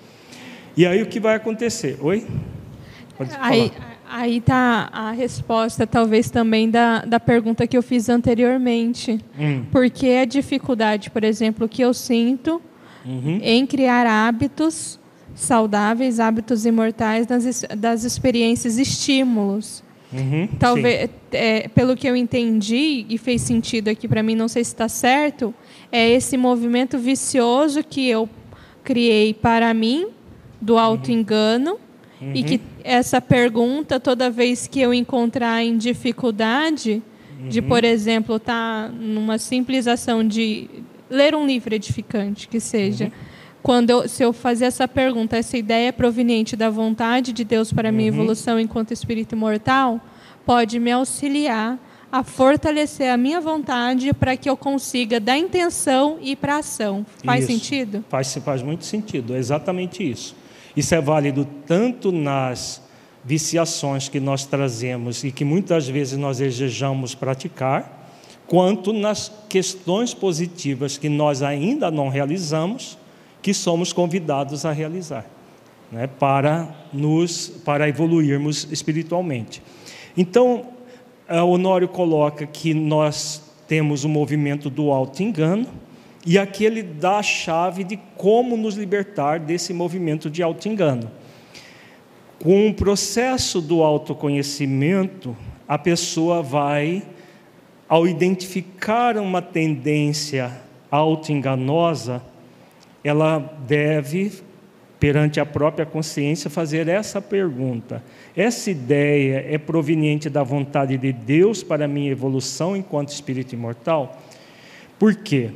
E 0.79 0.87
aí 0.87 1.03
o 1.03 1.07
que 1.07 1.19
vai 1.19 1.35
acontecer? 1.35 1.99
Oi? 2.01 2.25
Pode 3.17 3.33
aí, 3.41 3.73
aí 4.09 4.37
está 4.37 4.89
a 4.93 5.11
resposta, 5.11 5.85
talvez 5.89 6.31
também, 6.31 6.71
da, 6.71 7.01
da 7.01 7.19
pergunta 7.19 7.67
que 7.67 7.77
eu 7.77 7.83
fiz 7.83 8.09
anteriormente. 8.09 9.19
Hum. 9.37 9.65
Porque 9.73 10.07
a 10.07 10.25
dificuldade, 10.25 11.11
por 11.11 11.25
exemplo, 11.25 11.69
que 11.69 11.83
eu 11.83 11.93
sinto 11.93 12.63
uhum. 13.05 13.41
em 13.43 13.67
criar 13.67 14.07
hábitos 14.07 15.01
saudáveis, 15.35 16.21
hábitos 16.21 16.65
imortais 16.65 17.27
das, 17.27 17.65
das 17.77 18.05
experiências 18.05 18.79
estímulos. 18.79 19.83
Uhum, 20.13 20.49
Talvez, 20.61 21.11
é, 21.33 21.67
pelo 21.67 21.97
que 21.97 22.07
eu 22.07 22.15
entendi 22.15 23.05
e 23.09 23.19
fez 23.19 23.43
sentido 23.43 23.89
aqui 23.89 24.07
para 24.07 24.23
mim, 24.23 24.37
não 24.37 24.47
sei 24.47 24.63
se 24.63 24.75
está 24.75 24.89
certo, 24.89 25.53
é 25.91 26.09
esse 26.09 26.37
movimento 26.37 26.97
vicioso 26.99 27.83
que 27.83 28.09
eu 28.09 28.29
criei 28.85 29.35
para 29.35 29.75
mim 29.75 30.13
do 30.61 30.75
uhum. 30.75 30.79
auto 30.79 31.11
engano 31.11 31.79
uhum. 32.21 32.33
e 32.35 32.43
que 32.43 32.55
uhum. 32.55 32.61
essa 32.85 33.21
pergunta 33.21 33.99
toda 34.01 34.31
vez 34.31 34.67
que 34.67 34.81
eu 34.81 34.93
encontrar 34.93 35.63
em 35.63 35.77
dificuldade 35.77 37.03
de, 37.49 37.63
por 37.63 37.85
uhum. 37.85 37.91
exemplo, 37.91 38.37
estar 38.37 38.89
tá 38.89 38.93
numa 38.93 39.39
simples 39.39 39.87
ação 39.87 40.27
de 40.27 40.69
ler 41.09 41.35
um 41.35 41.47
livro 41.47 41.75
edificante, 41.75 42.49
que 42.49 42.59
seja, 42.59 43.05
uhum. 43.05 43.11
quando 43.63 43.91
eu, 43.91 44.09
se 44.09 44.23
eu 44.23 44.33
fazer 44.33 44.65
essa 44.65 44.89
pergunta, 44.89 45.37
essa 45.37 45.57
ideia 45.57 45.89
é 45.89 45.93
proveniente 45.93 46.57
da 46.57 46.69
vontade 46.69 47.33
de 47.33 47.45
Deus 47.45 47.73
para 47.73 47.91
a 47.91 47.93
minha 47.93 48.11
uhum. 48.11 48.19
evolução 48.19 48.59
enquanto 48.59 48.93
espírito 48.93 49.35
imortal, 49.35 50.01
pode 50.45 50.79
me 50.81 50.91
auxiliar 50.91 51.79
a 52.11 52.25
fortalecer 52.25 53.13
a 53.13 53.17
minha 53.17 53.41
vontade 53.41 54.13
para 54.15 54.37
que 54.37 54.49
eu 54.49 54.57
consiga 54.57 55.21
da 55.21 55.37
intenção 55.37 56.19
e 56.21 56.35
para 56.35 56.57
ação. 56.57 57.05
Faz 57.23 57.45
isso. 57.45 57.53
sentido? 57.53 58.05
Faz, 58.09 58.35
faz 58.35 58.63
muito 58.63 58.85
sentido, 58.85 59.35
é 59.35 59.39
exatamente 59.39 60.11
isso. 60.11 60.35
Isso 60.79 60.95
é 60.95 61.01
válido 61.01 61.45
tanto 61.67 62.13
nas 62.13 62.81
viciações 63.25 64.09
que 64.09 64.21
nós 64.21 64.47
trazemos 64.47 65.25
e 65.25 65.33
que 65.33 65.45
muitas 65.45 65.89
vezes 65.89 66.17
nós 66.17 66.39
desejamos 66.39 67.17
praticar, 67.17 68.09
quanto 68.47 68.93
nas 68.93 69.29
questões 69.49 70.15
positivas 70.15 70.97
que 70.97 71.09
nós 71.09 71.43
ainda 71.43 71.91
não 71.91 72.09
realizamos, 72.09 72.97
que 73.43 73.53
somos 73.53 73.93
convidados 73.93 74.65
a 74.65 74.71
realizar. 74.71 75.27
né, 75.91 76.07
para 76.07 76.69
nos 76.93 77.49
para 77.65 77.89
evoluirmos 77.89 78.69
espiritualmente. 78.71 79.61
Então, 80.17 80.67
o 81.29 81.47
Honório 81.49 81.89
coloca 81.89 82.47
que 82.47 82.73
nós 82.73 83.43
temos 83.67 84.05
o 84.05 84.09
movimento 84.09 84.71
do 84.71 84.93
auto-engano, 84.93 85.67
e 86.31 86.39
aqui 86.39 86.67
ele 86.67 86.83
dá 86.83 87.21
a 87.21 87.23
chave 87.23 87.83
de 87.83 87.99
como 88.15 88.55
nos 88.55 88.75
libertar 88.75 89.41
desse 89.41 89.73
movimento 89.73 90.29
de 90.29 90.43
auto-engano. 90.43 91.11
Com 92.43 92.69
o 92.69 92.75
processo 92.75 93.63
do 93.63 93.83
autoconhecimento, 93.83 95.35
a 95.67 95.79
pessoa 95.79 96.43
vai, 96.43 97.03
ao 97.89 98.07
identificar 98.07 99.17
uma 99.17 99.41
tendência 99.41 100.53
auto-enganosa, 100.91 102.23
ela 103.03 103.39
deve, 103.67 104.31
perante 105.01 105.41
a 105.41 105.47
própria 105.47 105.87
consciência, 105.87 106.51
fazer 106.51 106.89
essa 106.89 107.23
pergunta: 107.23 108.05
essa 108.37 108.71
ideia 108.71 109.47
é 109.49 109.57
proveniente 109.57 110.29
da 110.29 110.43
vontade 110.43 110.99
de 110.99 111.11
Deus 111.11 111.63
para 111.63 111.87
a 111.87 111.89
minha 111.89 112.11
evolução 112.11 112.77
enquanto 112.77 113.15
espírito 113.15 113.55
imortal? 113.55 114.21
Por 114.99 115.15
quê? 115.15 115.53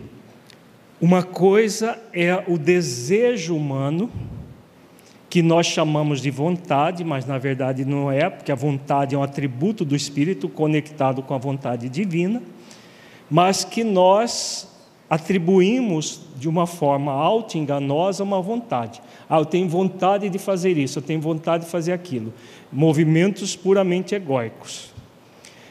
Uma 1.02 1.24
coisa 1.24 2.00
é 2.12 2.44
o 2.46 2.56
desejo 2.56 3.56
humano, 3.56 4.08
que 5.28 5.42
nós 5.42 5.66
chamamos 5.66 6.20
de 6.20 6.30
vontade, 6.30 7.02
mas 7.02 7.26
na 7.26 7.38
verdade 7.38 7.84
não 7.84 8.08
é, 8.08 8.30
porque 8.30 8.52
a 8.52 8.54
vontade 8.54 9.12
é 9.12 9.18
um 9.18 9.22
atributo 9.24 9.84
do 9.84 9.96
espírito 9.96 10.48
conectado 10.48 11.20
com 11.20 11.34
a 11.34 11.38
vontade 11.38 11.88
divina, 11.88 12.40
mas 13.28 13.64
que 13.64 13.82
nós 13.82 14.70
atribuímos 15.10 16.20
de 16.38 16.48
uma 16.48 16.68
forma 16.68 17.10
auto-enganosa 17.10 18.22
uma 18.22 18.40
vontade. 18.40 19.02
Ah, 19.28 19.40
eu 19.40 19.44
tenho 19.44 19.68
vontade 19.68 20.30
de 20.30 20.38
fazer 20.38 20.78
isso, 20.78 21.00
eu 21.00 21.02
tenho 21.02 21.20
vontade 21.20 21.64
de 21.64 21.70
fazer 21.72 21.92
aquilo. 21.92 22.32
Movimentos 22.70 23.56
puramente 23.56 24.14
egóicos. 24.14 24.92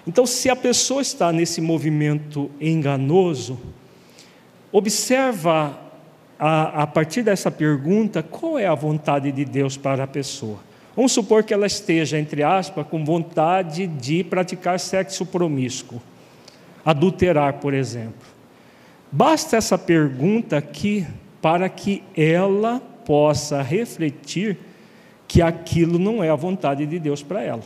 Então, 0.06 0.26
se 0.26 0.50
a 0.50 0.58
pessoa 0.58 1.02
está 1.02 1.32
nesse 1.32 1.62
movimento 1.62 2.52
enganoso, 2.60 3.58
Observa 4.72 5.78
a, 6.40 6.84
a 6.84 6.88
partir 6.88 7.24
dessa 7.24 7.52
pergunta 7.52 8.24
qual 8.24 8.58
é 8.58 8.66
a 8.66 8.74
vontade 8.74 9.32
de 9.32 9.46
Deus 9.46 9.78
para 9.78 10.04
a 10.06 10.08
pessoa. 10.08 10.60
Vamos 10.96 11.12
supor 11.12 11.44
que 11.44 11.54
ela 11.54 11.68
esteja, 11.68 12.18
entre 12.18 12.44
aspas, 12.44 12.86
com 12.88 13.04
vontade 13.06 13.88
de 13.88 14.24
praticar 14.24 14.80
sexo 14.80 15.26
promíscuo, 15.26 16.02
adulterar, 16.84 17.54
por 17.56 17.74
exemplo. 17.74 18.28
Basta 19.12 19.58
essa 19.58 19.78
pergunta 19.78 20.58
aqui 20.58 21.06
para 21.42 21.68
que 21.70 22.04
ela 22.16 22.82
possa 23.06 23.62
refletir 23.62 24.58
que 25.28 25.42
aquilo 25.42 25.98
não 25.98 26.24
é 26.24 26.30
a 26.30 26.36
vontade 26.36 26.86
de 26.86 27.00
Deus 27.00 27.24
para 27.24 27.42
ela. 27.42 27.64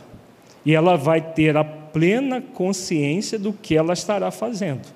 E 0.64 0.74
ela 0.74 0.96
vai 0.96 1.20
ter 1.20 1.56
a 1.56 1.64
plena 1.64 2.40
consciência 2.40 3.38
do 3.38 3.52
que 3.52 3.76
ela 3.76 3.92
estará 3.92 4.30
fazendo. 4.30 4.86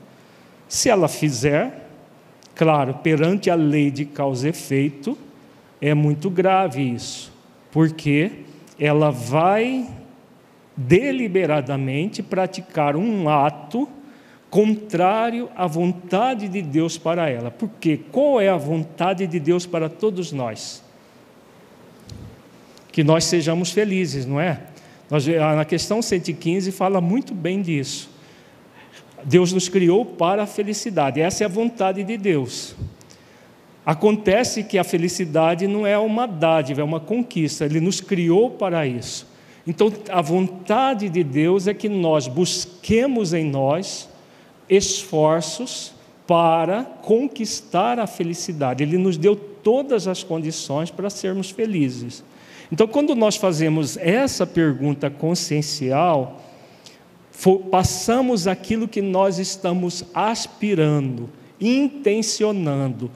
Se 0.68 0.88
ela 0.88 1.08
fizer, 1.08 1.89
Claro, 2.60 2.92
perante 2.92 3.48
a 3.48 3.54
lei 3.54 3.90
de 3.90 4.04
causa 4.04 4.46
e 4.46 4.50
efeito, 4.50 5.16
é 5.80 5.94
muito 5.94 6.28
grave 6.28 6.82
isso, 6.82 7.32
porque 7.72 8.32
ela 8.78 9.10
vai 9.10 9.88
deliberadamente 10.76 12.22
praticar 12.22 12.96
um 12.96 13.30
ato 13.30 13.88
contrário 14.50 15.48
à 15.56 15.66
vontade 15.66 16.48
de 16.50 16.60
Deus 16.60 16.98
para 16.98 17.30
ela. 17.30 17.50
Porque 17.50 17.96
qual 17.96 18.38
é 18.38 18.50
a 18.50 18.58
vontade 18.58 19.26
de 19.26 19.40
Deus 19.40 19.64
para 19.64 19.88
todos 19.88 20.30
nós? 20.30 20.84
Que 22.92 23.02
nós 23.02 23.24
sejamos 23.24 23.70
felizes, 23.70 24.26
não 24.26 24.38
é? 24.38 24.60
Na 25.56 25.64
questão 25.64 26.02
115 26.02 26.70
fala 26.72 27.00
muito 27.00 27.32
bem 27.32 27.62
disso. 27.62 28.09
Deus 29.24 29.52
nos 29.52 29.68
criou 29.68 30.04
para 30.04 30.42
a 30.42 30.46
felicidade, 30.46 31.20
essa 31.20 31.44
é 31.44 31.46
a 31.46 31.48
vontade 31.48 32.02
de 32.04 32.16
Deus. 32.16 32.74
Acontece 33.84 34.62
que 34.62 34.78
a 34.78 34.84
felicidade 34.84 35.66
não 35.66 35.86
é 35.86 35.98
uma 35.98 36.26
dádiva, 36.26 36.80
é 36.80 36.84
uma 36.84 37.00
conquista, 37.00 37.64
Ele 37.64 37.80
nos 37.80 38.00
criou 38.00 38.50
para 38.50 38.86
isso. 38.86 39.26
Então, 39.66 39.92
a 40.10 40.20
vontade 40.20 41.08
de 41.08 41.22
Deus 41.22 41.66
é 41.66 41.74
que 41.74 41.88
nós 41.88 42.26
busquemos 42.26 43.32
em 43.32 43.44
nós 43.44 44.08
esforços 44.68 45.92
para 46.26 46.84
conquistar 46.84 47.98
a 47.98 48.06
felicidade. 48.06 48.82
Ele 48.82 48.96
nos 48.96 49.16
deu 49.16 49.34
todas 49.34 50.06
as 50.06 50.22
condições 50.22 50.90
para 50.90 51.10
sermos 51.10 51.50
felizes. 51.50 52.22
Então, 52.72 52.86
quando 52.86 53.14
nós 53.16 53.36
fazemos 53.36 53.96
essa 53.96 54.46
pergunta 54.46 55.10
consciencial, 55.10 56.40
passamos 57.70 58.46
aquilo 58.46 58.88
que 58.88 59.00
nós 59.00 59.38
estamos 59.38 60.04
aspirando, 60.14 61.30
intencionando, 61.60 63.10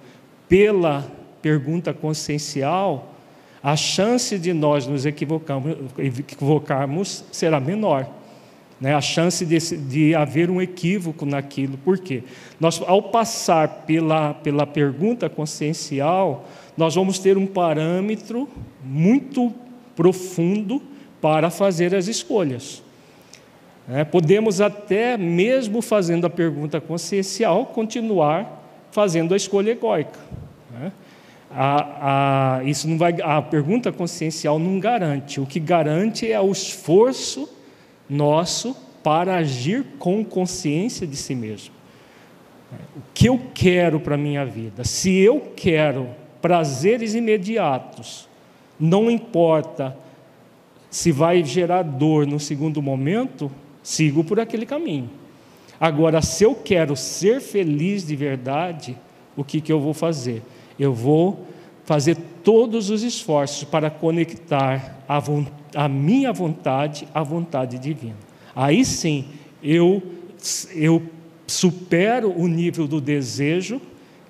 pela 0.48 1.10
pergunta 1.42 1.92
consciencial, 1.92 3.12
a 3.62 3.76
chance 3.76 4.38
de 4.38 4.52
nós 4.52 4.86
nos 4.86 5.06
equivocarmos, 5.06 7.24
será 7.32 7.58
menor. 7.58 8.06
Né? 8.80 8.94
A 8.94 9.00
chance 9.00 9.46
de, 9.46 9.58
de 9.58 10.14
haver 10.14 10.50
um 10.50 10.60
equívoco 10.60 11.24
naquilo. 11.24 11.78
Por 11.78 11.98
quê? 11.98 12.22
Nós, 12.60 12.82
ao 12.86 13.04
passar 13.04 13.84
pela, 13.86 14.34
pela 14.34 14.66
pergunta 14.66 15.30
consciencial, 15.30 16.46
nós 16.76 16.94
vamos 16.94 17.18
ter 17.18 17.38
um 17.38 17.46
parâmetro 17.46 18.46
muito 18.84 19.52
profundo 19.96 20.82
para 21.20 21.48
fazer 21.48 21.94
as 21.94 22.06
escolhas. 22.06 22.83
É, 23.88 24.02
podemos 24.02 24.60
até, 24.60 25.16
mesmo 25.16 25.82
fazendo 25.82 26.26
a 26.26 26.30
pergunta 26.30 26.80
consciencial, 26.80 27.66
continuar 27.66 28.62
fazendo 28.90 29.34
a 29.34 29.36
escolha 29.36 29.72
egóica. 29.72 30.18
Né? 30.72 30.92
A, 31.50 32.58
a, 32.58 32.64
isso 32.64 32.88
não 32.88 32.96
vai, 32.96 33.14
a 33.22 33.42
pergunta 33.42 33.92
consciencial 33.92 34.58
não 34.58 34.80
garante. 34.80 35.40
O 35.40 35.46
que 35.46 35.60
garante 35.60 36.30
é 36.30 36.40
o 36.40 36.50
esforço 36.50 37.48
nosso 38.08 38.74
para 39.02 39.36
agir 39.36 39.84
com 39.98 40.24
consciência 40.24 41.06
de 41.06 41.16
si 41.16 41.34
mesmo. 41.34 41.74
O 42.96 43.00
que 43.12 43.28
eu 43.28 43.40
quero 43.52 44.00
para 44.00 44.14
a 44.14 44.18
minha 44.18 44.44
vida? 44.44 44.82
Se 44.82 45.14
eu 45.16 45.52
quero 45.54 46.08
prazeres 46.40 47.14
imediatos, 47.14 48.28
não 48.80 49.10
importa 49.10 49.96
se 50.90 51.12
vai 51.12 51.44
gerar 51.44 51.82
dor 51.82 52.26
no 52.26 52.40
segundo 52.40 52.80
momento, 52.80 53.50
sigo 53.84 54.24
por 54.24 54.40
aquele 54.40 54.66
caminho. 54.66 55.10
Agora, 55.78 56.22
se 56.22 56.42
eu 56.42 56.54
quero 56.54 56.96
ser 56.96 57.40
feliz 57.40 58.06
de 58.06 58.16
verdade, 58.16 58.96
o 59.36 59.44
que, 59.44 59.60
que 59.60 59.70
eu 59.70 59.78
vou 59.78 59.92
fazer? 59.92 60.42
Eu 60.78 60.94
vou 60.94 61.46
fazer 61.84 62.16
todos 62.42 62.88
os 62.88 63.02
esforços 63.02 63.64
para 63.64 63.90
conectar 63.90 65.04
a, 65.06 65.22
a 65.74 65.88
minha 65.88 66.32
vontade 66.32 67.06
à 67.12 67.22
vontade 67.22 67.78
divina. 67.78 68.16
Aí 68.56 68.84
sim, 68.84 69.26
eu, 69.62 70.02
eu 70.74 71.02
supero 71.46 72.32
o 72.34 72.48
nível 72.48 72.88
do 72.88 73.00
desejo, 73.00 73.80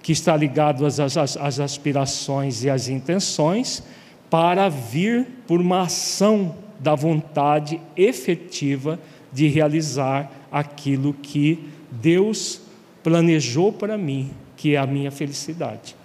que 0.03 0.13
está 0.13 0.37
ligado 0.37 0.85
às, 0.85 0.99
às, 0.99 1.37
às 1.37 1.61
aspirações 1.61 2.65
e 2.65 2.71
às 2.71 2.89
intenções, 2.89 3.83
para 4.29 4.69
vir 4.69 5.27
por 5.47 5.61
uma 5.61 5.83
ação 5.83 6.57
da 6.81 6.95
vontade 6.95 7.81
efetiva 7.97 8.99
de 9.35 9.49
realizar 9.49 10.31
aquilo 10.51 11.13
que 11.13 11.69
Deus 11.91 12.61
planejou 13.03 13.73
para 13.73 13.99
mim, 13.99 14.31
que 14.57 14.77
é 14.77 14.79
a 14.79 14.87
minha 14.87 15.11
felicidade. 15.11 15.97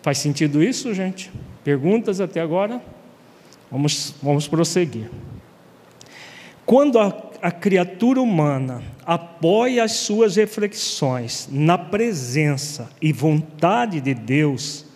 Faz 0.00 0.18
sentido 0.18 0.62
isso, 0.62 0.94
gente? 0.94 1.30
Perguntas 1.64 2.20
até 2.20 2.40
agora? 2.40 2.80
Vamos, 3.70 4.14
vamos 4.22 4.48
prosseguir. 4.48 5.10
Quando 6.64 6.98
a, 6.98 7.08
a 7.42 7.50
criatura 7.50 8.22
humana 8.22 8.82
apoia 9.04 9.82
as 9.82 9.92
suas 9.92 10.36
reflexões 10.36 11.48
na 11.50 11.76
presença 11.76 12.88
e 13.02 13.12
vontade 13.12 14.00
de 14.00 14.14
Deus, 14.14 14.86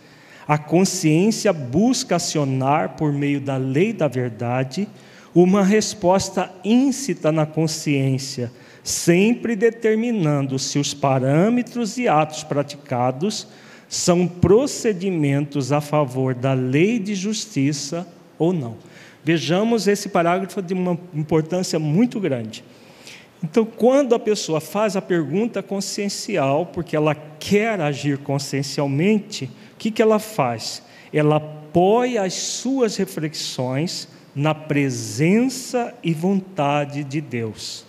a 0.46 0.56
consciência 0.56 1.52
busca 1.52 2.16
acionar 2.16 2.90
por 2.90 3.12
meio 3.12 3.40
da 3.40 3.56
lei 3.56 3.92
da 3.92 4.06
verdade 4.06 4.88
uma 5.34 5.62
resposta 5.64 6.50
íncita 6.64 7.32
na 7.32 7.44
consciência, 7.44 8.52
sempre 8.82 9.56
determinando 9.56 10.58
se 10.58 10.78
os 10.78 10.94
parâmetros 10.94 11.98
e 11.98 12.06
atos 12.06 12.44
praticados 12.44 13.48
são 13.88 14.28
procedimentos 14.28 15.72
a 15.72 15.80
favor 15.80 16.34
da 16.34 16.52
lei 16.52 16.98
de 16.98 17.14
justiça 17.14 18.06
ou 18.38 18.52
não. 18.52 18.76
Vejamos 19.24 19.88
esse 19.88 20.08
parágrafo 20.08 20.62
de 20.62 20.74
uma 20.74 20.98
importância 21.14 21.78
muito 21.78 22.20
grande. 22.20 22.62
Então, 23.42 23.64
quando 23.64 24.14
a 24.14 24.18
pessoa 24.18 24.60
faz 24.60 24.96
a 24.96 25.02
pergunta 25.02 25.62
consciencial, 25.62 26.66
porque 26.66 26.94
ela 26.94 27.14
quer 27.14 27.80
agir 27.80 28.18
consciencialmente, 28.18 29.46
o 29.74 29.76
que, 29.78 29.90
que 29.90 30.00
ela 30.00 30.18
faz? 30.18 30.82
Ela 31.12 31.36
apoia 31.36 32.22
as 32.22 32.34
suas 32.34 32.96
reflexões 32.96 34.08
na 34.34 34.54
presença 34.54 35.94
e 36.02 36.12
vontade 36.12 37.04
de 37.04 37.20
Deus. 37.20 37.84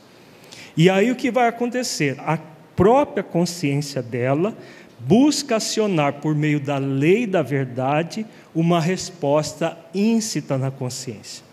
E 0.77 0.89
aí 0.89 1.09
o 1.09 1.15
que 1.15 1.31
vai 1.31 1.47
acontecer? 1.47 2.17
A 2.19 2.37
própria 2.75 3.23
consciência 3.23 4.01
dela 4.01 4.55
busca 4.99 5.57
acionar 5.57 6.13
por 6.13 6.35
meio 6.35 6.59
da 6.59 6.77
lei 6.77 7.25
da 7.25 7.41
verdade 7.41 8.25
uma 8.53 8.79
resposta 8.79 9.77
íncita 9.93 10.57
na 10.57 10.71
consciência. 10.71 11.43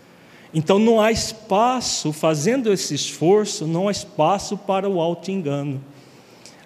Então 0.53 0.77
não 0.77 1.01
há 1.01 1.11
espaço, 1.11 2.13
fazendo 2.13 2.71
esse 2.71 2.93
esforço, 2.93 3.65
não 3.65 3.87
há 3.87 3.91
espaço 3.91 4.57
para 4.57 4.87
o 4.87 5.01
auto-engano. 5.01 5.81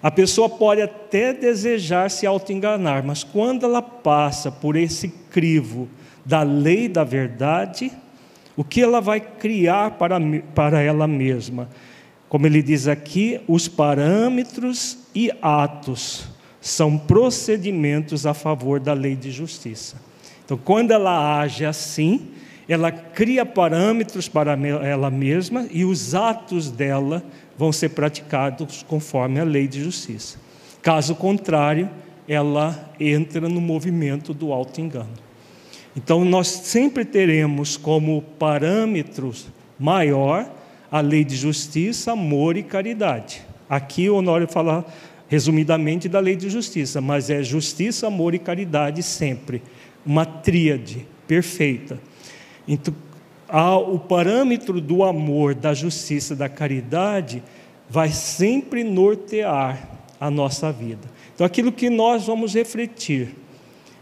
A 0.02 0.10
pessoa 0.10 0.48
pode 0.48 0.82
até 0.82 1.32
desejar 1.32 2.10
se 2.10 2.26
auto-enganar, 2.26 3.02
mas 3.02 3.24
quando 3.24 3.64
ela 3.64 3.82
passa 3.82 4.52
por 4.52 4.76
esse 4.76 5.08
crivo 5.30 5.88
da 6.24 6.42
lei 6.42 6.88
da 6.88 7.02
verdade, 7.02 7.90
o 8.58 8.64
que 8.64 8.82
ela 8.82 9.00
vai 9.00 9.20
criar 9.20 9.92
para, 9.92 10.18
para 10.52 10.82
ela 10.82 11.06
mesma? 11.06 11.68
Como 12.28 12.44
ele 12.44 12.60
diz 12.60 12.88
aqui, 12.88 13.40
os 13.46 13.68
parâmetros 13.68 14.98
e 15.14 15.30
atos 15.40 16.24
são 16.60 16.98
procedimentos 16.98 18.26
a 18.26 18.34
favor 18.34 18.80
da 18.80 18.92
lei 18.92 19.14
de 19.14 19.30
justiça. 19.30 19.94
Então, 20.44 20.58
quando 20.58 20.90
ela 20.90 21.38
age 21.38 21.64
assim, 21.64 22.32
ela 22.68 22.90
cria 22.90 23.46
parâmetros 23.46 24.28
para 24.28 24.58
ela 24.84 25.08
mesma 25.08 25.68
e 25.70 25.84
os 25.84 26.16
atos 26.16 26.68
dela 26.68 27.22
vão 27.56 27.70
ser 27.70 27.90
praticados 27.90 28.82
conforme 28.82 29.38
a 29.38 29.44
lei 29.44 29.68
de 29.68 29.84
justiça. 29.84 30.36
Caso 30.82 31.14
contrário, 31.14 31.88
ela 32.26 32.90
entra 32.98 33.48
no 33.48 33.60
movimento 33.60 34.34
do 34.34 34.52
auto-engano. 34.52 35.27
Então, 35.98 36.24
nós 36.24 36.46
sempre 36.46 37.04
teremos 37.04 37.76
como 37.76 38.22
parâmetros 38.38 39.48
maior 39.76 40.48
a 40.92 41.00
lei 41.00 41.24
de 41.24 41.34
justiça, 41.34 42.12
amor 42.12 42.56
e 42.56 42.62
caridade. 42.62 43.42
Aqui 43.68 44.08
o 44.08 44.14
Honório 44.14 44.46
fala 44.46 44.86
resumidamente 45.26 46.08
da 46.08 46.20
lei 46.20 46.36
de 46.36 46.48
justiça, 46.48 47.00
mas 47.00 47.30
é 47.30 47.42
justiça, 47.42 48.06
amor 48.06 48.32
e 48.32 48.38
caridade 48.38 49.02
sempre, 49.02 49.60
uma 50.06 50.24
tríade 50.24 51.04
perfeita. 51.26 51.98
Então, 52.68 52.94
o 53.92 53.98
parâmetro 53.98 54.80
do 54.80 55.02
amor, 55.02 55.52
da 55.52 55.74
justiça, 55.74 56.36
da 56.36 56.48
caridade 56.48 57.42
vai 57.90 58.10
sempre 58.10 58.84
nortear 58.84 59.98
a 60.20 60.30
nossa 60.30 60.70
vida. 60.70 61.10
Então, 61.34 61.44
aquilo 61.44 61.72
que 61.72 61.90
nós 61.90 62.24
vamos 62.24 62.54
refletir, 62.54 63.34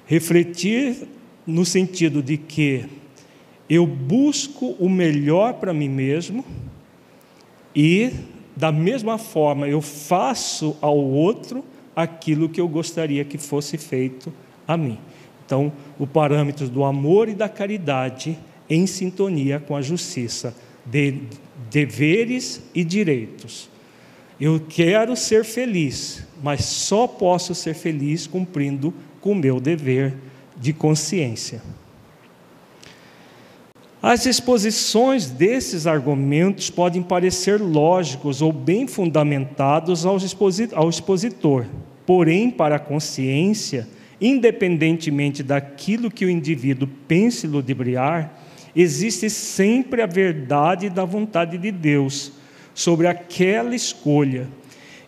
refletir 0.05 1.16
no 1.47 1.65
sentido 1.65 2.23
de 2.23 2.37
que 2.37 2.85
eu 3.69 3.87
busco 3.87 4.77
o 4.79 4.89
melhor 4.89 5.55
para 5.55 5.73
mim 5.73 5.89
mesmo 5.89 6.45
e, 7.75 8.13
da 8.57 8.73
mesma 8.73 9.19
forma, 9.19 9.69
eu 9.69 9.81
faço 9.81 10.77
ao 10.81 10.99
outro 10.99 11.65
aquilo 11.95 12.49
que 12.49 12.61
eu 12.61 12.69
gostaria 12.69 13.25
que 13.25 13.39
fosse 13.39 13.77
feito 13.77 14.33
a 14.67 14.77
mim. 14.77 14.99
Então, 15.45 15.73
o 15.99 16.07
parâmetro 16.07 16.69
do 16.69 16.85
amor 16.85 17.29
e 17.29 17.35
da 17.35 17.49
caridade 17.49 18.37
em 18.69 18.87
sintonia 18.87 19.61
com 19.61 19.77
a 19.77 19.83
justiça, 19.83 20.55
de 20.85 21.21
deveres 21.71 22.63
e 22.75 22.83
direitos. 22.83 23.69
Eu 24.41 24.61
quero 24.69 25.17
ser 25.17 25.45
feliz, 25.45 26.25
mas 26.43 26.65
só 26.65 27.07
posso 27.07 27.55
ser 27.55 27.75
feliz 27.75 28.27
cumprindo 28.27 28.93
com 29.21 29.33
o 29.33 29.35
meu 29.35 29.61
dever 29.61 30.15
de 30.57 30.73
consciência. 30.73 31.63
As 34.03 34.25
exposições 34.25 35.27
desses 35.27 35.87
argumentos 35.87 36.71
podem 36.71 37.03
parecer 37.03 37.61
lógicos 37.61 38.41
ou 38.41 38.53
bem 38.53 38.87
fundamentados 38.87 40.07
ao 40.07 40.17
expositor, 40.89 41.67
porém, 42.07 42.51
para 42.51 42.77
a 42.77 42.79
consciência, 42.79 43.89
independentemente 44.21 45.43
daquilo 45.43 46.11
que 46.11 46.25
o 46.25 46.31
indivíduo 46.31 46.89
pense 47.09 47.47
ludibriar, 47.47 48.33
existe 48.77 49.29
sempre 49.29 50.03
a 50.03 50.07
verdade 50.07 50.89
da 50.89 51.05
vontade 51.05 51.59
de 51.59 51.73
Deus 51.73 52.33
sobre 52.75 53.07
aquela 53.07 53.75
escolha. 53.75 54.47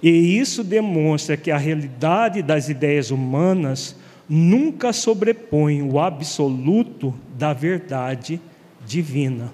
E 0.03 0.39
isso 0.39 0.65
demonstra 0.65 1.37
que 1.37 1.51
a 1.51 1.59
realidade 1.59 2.43
das 2.43 2.69
ideias 2.69 3.11
humanas 3.11 3.95
nunca 4.29 4.93
sobrepõe 4.93 5.83
o 5.83 5.99
absoluto 5.99 7.15
da 7.37 7.53
verdade 7.53 8.41
divina. 8.87 9.51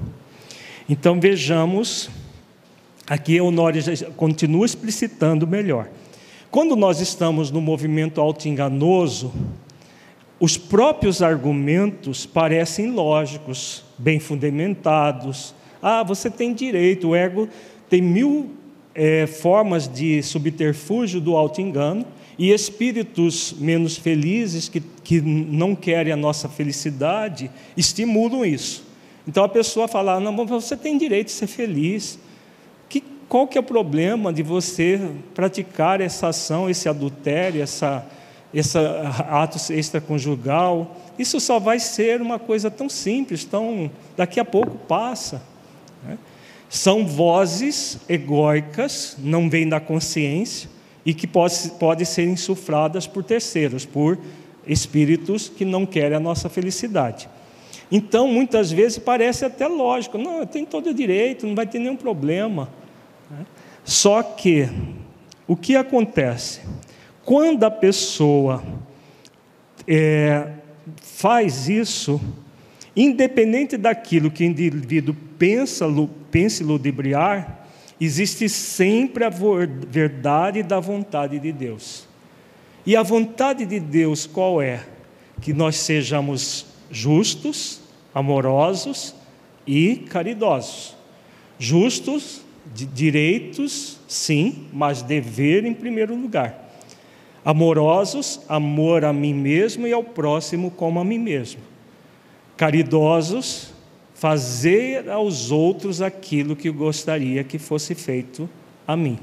Então 0.88 1.20
vejamos, 1.20 2.10
aqui 3.06 3.40
Honório 3.40 3.82
continua 4.16 4.66
explicitando 4.66 5.46
melhor. 5.46 5.88
Quando 6.50 6.76
nós 6.76 7.00
estamos 7.00 7.50
no 7.50 7.60
movimento 7.60 8.20
auto-enganoso, 8.20 9.32
os 10.38 10.56
próprios 10.56 11.22
argumentos 11.22 12.26
parecem 12.26 12.90
lógicos, 12.90 13.84
bem 13.96 14.18
fundamentados. 14.18 15.54
Ah, 15.80 16.02
você 16.02 16.28
tem 16.30 16.52
direito, 16.52 17.08
o 17.08 17.16
ego 17.16 17.48
tem 17.88 18.02
mil 18.02 18.50
é, 18.94 19.26
formas 19.26 19.88
de 19.88 20.22
subterfúgio 20.22 21.20
do 21.20 21.36
auto-engano 21.36 22.04
e 22.38 22.52
espíritos 22.52 23.54
menos 23.58 23.96
felizes 23.96 24.68
que, 24.68 24.80
que 24.80 25.20
não 25.20 25.74
querem 25.74 26.12
a 26.12 26.16
nossa 26.16 26.48
felicidade 26.48 27.50
estimulam 27.76 28.44
isso. 28.44 28.84
Então 29.26 29.44
a 29.44 29.48
pessoa 29.48 29.86
fala: 29.86 30.18
não, 30.20 30.44
você 30.46 30.76
tem 30.76 30.98
direito 30.98 31.26
de 31.26 31.32
ser 31.32 31.46
feliz. 31.46 32.18
Que, 32.88 33.02
qual 33.28 33.46
que 33.46 33.56
é 33.56 33.60
o 33.60 33.64
problema 33.64 34.32
de 34.32 34.42
você 34.42 35.00
praticar 35.34 36.00
essa 36.00 36.28
ação, 36.28 36.68
esse 36.68 36.88
adultério, 36.88 37.62
essa, 37.62 38.04
esse 38.52 38.76
ato 38.78 39.58
extraconjugal? 39.72 41.00
Isso 41.18 41.38
só 41.38 41.60
vai 41.60 41.78
ser 41.78 42.20
uma 42.20 42.38
coisa 42.38 42.70
tão 42.70 42.88
simples, 42.88 43.44
tão 43.44 43.90
daqui 44.16 44.40
a 44.40 44.44
pouco 44.44 44.76
passa. 44.88 45.40
Né? 46.02 46.18
São 46.68 47.06
vozes 47.06 48.00
egóicas, 48.08 49.16
não 49.20 49.48
vêm 49.48 49.68
da 49.68 49.78
consciência 49.78 50.73
e 51.04 51.12
que 51.12 51.26
podem 51.26 51.68
pode 51.78 52.06
ser 52.06 52.24
insufladas 52.24 53.06
por 53.06 53.22
terceiros, 53.22 53.84
por 53.84 54.18
espíritos 54.66 55.48
que 55.48 55.64
não 55.64 55.84
querem 55.84 56.16
a 56.16 56.20
nossa 56.20 56.48
felicidade. 56.48 57.28
Então, 57.90 58.26
muitas 58.26 58.72
vezes 58.72 58.98
parece 58.98 59.44
até 59.44 59.66
lógico, 59.68 60.16
não, 60.16 60.44
tem 60.46 60.64
todo 60.64 60.90
o 60.90 60.94
direito, 60.94 61.46
não 61.46 61.54
vai 61.54 61.66
ter 61.66 61.78
nenhum 61.78 61.96
problema. 61.96 62.68
Né? 63.30 63.44
Só 63.84 64.22
que, 64.22 64.68
o 65.46 65.54
que 65.54 65.76
acontece? 65.76 66.60
Quando 67.24 67.64
a 67.64 67.70
pessoa 67.70 68.62
é, 69.86 70.48
faz 71.02 71.68
isso, 71.68 72.20
independente 72.96 73.76
daquilo 73.76 74.30
que 74.30 74.44
o 74.44 74.46
indivíduo 74.46 75.14
pensa, 75.38 75.86
pense 76.30 76.64
ludibriar, 76.64 77.63
existe 78.00 78.48
sempre 78.48 79.24
a 79.24 79.30
verdade 79.30 80.62
da 80.62 80.80
vontade 80.80 81.38
de 81.38 81.52
Deus. 81.52 82.06
E 82.86 82.96
a 82.96 83.02
vontade 83.02 83.64
de 83.64 83.80
Deus 83.80 84.26
qual 84.26 84.60
é? 84.60 84.84
Que 85.40 85.52
nós 85.52 85.76
sejamos 85.76 86.66
justos, 86.90 87.80
amorosos 88.14 89.14
e 89.66 89.96
caridosos. 90.08 90.94
Justos, 91.58 92.42
direitos, 92.72 93.98
sim, 94.08 94.66
mas 94.72 95.02
dever 95.02 95.64
em 95.64 95.74
primeiro 95.74 96.14
lugar. 96.14 96.62
Amorosos, 97.44 98.40
amor 98.48 99.04
a 99.04 99.12
mim 99.12 99.34
mesmo 99.34 99.86
e 99.86 99.92
ao 99.92 100.02
próximo 100.02 100.70
como 100.70 100.98
a 100.98 101.04
mim 101.04 101.18
mesmo. 101.18 101.60
Caridosos, 102.56 103.73
fazer 104.24 105.10
aos 105.10 105.50
outros 105.50 106.00
aquilo 106.00 106.56
que 106.56 106.70
eu 106.70 106.72
gostaria 106.72 107.44
que 107.44 107.58
fosse 107.58 107.94
feito 107.94 108.48
a 108.88 108.96
mim. 108.96 109.18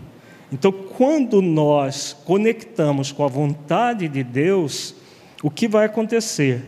Então, 0.53 0.71
quando 0.71 1.41
nós 1.41 2.15
conectamos 2.23 3.11
com 3.11 3.25
a 3.25 3.27
vontade 3.27 4.07
de 4.07 4.23
Deus, 4.23 4.93
o 5.41 5.49
que 5.49 5.67
vai 5.67 5.87
acontecer? 5.87 6.61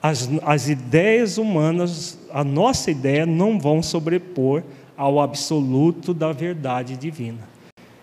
As, 0.00 0.30
as 0.44 0.68
ideias 0.68 1.36
humanas, 1.36 2.16
a 2.30 2.44
nossa 2.44 2.92
ideia, 2.92 3.26
não 3.26 3.58
vão 3.58 3.82
sobrepor 3.82 4.62
ao 4.96 5.18
absoluto 5.18 6.14
da 6.14 6.30
verdade 6.30 6.96
divina. 6.96 7.48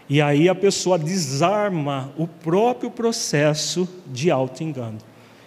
E 0.09 0.21
aí 0.21 0.49
a 0.49 0.55
pessoa 0.55 0.99
desarma 0.99 2.13
o 2.17 2.27
próprio 2.27 2.91
processo 2.91 3.87
de 4.11 4.29
auto-engano. 4.29 4.97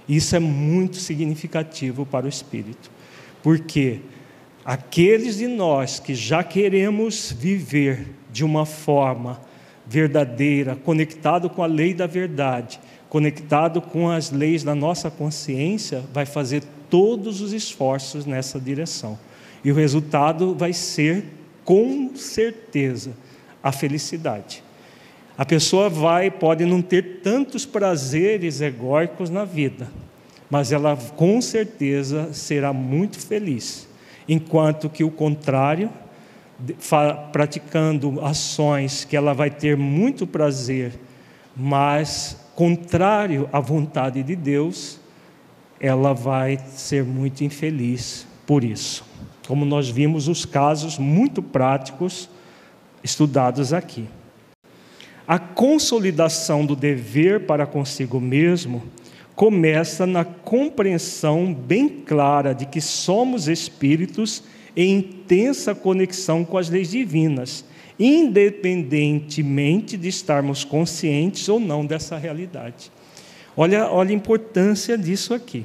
Isso 0.08 0.34
é 0.34 0.38
muito 0.38 0.96
significativo 0.96 2.06
para 2.06 2.24
o 2.24 2.28
espírito, 2.30 2.90
porque 3.42 4.00
aqueles 4.64 5.36
de 5.36 5.46
nós 5.46 5.98
que 5.98 6.14
já 6.14 6.42
queremos 6.42 7.32
viver 7.32 8.06
de 8.30 8.44
uma 8.44 8.66
forma 8.66 9.40
verdadeira, 9.86 10.76
conectado 10.76 11.48
com 11.48 11.62
a 11.62 11.66
lei 11.66 11.94
da 11.94 12.06
verdade, 12.06 12.78
conectado 13.08 13.80
com 13.80 14.10
as 14.10 14.30
leis 14.30 14.62
da 14.62 14.74
nossa 14.74 15.10
consciência, 15.10 16.04
vai 16.12 16.26
fazer 16.26 16.62
todos 16.90 17.40
os 17.40 17.52
esforços 17.52 18.26
nessa 18.26 18.60
direção. 18.60 19.18
E 19.64 19.72
o 19.72 19.74
resultado 19.74 20.54
vai 20.54 20.72
ser, 20.72 21.24
com 21.64 22.14
certeza, 22.14 23.12
a 23.62 23.72
felicidade. 23.72 24.62
A 25.36 25.44
pessoa 25.44 25.88
vai, 25.88 26.30
pode 26.30 26.64
não 26.64 26.82
ter 26.82 27.20
tantos 27.22 27.64
prazeres 27.64 28.60
egóicos 28.60 29.30
na 29.30 29.44
vida, 29.44 29.88
mas 30.50 30.72
ela 30.72 30.96
com 30.96 31.40
certeza 31.40 32.32
será 32.32 32.72
muito 32.72 33.18
feliz. 33.18 33.88
Enquanto 34.28 34.88
que 34.88 35.04
o 35.04 35.10
contrário, 35.10 35.90
praticando 37.32 38.20
ações 38.24 39.04
que 39.04 39.16
ela 39.16 39.32
vai 39.32 39.50
ter 39.50 39.76
muito 39.76 40.26
prazer, 40.26 40.92
mas 41.56 42.36
contrário 42.54 43.48
à 43.52 43.60
vontade 43.60 44.22
de 44.22 44.34
Deus, 44.34 44.98
ela 45.80 46.12
vai 46.12 46.58
ser 46.74 47.04
muito 47.04 47.44
infeliz 47.44 48.26
por 48.46 48.64
isso. 48.64 49.04
Como 49.46 49.64
nós 49.64 49.88
vimos 49.88 50.28
os 50.28 50.44
casos 50.44 50.98
muito 50.98 51.42
práticos 51.42 52.28
estudados 53.02 53.72
aqui. 53.72 54.06
A 55.26 55.38
consolidação 55.38 56.64
do 56.64 56.74
dever 56.74 57.46
para 57.46 57.66
consigo 57.66 58.20
mesmo 58.20 58.82
começa 59.38 60.04
na 60.04 60.24
compreensão 60.24 61.54
bem 61.54 61.88
clara 61.88 62.52
de 62.52 62.66
que 62.66 62.80
somos 62.80 63.46
espíritos 63.46 64.42
em 64.76 64.96
intensa 64.96 65.76
conexão 65.76 66.44
com 66.44 66.58
as 66.58 66.68
leis 66.68 66.90
divinas, 66.90 67.64
independentemente 68.00 69.96
de 69.96 70.08
estarmos 70.08 70.64
conscientes 70.64 71.48
ou 71.48 71.60
não 71.60 71.86
dessa 71.86 72.18
realidade. 72.18 72.90
Olha, 73.56 73.88
olha 73.88 74.10
a 74.10 74.12
importância 74.12 74.98
disso 74.98 75.32
aqui. 75.32 75.64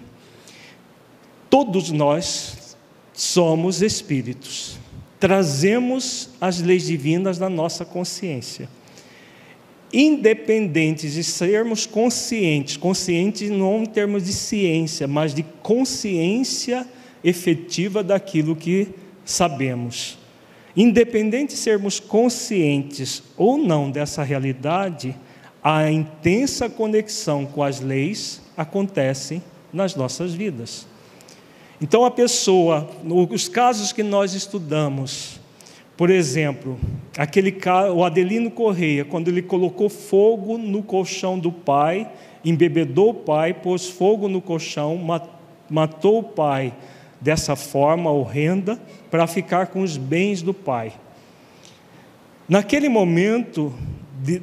Todos 1.50 1.90
nós 1.90 2.78
somos 3.12 3.82
espíritos, 3.82 4.78
trazemos 5.20 6.30
as 6.40 6.62
leis 6.62 6.86
divinas 6.86 7.40
na 7.40 7.50
nossa 7.50 7.84
consciência. 7.84 8.70
Independentes 9.94 11.14
de 11.14 11.24
sermos 11.24 11.86
conscientes, 11.86 12.76
conscientes 12.76 13.52
não 13.52 13.84
em 13.84 13.86
termos 13.86 14.26
de 14.26 14.34
ciência, 14.34 15.08
mas 15.08 15.36
de 15.36 15.44
consciência 15.62 16.88
efetiva 17.24 18.04
daquilo 18.04 18.56
que 18.56 18.88
sabemos. 19.24 20.18
Independente 20.76 21.52
de 21.52 21.60
sermos 21.60 22.00
conscientes 22.00 23.22
ou 23.38 23.56
não 23.58 23.92
dessa 23.92 24.24
realidade, 24.24 25.16
a 25.64 25.90
intensa 25.92 26.68
conexão 26.68 27.46
com 27.46 27.62
as 27.62 27.80
leis 27.80 28.42
acontece 28.58 29.42
nas 29.72 29.96
nossas 29.96 30.34
vidas. 30.34 30.88
Então 31.80 32.04
a 32.04 32.12
pessoa, 32.12 32.90
os 33.30 33.48
casos 33.48 33.92
que 33.92 34.02
nós 34.02 34.34
estudamos, 34.34 35.40
por 36.04 36.10
exemplo, 36.10 36.78
aquele 37.18 37.56
o 37.96 38.04
Adelino 38.04 38.52
Correia, 38.52 39.06
quando 39.06 39.30
ele 39.30 39.42
colocou 39.42 39.88
fogo 39.88 40.58
no 40.58 40.84
colchão 40.84 41.40
do 41.40 41.50
pai, 41.50 42.12
embebedou 42.44 43.12
o 43.12 43.14
pai, 43.14 43.54
pôs 43.54 43.88
fogo 43.88 44.28
no 44.28 44.42
colchão, 44.42 45.00
matou 45.70 46.20
o 46.20 46.24
pai 46.24 46.74
dessa 47.22 47.56
forma 47.56 48.12
horrenda 48.12 48.78
para 49.10 49.26
ficar 49.28 49.68
com 49.68 49.80
os 49.80 49.96
bens 49.96 50.42
do 50.42 50.54
pai. 50.54 50.92
Naquele 52.50 52.90
momento, 52.90 53.74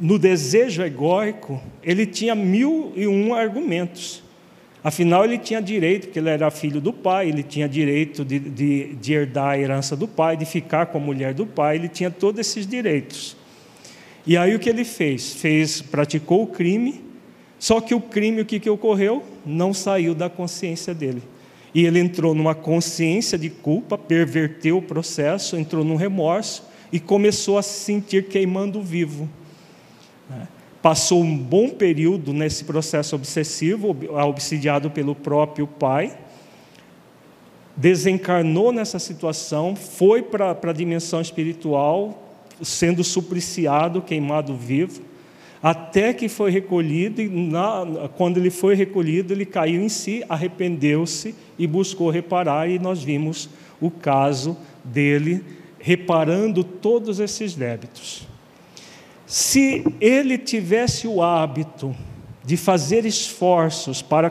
no 0.01 0.19
desejo 0.19 0.81
egóico, 0.83 1.61
ele 1.83 2.07
tinha 2.07 2.35
mil 2.35 2.91
e 2.97 3.07
um 3.07 3.35
argumentos. 3.35 4.23
Afinal, 4.83 5.25
ele 5.25 5.37
tinha 5.37 5.61
direito, 5.61 6.07
porque 6.07 6.19
ele 6.19 6.31
era 6.31 6.51
filho 6.51 6.81
do 6.81 6.93
pai, 6.93 7.29
ele 7.29 7.43
tinha 7.43 7.69
direito 7.69 8.25
de, 8.25 8.39
de, 8.39 8.95
de, 8.95 9.13
herdar 9.13 9.51
a 9.51 9.59
herança 9.59 9.95
do 9.95 10.09
pai, 10.09 10.37
de 10.37 10.47
ficar 10.47 10.87
com 10.87 10.97
a 10.97 11.01
mulher 11.01 11.35
do 11.35 11.47
pai, 11.47 11.77
ele 11.77 11.89
tinha 11.89 12.11
todos 12.11 12.41
esses 12.41 12.67
direitos. 12.67 13.37
E 14.27 14.37
aí 14.37 14.55
o 14.55 14.59
que 14.59 14.71
ele 14.71 14.85
fez? 14.85 15.35
Fez, 15.35 15.83
praticou 15.83 16.43
o 16.43 16.47
crime, 16.47 17.03
só 17.59 17.79
que 17.79 17.95
o 17.95 18.01
crime, 18.01 18.41
o 18.41 18.47
que, 18.47 18.59
que 18.59 18.71
ocorreu? 18.71 19.23
Não 19.45 19.75
saiu 19.75 20.15
da 20.15 20.31
consciência 20.31 20.95
dele. 20.95 21.23
E 21.75 21.85
ele 21.85 22.01
entrou 22.01 22.35
numa 22.35 22.55
consciência 22.55 23.37
de 23.37 23.51
culpa, 23.51 23.99
perverteu 23.99 24.79
o 24.79 24.83
processo, 24.83 25.57
entrou 25.57 25.85
num 25.85 25.95
remorso 25.95 26.65
e 26.91 26.99
começou 26.99 27.59
a 27.59 27.63
se 27.63 27.85
sentir 27.85 28.29
queimando 28.29 28.83
vivo. 28.83 29.29
Passou 30.83 31.23
um 31.23 31.37
bom 31.37 31.69
período 31.69 32.33
nesse 32.33 32.65
processo 32.65 33.15
obsessivo, 33.15 33.95
obsidiado 34.27 34.91
pelo 34.91 35.15
próprio 35.15 35.67
pai, 35.67 36.17
desencarnou 37.77 38.73
nessa 38.73 38.99
situação, 38.99 39.77
foi 39.77 40.23
para 40.23 40.57
a 40.63 40.73
dimensão 40.73 41.21
espiritual, 41.21 42.31
sendo 42.63 43.05
supliciado, 43.05 44.03
queimado 44.03 44.55
vivo, 44.55 45.03
até 45.63 46.15
que 46.15 46.29
foi 46.29 46.51
recolhido, 46.51 47.21
e 47.21 47.29
na, 47.29 48.09
quando 48.17 48.39
ele 48.39 48.51
foi 48.51 48.75
recolhido, 48.75 49.35
ele 49.35 49.45
caiu 49.45 49.83
em 49.83 49.91
si, 49.91 50.25
arrependeu-se 50.29 51.35
e 51.59 51.67
buscou 51.67 52.09
reparar, 52.09 52.69
e 52.71 52.79
nós 52.79 53.03
vimos 53.03 53.51
o 53.79 53.91
caso 53.91 54.57
dele 54.83 55.45
reparando 55.79 56.65
todos 56.65 57.21
esses 57.21 57.55
débitos. 57.55 58.30
Se 59.31 59.85
ele 60.01 60.37
tivesse 60.37 61.07
o 61.07 61.23
hábito 61.23 61.95
de 62.45 62.57
fazer 62.57 63.07
esforços 63.07 64.03
para 64.03 64.29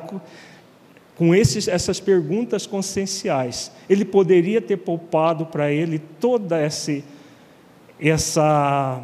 com 1.16 1.34
esses, 1.34 1.70
essas 1.70 2.02
perguntas 2.02 2.68
conscienciais, 2.68 3.72
ele 3.90 4.04
poderia 4.04 4.60
ter 4.60 4.76
poupado 4.76 5.46
para 5.46 5.72
ele 5.72 6.00
toda 6.20 6.58
essa, 6.58 7.02
essa 7.98 9.02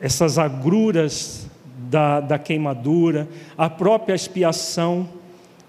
essas 0.00 0.38
agruras 0.38 1.48
da, 1.90 2.20
da 2.20 2.38
queimadura, 2.38 3.28
a 3.58 3.68
própria 3.68 4.14
expiação 4.14 5.08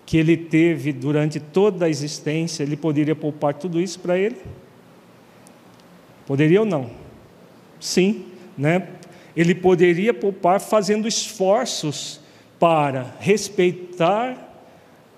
que 0.05 0.17
ele 0.17 0.37
teve 0.37 0.93
durante 0.93 1.39
toda 1.39 1.87
a 1.87 1.89
existência, 1.89 2.61
ele 2.61 2.77
poderia 2.77 3.15
poupar 3.15 3.55
tudo 3.55 3.81
isso 3.81 3.99
para 3.99 4.19
ele? 4.19 4.37
Poderia 6.27 6.59
ou 6.59 6.65
não? 6.65 6.91
Sim, 7.79 8.25
né? 8.55 8.87
Ele 9.35 9.53
poderia 9.53 10.13
poupar 10.13 10.59
fazendo 10.59 11.07
esforços 11.07 12.19
para 12.59 13.15
respeitar 13.19 14.45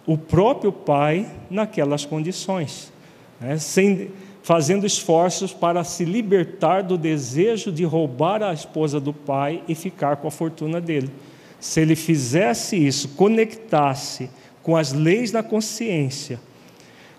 o 0.05 0.17
próprio 0.17 0.71
pai 0.71 1.29
naquelas 1.49 2.05
condições, 2.05 2.91
né? 3.39 3.57
sem 3.57 4.09
fazendo 4.47 4.85
esforços 4.85 5.51
para 5.51 5.83
se 5.83 6.05
libertar 6.05 6.81
do 6.81 6.97
desejo 6.97 7.69
de 7.69 7.83
roubar 7.83 8.41
a 8.41 8.53
esposa 8.53 8.97
do 8.97 9.11
pai 9.11 9.61
e 9.67 9.75
ficar 9.75 10.15
com 10.15 10.29
a 10.29 10.31
fortuna 10.31 10.79
dele. 10.79 11.11
Se 11.59 11.81
ele 11.81 11.97
fizesse 11.97 12.77
isso, 12.77 13.09
conectasse 13.09 14.29
com 14.63 14.77
as 14.77 14.93
leis 14.93 15.31
da 15.31 15.43
consciência, 15.43 16.39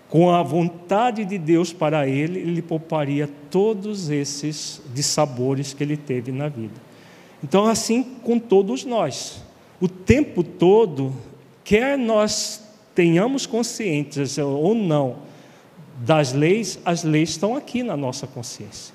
com 0.09 0.31
a 0.31 0.41
vontade 0.41 1.23
de 1.23 1.37
Deus 1.37 1.71
para 1.71 2.07
ele, 2.07 2.39
ele 2.39 2.63
pouparia 2.63 3.29
todos 3.51 4.09
esses 4.09 4.81
dissabores 4.91 5.71
que 5.71 5.83
ele 5.83 5.97
teve 5.97 6.31
na 6.31 6.49
vida. 6.49 6.88
Então, 7.43 7.65
assim 7.65 8.03
com 8.03 8.37
todos 8.37 8.83
nós, 8.85 9.41
o 9.79 9.87
tempo 9.87 10.43
todo, 10.43 11.13
quer 11.63 11.97
nós 11.97 12.63
tenhamos 12.93 13.45
consciência 13.45 14.45
ou 14.45 14.75
não 14.75 15.29
das 15.99 16.33
leis, 16.33 16.79
as 16.85 17.03
leis 17.03 17.31
estão 17.31 17.55
aqui 17.55 17.83
na 17.83 17.95
nossa 17.95 18.25
consciência. 18.25 18.93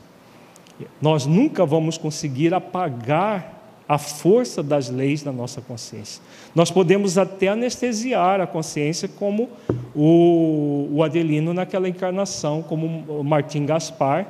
Nós 1.00 1.26
nunca 1.26 1.64
vamos 1.64 1.98
conseguir 1.98 2.52
apagar 2.52 3.54
a 3.86 3.98
força 3.98 4.62
das 4.62 4.88
leis 4.88 5.22
na 5.22 5.30
nossa 5.30 5.60
consciência. 5.60 6.22
Nós 6.54 6.70
podemos 6.70 7.18
até 7.18 7.48
anestesiar 7.48 8.40
a 8.40 8.46
consciência, 8.46 9.06
como 9.06 9.50
o, 9.94 10.88
o 10.90 11.02
Adelino 11.02 11.52
naquela 11.52 11.88
encarnação, 11.88 12.62
como 12.62 13.20
o 13.20 13.22
Martim 13.22 13.66
Gaspar, 13.66 14.26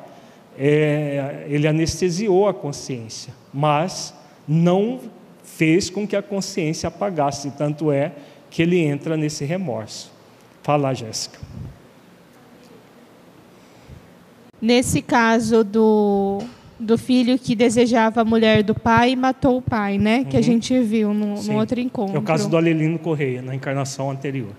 é, 0.59 1.46
ele 1.48 1.66
anestesiou 1.66 2.48
a 2.48 2.55
consciência, 2.55 3.32
mas 3.52 4.14
não 4.46 5.00
fez 5.42 5.90
com 5.90 6.07
que 6.07 6.16
a 6.16 6.22
consciência 6.22 6.88
apagasse, 6.88 7.50
tanto 7.52 7.90
é 7.92 8.12
que 8.50 8.62
ele 8.62 8.78
entra 8.78 9.16
nesse 9.16 9.44
remorso. 9.44 10.12
Fala, 10.62 10.94
Jéssica. 10.94 11.38
Nesse 14.61 15.02
caso 15.02 15.62
do, 15.62 16.38
do 16.78 16.96
filho 16.96 17.38
que 17.38 17.55
desejava 17.55 18.22
a 18.22 18.24
mulher 18.24 18.62
do 18.62 18.74
pai 18.74 19.11
e 19.11 19.16
matou 19.16 19.59
o 19.59 19.62
pai, 19.62 19.98
né? 19.98 20.24
Que 20.24 20.36
a 20.36 20.38
uhum. 20.38 20.42
gente 20.42 20.80
viu 20.80 21.12
no, 21.12 21.42
no, 21.42 21.57
outro 21.57 21.78
encontro. 21.80 22.16
É 22.16 22.18
o 22.18 22.22
caso 22.22 22.48
do 22.48 22.57
Alelino 22.57 22.98
Correia, 22.98 23.42
na 23.42 23.55
encarnação 23.55 24.11
anterior. 24.11 24.52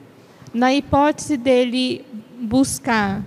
Na 0.53 0.73
hipótese 0.73 1.37
dele 1.37 2.05
buscar 2.39 3.23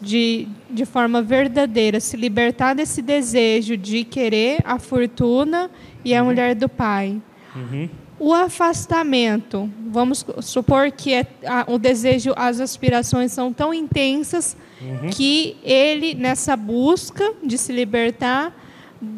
de, 0.00 0.46
de 0.70 0.84
forma 0.84 1.22
verdadeira 1.22 2.00
se 2.00 2.16
libertar 2.16 2.74
desse 2.74 3.00
desejo 3.00 3.76
de 3.76 4.04
querer 4.04 4.60
a 4.64 4.78
fortuna 4.78 5.70
e 6.04 6.14
a 6.14 6.20
uhum. 6.20 6.26
mulher 6.26 6.54
do 6.54 6.68
pai. 6.68 7.20
Uhum. 7.54 7.88
O 8.18 8.32
afastamento, 8.32 9.70
vamos 9.88 10.24
supor 10.40 10.90
que 10.90 11.12
é, 11.12 11.26
a, 11.44 11.64
o 11.68 11.78
desejo, 11.78 12.32
as 12.34 12.60
aspirações 12.60 13.32
são 13.32 13.52
tão 13.52 13.74
intensas 13.74 14.56
uhum. 14.80 15.10
que 15.10 15.56
ele, 15.62 16.14
nessa 16.14 16.56
busca 16.56 17.34
de 17.42 17.58
se 17.58 17.72
libertar, 17.72 18.54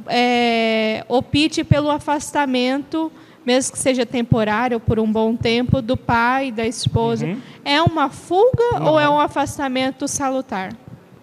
é, 0.09 1.05
opte 1.09 1.63
pelo 1.63 1.91
afastamento, 1.91 3.13
mesmo 3.49 3.73
que 3.73 3.79
seja 3.79 4.05
temporário, 4.05 4.79
por 4.79 4.99
um 4.99 5.11
bom 5.11 5.35
tempo, 5.35 5.81
do 5.81 5.97
pai, 5.97 6.53
da 6.53 6.67
esposa. 6.67 7.25
Uhum. 7.25 7.39
É 7.65 7.81
uma 7.81 8.11
fuga 8.11 8.79
Não. 8.79 8.93
ou 8.93 9.01
é 9.01 9.09
um 9.09 9.19
afastamento 9.19 10.07
salutar? 10.07 10.77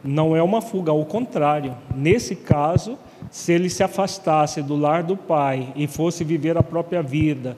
Não 0.04 0.36
é 0.36 0.42
uma 0.42 0.60
fuga, 0.60 0.92
ao 0.92 1.06
contrário. 1.06 1.76
Nesse 1.96 2.36
caso, 2.36 2.98
se 3.30 3.52
ele 3.54 3.70
se 3.70 3.84
afastasse 3.84 4.64
do 4.64 4.76
lar 4.76 5.04
do 5.04 5.16
pai 5.16 5.72
e 5.76 5.86
fosse 5.86 6.24
viver 6.24 6.58
a 6.58 6.64
própria 6.64 7.04
vida, 7.04 7.56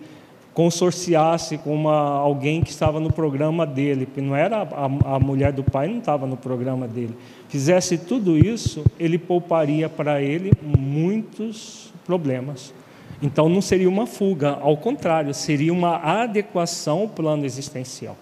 consorciasse 0.53 1.57
com 1.57 1.73
uma, 1.73 2.17
alguém 2.17 2.61
que 2.61 2.69
estava 2.69 2.99
no 2.99 3.13
programa 3.13 3.65
dele, 3.65 4.05
que 4.05 4.19
não 4.19 4.35
era 4.35 4.63
a, 4.63 5.15
a 5.15 5.19
mulher 5.19 5.53
do 5.53 5.63
pai, 5.63 5.87
não 5.87 5.99
estava 5.99 6.27
no 6.27 6.35
programa 6.35 6.89
dele, 6.89 7.15
fizesse 7.47 7.97
tudo 7.97 8.37
isso, 8.37 8.83
ele 8.99 9.17
pouparia 9.17 9.87
para 9.87 10.21
ele 10.21 10.51
muitos 10.61 11.93
problemas. 12.05 12.73
Então 13.21 13.49
não 13.49 13.61
seria 13.61 13.89
uma 13.89 14.05
fuga, 14.05 14.57
ao 14.61 14.77
contrário, 14.77 15.33
seria 15.33 15.73
uma 15.73 15.97
adequação 15.97 16.99
ao 16.99 17.09
plano 17.09 17.45
existencial. 17.45 18.15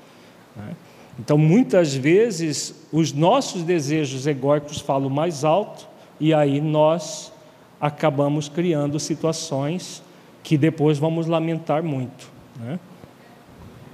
Né? 0.55 0.75
Então 1.19 1.37
muitas 1.37 1.93
vezes 1.93 2.87
os 2.91 3.11
nossos 3.11 3.63
desejos 3.63 4.25
egóicos 4.27 4.79
falam 4.79 5.09
mais 5.09 5.43
alto 5.43 5.87
e 6.19 6.33
aí 6.33 6.61
nós 6.61 7.31
acabamos 7.79 8.47
criando 8.47 8.99
situações 8.99 10.01
que 10.43 10.57
depois 10.57 10.97
vamos 10.97 11.27
lamentar 11.27 11.83
muito. 11.83 12.29
Né? 12.59 12.79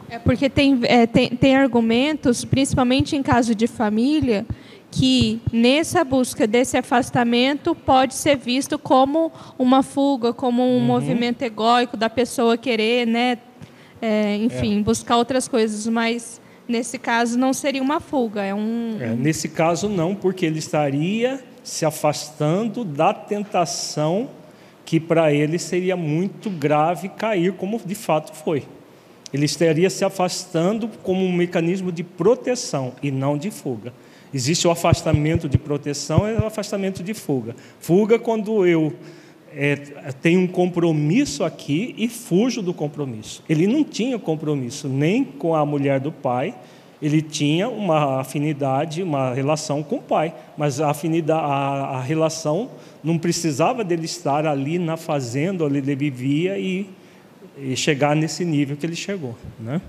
É 0.09 0.19
porque 0.19 0.49
tem, 0.49 0.79
é, 0.83 1.07
tem, 1.07 1.29
tem 1.29 1.55
argumentos, 1.55 2.43
principalmente 2.43 3.15
em 3.15 3.23
caso 3.23 3.55
de 3.55 3.65
família, 3.65 4.45
que 4.91 5.41
nessa 5.53 6.03
busca 6.03 6.45
desse 6.45 6.77
afastamento 6.77 7.73
pode 7.73 8.13
ser 8.13 8.35
visto 8.35 8.77
como 8.77 9.31
uma 9.57 9.81
fuga, 9.81 10.33
como 10.33 10.61
um 10.61 10.75
uhum. 10.75 10.79
movimento 10.81 11.41
egóico 11.41 11.95
da 11.95 12.09
pessoa 12.09 12.57
querer, 12.57 13.07
né, 13.07 13.37
é, 14.01 14.35
enfim, 14.35 14.79
é. 14.79 14.83
buscar 14.83 15.15
outras 15.15 15.47
coisas, 15.47 15.87
mas 15.87 16.41
nesse 16.67 16.99
caso 16.99 17.39
não 17.39 17.53
seria 17.53 17.81
uma 17.81 18.01
fuga, 18.01 18.43
é 18.43 18.53
um. 18.53 18.97
É, 18.99 19.15
nesse 19.15 19.47
caso 19.47 19.87
não, 19.87 20.13
porque 20.13 20.45
ele 20.45 20.59
estaria 20.59 21.41
se 21.63 21.85
afastando 21.85 22.83
da 22.83 23.13
tentação 23.13 24.29
que 24.83 24.99
para 24.99 25.31
ele 25.31 25.57
seria 25.57 25.95
muito 25.95 26.49
grave 26.49 27.07
cair, 27.09 27.53
como 27.53 27.79
de 27.79 27.95
fato 27.95 28.35
foi. 28.35 28.63
Ele 29.33 29.45
estaria 29.45 29.89
se 29.89 30.03
afastando 30.03 30.89
como 31.01 31.23
um 31.23 31.31
mecanismo 31.31 31.91
de 31.91 32.03
proteção 32.03 32.93
e 33.01 33.09
não 33.09 33.37
de 33.37 33.49
fuga. 33.49 33.93
Existe 34.33 34.67
o 34.67 34.71
afastamento 34.71 35.49
de 35.49 35.57
proteção 35.57 36.27
e 36.27 36.33
o 36.33 36.45
afastamento 36.45 37.03
de 37.03 37.13
fuga. 37.13 37.55
Fuga 37.79 38.17
quando 38.17 38.65
eu 38.65 38.93
é, 39.53 39.75
tenho 40.21 40.41
um 40.41 40.47
compromisso 40.47 41.43
aqui 41.43 41.93
e 41.97 42.07
fujo 42.07 42.61
do 42.61 42.73
compromisso. 42.73 43.43
Ele 43.49 43.67
não 43.67 43.83
tinha 43.83 44.17
compromisso 44.17 44.87
nem 44.87 45.23
com 45.23 45.53
a 45.53 45.65
mulher 45.65 45.99
do 45.99 46.11
pai, 46.11 46.55
ele 47.01 47.21
tinha 47.21 47.67
uma 47.67 48.21
afinidade, 48.21 49.01
uma 49.01 49.33
relação 49.33 49.81
com 49.81 49.95
o 49.95 50.01
pai, 50.01 50.33
mas 50.55 50.79
a 50.79 50.91
afinidade, 50.91 51.41
a, 51.41 51.97
a 51.97 52.01
relação 52.01 52.69
não 53.03 53.17
precisava 53.17 53.83
dele 53.83 54.05
estar 54.05 54.45
ali 54.45 54.77
na 54.77 54.95
fazenda 54.95 55.65
onde 55.65 55.79
ele 55.79 55.95
vivia 55.95 56.59
e, 56.59 56.87
e 57.57 57.75
chegar 57.75 58.15
nesse 58.15 58.45
nível 58.45 58.77
que 58.77 58.85
ele 58.85 58.95
chegou, 58.95 59.35
né? 59.59 59.81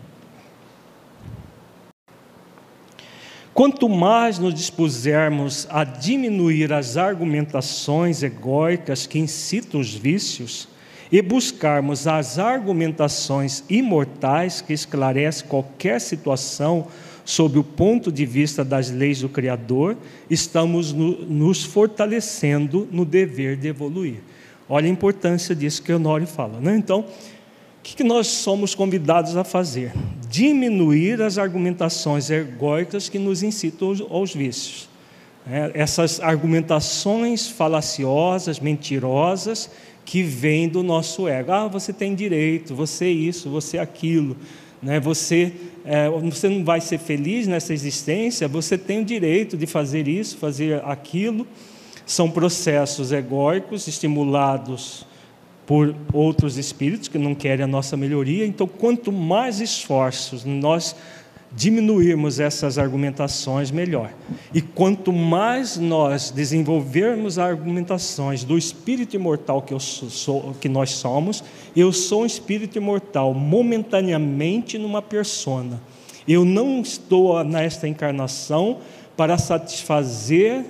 Quanto 3.55 3.87
mais 3.87 4.39
nos 4.39 4.55
dispusermos 4.55 5.67
a 5.69 5.85
diminuir 5.85 6.73
as 6.73 6.97
argumentações 6.97 8.23
egóicas 8.23 9.07
que 9.07 9.19
incitam 9.19 9.79
os 9.79 9.95
vícios 9.95 10.69
e 11.11 11.21
buscarmos 11.21 12.07
as 12.07 12.39
argumentações 12.39 13.63
imortais 13.69 14.63
que 14.63 14.73
esclarecem 14.73 15.47
qualquer 15.47 16.01
situação 16.01 16.87
sob 17.27 17.59
o 17.59 17.65
ponto 17.65 18.11
de 18.11 18.25
vista 18.25 18.65
das 18.65 18.91
leis 18.91 19.21
do 19.21 19.29
Criador, 19.29 19.99
estamos 20.31 20.93
no, 20.93 21.25
nos 21.27 21.63
fortalecendo 21.63 22.89
no 22.91 23.05
dever 23.05 23.57
de 23.57 23.69
evoluir. 23.69 24.21
Olha 24.69 24.87
a 24.87 24.91
importância 24.91 25.55
disso 25.55 25.83
que 25.83 25.93
o 25.93 25.97
Honório 25.97 26.27
fala. 26.27 26.59
Né? 26.59 26.75
Então, 26.75 27.05
que, 27.83 27.97
que 27.97 28.05
nós 28.05 28.29
somos 28.29 28.75
convidados 28.75 29.37
a 29.37 29.43
fazer? 29.43 29.93
Diminuir 30.31 31.21
as 31.21 31.37
argumentações 31.37 32.31
egóicas 32.31 33.09
que 33.09 33.19
nos 33.19 33.43
incitam 33.43 33.95
aos, 34.09 34.33
vícios. 34.33 34.89
É, 35.51 35.73
essas 35.75 36.21
argumentações 36.21 37.49
falaciosas, 37.49 38.61
mentirosas, 38.61 39.69
que 40.05 40.23
vêm 40.23 40.69
do 40.69 40.83
nosso 40.83 41.27
ego. 41.27 41.51
Ah, 41.53 41.67
você 41.67 41.93
tem 41.93 42.15
direito, 42.15 42.75
você 42.75 43.11
isso, 43.11 43.51
você 43.51 43.79
aquilo. 43.79 44.37
Né? 44.81 45.01
Você, 45.01 45.53
é, 45.85 46.09
você 46.09 46.49
não 46.49 46.65
vai 46.65 46.81
ser 46.81 46.99
feliz 46.99 47.49
nessa 47.49 47.73
existência, 47.73 48.47
você 48.47 48.79
tem 48.79 49.01
o 49.01 49.05
direito 49.05 49.57
de 49.57 49.67
fazer 49.67 50.07
isso, 50.07 50.39
fazer 50.39 50.81
aquilo. 50.85 51.47
São 52.07 52.31
processos 52.31 53.11
egóicos 53.11 53.89
estimulados 53.89 55.05
por 55.73 55.97
outros 56.13 56.59
espíritos 56.59 57.09
que 57.09 57.17
não 57.17 57.35
querem 57.35 57.65
a 57.65 57.67
nossa 57.67 57.97
melhoria. 57.97 58.45
Então, 58.45 58.67
quanto 58.67 59.11
mais 59.11 59.59
esforços 59.59 60.45
nós 60.45 60.95
diminuirmos 61.51 62.39
essas 62.39 62.77
argumentações, 62.77 63.71
melhor. 63.71 64.13
E 64.53 64.61
quanto 64.61 65.11
mais 65.11 65.79
nós 65.79 66.31
desenvolvermos 66.31 67.39
argumentações 67.39 68.45
do 68.45 68.59
espírito 68.59 69.17
imortal 69.17 69.63
que, 69.63 69.73
eu 69.73 69.81
sou, 69.81 70.55
que 70.61 70.69
nós 70.69 70.91
somos, 70.91 71.43
eu 71.75 71.91
sou 71.91 72.25
um 72.25 72.27
espírito 72.27 72.77
imortal 72.77 73.33
momentaneamente 73.33 74.77
numa 74.77 75.01
persona. 75.01 75.81
Eu 76.29 76.45
não 76.45 76.83
estou 76.83 77.43
nesta 77.45 77.89
encarnação 77.89 78.81
para 79.17 79.39
satisfazer 79.39 80.67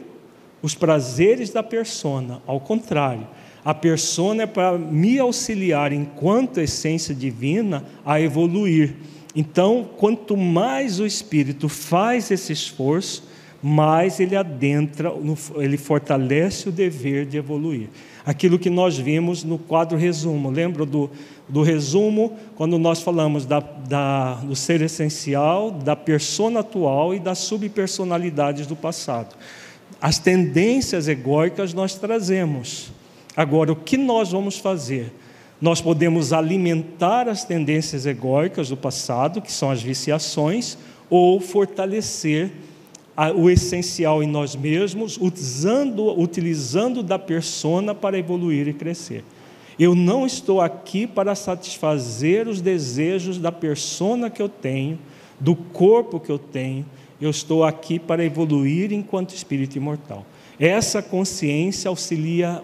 os 0.63 0.77
prazeres 0.77 1.51
da 1.51 1.65
persona, 1.65 2.41
ao 2.47 2.61
contrário. 2.61 3.27
A 3.65 3.73
persona 3.73 4.43
é 4.43 4.47
para 4.47 4.77
me 4.77 5.19
auxiliar, 5.19 5.93
enquanto 5.93 6.59
essência 6.59 7.15
divina, 7.15 7.85
a 8.05 8.21
evoluir 8.21 8.95
então, 9.35 9.89
quanto 9.97 10.37
mais 10.37 11.01
o 11.01 11.07
espírito 11.07 11.69
faz 11.69 12.31
esse 12.31 12.53
esforço, 12.53 13.25
mais 13.63 14.21
ele 14.21 14.37
adentra, 14.37 15.13
ele 15.57 15.77
fortalece 15.77 16.69
o 16.69 16.73
dever 16.73 17.25
de 17.25 17.39
evoluir. 17.39 17.89
Aquilo 18.27 18.59
que 18.59 18.69
nós 18.69 18.99
vimos 18.99 19.43
no 19.43 19.57
quadro 19.57 19.97
resumo, 19.97 20.51
lembra 20.51 20.85
do, 20.85 21.11
do 21.49 21.63
resumo, 21.63 22.37
quando 22.57 22.79
nós 22.79 23.01
falamos 23.01 23.47
da, 23.47 23.61
da, 23.61 24.35
do 24.35 24.55
ser 24.55 24.83
essencial, 24.83 25.71
da 25.71 25.97
persona 25.97 26.61
atual 26.61 27.15
e 27.15 27.21
das 27.21 27.39
subpersonalidades 27.39 28.67
do 28.67 28.77
passado. 28.77 29.35
As 30.01 30.19
tendências 30.19 31.09
egóicas 31.09 31.73
nós 31.73 31.95
trazemos. 31.95 32.93
Agora, 33.37 33.73
o 33.73 33.77
que 33.77 33.97
nós 33.97 34.33
vamos 34.33 34.59
fazer? 34.59 35.13
Nós 35.61 35.81
podemos 35.81 36.33
alimentar 36.33 37.29
as 37.29 37.45
tendências 37.45 38.05
egóicas 38.05 38.69
do 38.69 38.77
passado, 38.77 39.41
que 39.41 39.53
são 39.53 39.71
as 39.71 39.81
viciações, 39.81 40.77
ou 41.09 41.41
fortalecer 41.41 42.51
o 43.37 43.49
essencial 43.49 44.23
em 44.23 44.27
nós 44.27 44.57
mesmos, 44.57 45.17
utilizando, 45.21 46.19
utilizando 46.19 47.03
da 47.03 47.19
persona 47.19 47.95
para 47.95 48.19
evoluir 48.19 48.69
e 48.69 48.73
crescer. 48.73 49.25
Eu 49.79 49.95
não 49.95 50.27
estou 50.27 50.61
aqui 50.61 51.07
para 51.07 51.35
satisfazer 51.35 52.49
os 52.49 52.61
desejos 52.61 53.39
da 53.39 53.53
persona 53.53 54.29
que 54.29 54.43
eu 54.43 54.49
tenho, 54.49 54.99
do 55.39 55.55
corpo 55.55 56.21
que 56.21 56.31
eu 56.31 56.39
tenho, 56.39 56.85
eu 57.21 57.31
estou 57.31 57.65
aqui 57.65 57.99
para 57.99 58.25
evoluir 58.25 58.93
enquanto 58.93 59.35
espírito 59.35 59.77
imortal. 59.77 60.27
Essa 60.59 61.01
consciência 61.01 61.89
auxilia 61.89 62.63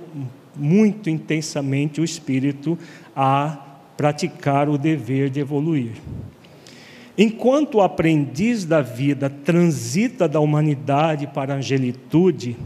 muito 0.59 1.09
intensamente 1.09 2.01
o 2.01 2.05
espírito 2.05 2.79
a 3.15 3.59
praticar 3.97 4.69
o 4.69 4.79
dever 4.79 5.31
de 5.31 5.41
evoluir. 5.41 5.93
Enquanto 7.17 7.77
o 7.77 7.83
aprendiz 7.83 8.65
da 8.65 8.81
vida 8.81 9.29
transita 9.29 10.29
da 10.29 10.39
humanidade 10.39 11.27
para 11.27 11.55
a 11.55 11.57
angelitude, 11.57 12.57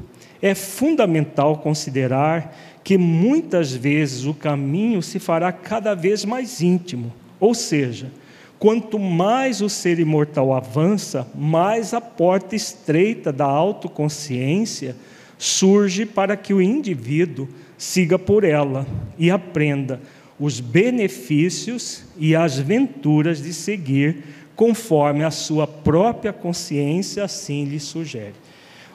é 0.42 0.54
fundamental 0.54 1.58
considerar 1.58 2.54
que 2.84 2.98
muitas 2.98 3.72
vezes 3.72 4.26
o 4.26 4.34
caminho 4.34 5.00
se 5.00 5.18
fará 5.18 5.52
cada 5.52 5.94
vez 5.94 6.24
mais 6.24 6.60
íntimo, 6.60 7.12
ou 7.40 7.54
seja, 7.54 8.10
quanto 8.58 8.98
mais 8.98 9.60
o 9.60 9.68
ser 9.68 9.98
imortal 9.98 10.52
avança, 10.52 11.26
mais 11.34 11.94
a 11.94 12.00
porta 12.00 12.54
estreita 12.54 13.32
da 13.32 13.46
autoconsciência 13.46 14.94
surge 15.38 16.04
para 16.04 16.36
que 16.36 16.52
o 16.52 16.60
indivíduo 16.60 17.48
siga 17.82 18.16
por 18.16 18.44
ela 18.44 18.86
e 19.18 19.28
aprenda 19.28 20.00
os 20.38 20.60
benefícios 20.60 22.04
e 22.16 22.32
as 22.36 22.56
venturas 22.56 23.42
de 23.42 23.52
seguir 23.52 24.22
conforme 24.54 25.24
a 25.24 25.32
sua 25.32 25.66
própria 25.66 26.32
consciência 26.32 27.24
assim 27.24 27.64
lhe 27.64 27.80
sugere. 27.80 28.34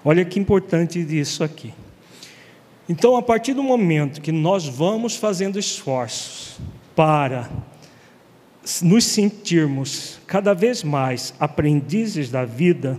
Olha 0.06 0.24
que 0.24 0.40
importante 0.40 1.00
isso 1.00 1.44
aqui. 1.44 1.74
Então, 2.88 3.18
a 3.18 3.22
partir 3.22 3.54
do 3.54 3.62
momento 3.62 4.22
que 4.22 4.32
nós 4.32 4.66
vamos 4.66 5.18
fazendo 5.18 5.60
esforços 5.60 6.58
para 6.96 7.50
nos 8.82 9.04
sentirmos 9.04 10.18
cada 10.26 10.54
vez 10.54 10.82
mais 10.82 11.34
aprendizes 11.42 12.32
da 12.32 12.46
vida, 12.46 12.98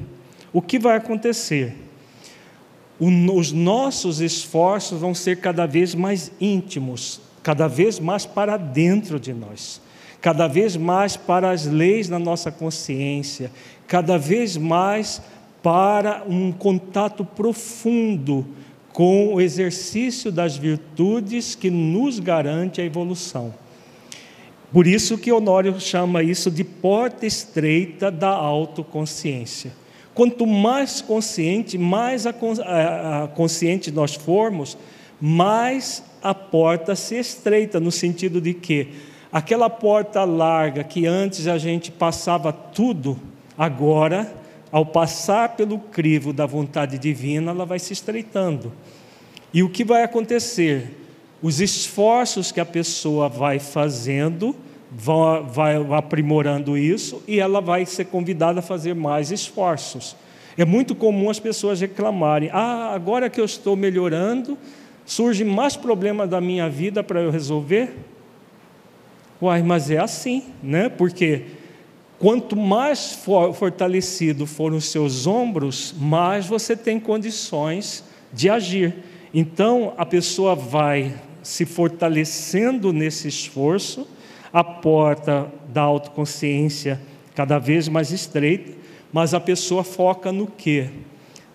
o 0.53 0.61
que 0.61 0.78
vai 0.78 0.99
acontecer? 0.99 1.88
Os 3.01 3.53
nossos 3.53 4.20
esforços 4.20 5.01
vão 5.01 5.14
ser 5.14 5.36
cada 5.36 5.66
vez 5.66 5.94
mais 5.94 6.32
íntimos, 6.40 7.20
cada 7.42 7.68
vez 7.68 8.01
mais 8.01 8.26
para 8.26 8.57
dentro 8.57 9.20
de 9.20 9.32
nós, 9.32 9.80
cada 10.20 10.49
vez 10.49 10.76
mais 10.76 11.16
para 11.16 11.51
as 11.51 11.64
leis 11.66 12.09
na 12.09 12.18
nossa 12.18 12.51
consciência, 12.51 13.51
cada 13.86 14.18
vez 14.18 14.57
mais 14.57 15.22
para 15.62 16.24
um 16.28 16.51
contato 16.51 17.24
profundo 17.24 18.46
com 18.92 19.34
o 19.34 19.40
exercício 19.40 20.32
das 20.32 20.57
virtudes 20.57 21.55
que 21.55 21.70
nos 21.70 22.18
garante 22.18 22.80
a 22.80 22.84
evolução. 22.84 23.55
Por 24.72 24.86
isso 24.86 25.16
que 25.16 25.32
Honório 25.32 25.80
chama 25.80 26.22
isso 26.22 26.51
de 26.51 26.64
porta 26.64 27.24
estreita 27.24 28.11
da 28.11 28.28
autoconsciência. 28.28 29.72
Quanto 30.18 30.44
mais 30.48 31.00
consciente, 31.00 31.78
mais 31.78 32.26
a, 32.26 32.30
a, 32.64 33.22
a 33.22 33.28
consciente 33.28 33.92
nós 33.92 34.16
formos, 34.16 34.76
mais 35.20 36.02
a 36.20 36.34
porta 36.34 36.96
se 36.96 37.14
estreita, 37.14 37.78
no 37.78 37.92
sentido 37.92 38.40
de 38.40 38.52
que 38.52 38.88
aquela 39.30 39.70
porta 39.70 40.24
larga 40.24 40.82
que 40.82 41.06
antes 41.06 41.46
a 41.46 41.56
gente 41.56 41.92
passava 41.92 42.52
tudo, 42.52 43.16
agora, 43.56 44.28
ao 44.72 44.84
passar 44.84 45.50
pelo 45.50 45.78
crivo 45.78 46.32
da 46.32 46.46
vontade 46.46 46.98
divina, 46.98 47.52
ela 47.52 47.64
vai 47.64 47.78
se 47.78 47.92
estreitando. 47.92 48.72
E 49.54 49.62
o 49.62 49.70
que 49.70 49.84
vai 49.84 50.02
acontecer? 50.02 50.98
Os 51.40 51.60
esforços 51.60 52.50
que 52.50 52.58
a 52.58 52.66
pessoa 52.66 53.28
vai 53.28 53.60
fazendo, 53.60 54.56
vão, 54.91 55.45
vai 55.47 55.76
aprimorando 55.93 56.76
isso 56.76 57.22
e 57.26 57.39
ela 57.41 57.61
vai 57.61 57.84
ser 57.86 58.07
convidada 58.07 58.61
a 58.61 58.62
fazer 58.62 58.95
mais 58.95 59.30
esforços. 59.30 60.16
É 60.57 60.64
muito 60.64 60.95
comum 60.95 61.30
as 61.30 61.39
pessoas 61.39 61.80
reclamarem: 61.80 62.51
ah, 62.53 62.93
agora 62.93 63.30
que 63.30 63.41
eu 63.41 63.45
estou 63.45 63.76
melhorando, 63.76 64.59
surge 65.05 65.45
mais 65.45 65.76
problemas 65.76 66.28
da 66.28 66.41
minha 66.41 66.68
vida 66.68 67.03
para 67.03 67.20
eu 67.20 67.30
resolver? 67.30 67.95
Uai, 69.41 69.62
mas 69.62 69.89
é 69.91 69.99
assim, 69.99 70.43
né? 70.62 70.89
Porque 70.89 71.45
quanto 72.18 72.57
mais 72.57 73.12
for, 73.12 73.55
fortalecido 73.55 74.47
foram 74.47 74.78
os 74.78 74.86
seus 74.86 75.28
ombros, 75.28 75.95
mais 75.97 76.47
você 76.47 76.76
tem 76.76 76.99
condições 76.99 78.03
de 78.32 78.51
agir. 78.51 78.97
Então 79.32 79.95
a 79.97 80.05
pessoa 80.05 80.57
vai 80.57 81.14
se 81.41 81.64
fortalecendo 81.64 82.93
nesse 82.93 83.28
esforço, 83.28 84.09
a 84.53 84.64
porta 84.64 85.51
da 85.68 85.82
autoconsciência 85.82 87.01
cada 87.34 87.59
vez 87.59 87.88
mais 87.88 88.11
estreita, 88.11 88.72
mas 89.12 89.34
a 89.34 89.40
pessoa 89.40 89.84
foca 89.84 90.32
no 90.32 90.46
quê? 90.46 90.90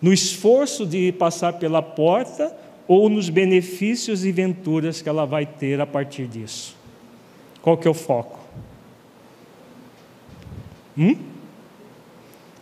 No 0.01 0.13
esforço 0.13 0.85
de 0.85 1.11
passar 1.11 1.53
pela 1.53 1.81
porta 1.81 2.55
ou 2.87 3.09
nos 3.09 3.29
benefícios 3.29 4.25
e 4.25 4.31
venturas 4.31 5.01
que 5.01 5.09
ela 5.09 5.25
vai 5.25 5.45
ter 5.45 5.79
a 5.79 5.85
partir 5.85 6.27
disso? 6.27 6.75
Qual 7.61 7.77
que 7.77 7.87
é 7.87 7.91
o 7.91 7.93
foco? 7.93 8.39
Hum? 10.97 11.15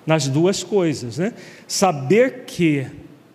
Nas 0.05 0.27
duas 0.27 0.63
coisas, 0.63 1.17
né? 1.17 1.33
Saber 1.67 2.45
que 2.45 2.87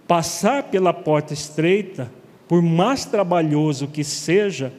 passar 0.06 0.64
pela 0.64 0.92
porta 0.92 1.34
estreita, 1.34 2.10
por 2.48 2.62
mais 2.62 3.04
trabalhoso 3.04 3.88
que 3.88 4.04
seja, 4.04 4.72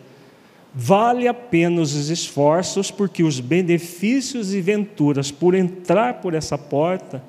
vale 0.79 1.27
a 1.27 1.33
pena 1.33 1.81
os 1.81 1.95
esforços, 2.07 2.91
porque 2.91 3.23
os 3.23 3.39
benefícios 3.39 4.53
e 4.53 4.61
venturas 4.61 5.31
por 5.31 5.55
entrar 5.55 6.21
por 6.21 6.35
essa 6.35 6.55
porta 6.55 7.23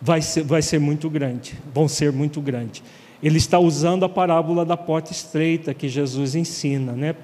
vai 0.00 0.22
ser, 0.22 0.44
vai 0.44 0.62
ser 0.62 0.78
muito 0.78 1.10
grande, 1.10 1.58
vão 1.74 1.88
ser 1.88 2.12
muito 2.12 2.40
grandes. 2.40 2.84
Ele 3.20 3.38
está 3.38 3.58
usando 3.58 4.04
a 4.04 4.08
parábola 4.08 4.64
da 4.64 4.76
porta 4.76 5.10
estreita 5.10 5.74
que 5.74 5.88
Jesus 5.88 6.36
ensina, 6.36 6.92
né? 6.92 7.16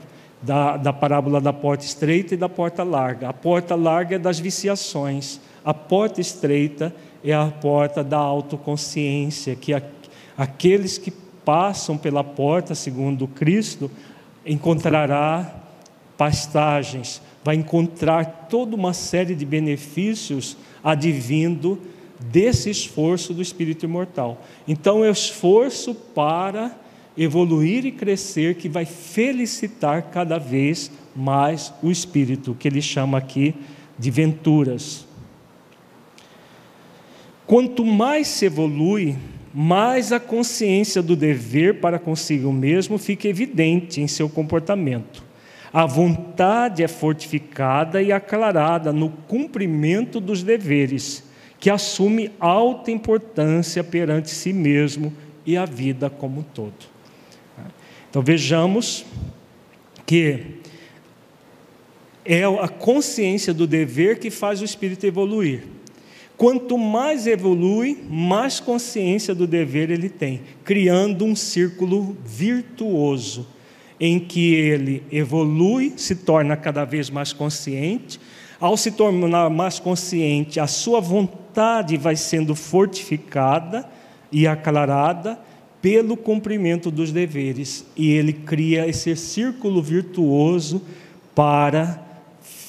Da, 0.43 0.77
da 0.77 0.93
parábola 0.93 1.41
da 1.41 1.53
porta 1.53 1.85
estreita 1.85 2.35
e 2.35 2.37
da 2.37 2.49
porta 2.49 2.83
larga. 2.83 3.29
A 3.29 3.33
porta 3.33 3.77
larga 3.77 4.17
é 4.17 4.19
das 4.19 4.41
viciações, 4.41 5.39
a 5.65 5.73
porta 5.73 6.21
estreita 6.21 6.93
é 7.23 7.33
a 7.33 7.47
porta 7.47 8.03
da 8.03 8.19
autoconsciência, 8.19 9.55
que 9.55 9.73
a, 9.73 9.81
aqueles 10.37 10.99
que 10.99 11.13
passam 11.45 11.97
pela 11.97 12.25
porta, 12.25 12.75
segundo 12.75 13.29
Cristo, 13.29 13.89
encontrará 14.45 15.63
pastagens, 16.17 17.21
vai 17.43 17.57
encontrar 17.57 18.47
toda 18.49 18.77
uma 18.77 18.93
série 18.93 19.35
de 19.35 19.45
benefícios 19.45 20.57
advindo 20.83 21.81
desse 22.21 22.71
esforço 22.71 23.35
do 23.35 23.43
espírito 23.43 23.85
imortal. 23.85 24.41
Então, 24.67 25.05
é 25.05 25.09
o 25.09 25.13
esforço 25.13 25.95
para 25.95 26.77
evoluir 27.17 27.85
e 27.85 27.93
crescer 27.93 28.55
que 28.55 28.69
vai 28.69 28.85
felicitar 28.85 30.11
cada 30.11 30.39
vez 30.39 30.91
mais 31.15 31.73
o 31.83 31.91
espírito, 31.91 32.57
que 32.59 32.69
ele 32.69 32.81
chama 32.81 33.19
aqui 33.19 33.55
de 33.99 34.11
venturas. 34.11 35.07
Quanto 37.47 37.85
mais 37.85 38.29
se 38.29 38.47
evolui, 38.47 39.17
mais 39.53 40.13
a 40.13 40.21
consciência 40.21 41.03
do 41.03 41.15
dever 41.15 41.81
para 41.81 41.99
consigo 41.99 42.53
mesmo 42.53 42.97
fica 42.97 43.29
evidente 43.29 44.01
em 44.01 44.07
seu 44.07 44.29
comportamento. 44.29 45.23
A 45.73 45.87
vontade 45.87 46.83
é 46.83 46.89
fortificada 46.89 48.03
e 48.03 48.13
aclarada 48.13 48.93
no 48.93 49.09
cumprimento 49.09 50.21
dos 50.21 50.43
deveres, 50.43 51.25
que 51.59 51.71
assume 51.71 52.31
alta 52.39 52.91
importância 52.91 53.83
perante 53.83 54.31
si 54.31 54.53
mesmo 54.53 55.13
e 55.47 55.57
a 55.57 55.65
vida 55.65 56.11
como 56.11 56.41
um 56.41 56.43
todo. 56.43 56.93
Então 58.11 58.23
vejamos 58.23 59.05
que 60.05 60.61
é 62.25 62.45
a 62.45 62.69
consciência 62.69 63.55
do 63.55 63.67
dever 63.67 64.19
que 64.19 64.31
faz 64.31 64.61
o 64.61 64.65
espírito 64.65 65.07
evoluir. 65.07 65.65
Quanto 66.43 66.77
mais 66.77 67.29
evolui, 67.29 68.03
mais 68.11 68.59
consciência 68.59 69.33
do 69.33 69.47
dever 69.47 69.93
ele 69.93 70.09
tem, 70.09 70.41
criando 70.65 71.25
um 71.25 71.37
círculo 71.37 72.17
virtuoso, 72.25 73.47
em 74.01 74.19
que 74.19 74.53
ele 74.53 75.05
evolui, 75.13 75.93
se 75.97 76.17
torna 76.17 76.57
cada 76.57 76.85
vez 76.85 77.09
mais 77.11 77.33
consciente. 77.33 78.19
Ao 78.59 78.77
se 78.77 78.91
tornar 78.91 79.51
mais 79.51 79.79
consciente, 79.79 80.59
a 80.59 80.67
sua 80.67 80.99
vontade 81.01 81.97
vai 81.97 82.17
sendo 82.17 82.57
fortificada 82.57 83.89
e 84.33 84.45
aclarada 84.45 85.39
pelo 85.81 86.17
cumprimento 86.17 86.91
dos 86.91 87.13
deveres, 87.13 87.87
e 87.97 88.11
ele 88.11 88.33
cria 88.33 88.89
esse 88.89 89.15
círculo 89.15 89.81
virtuoso 89.81 90.83
para 91.37 92.12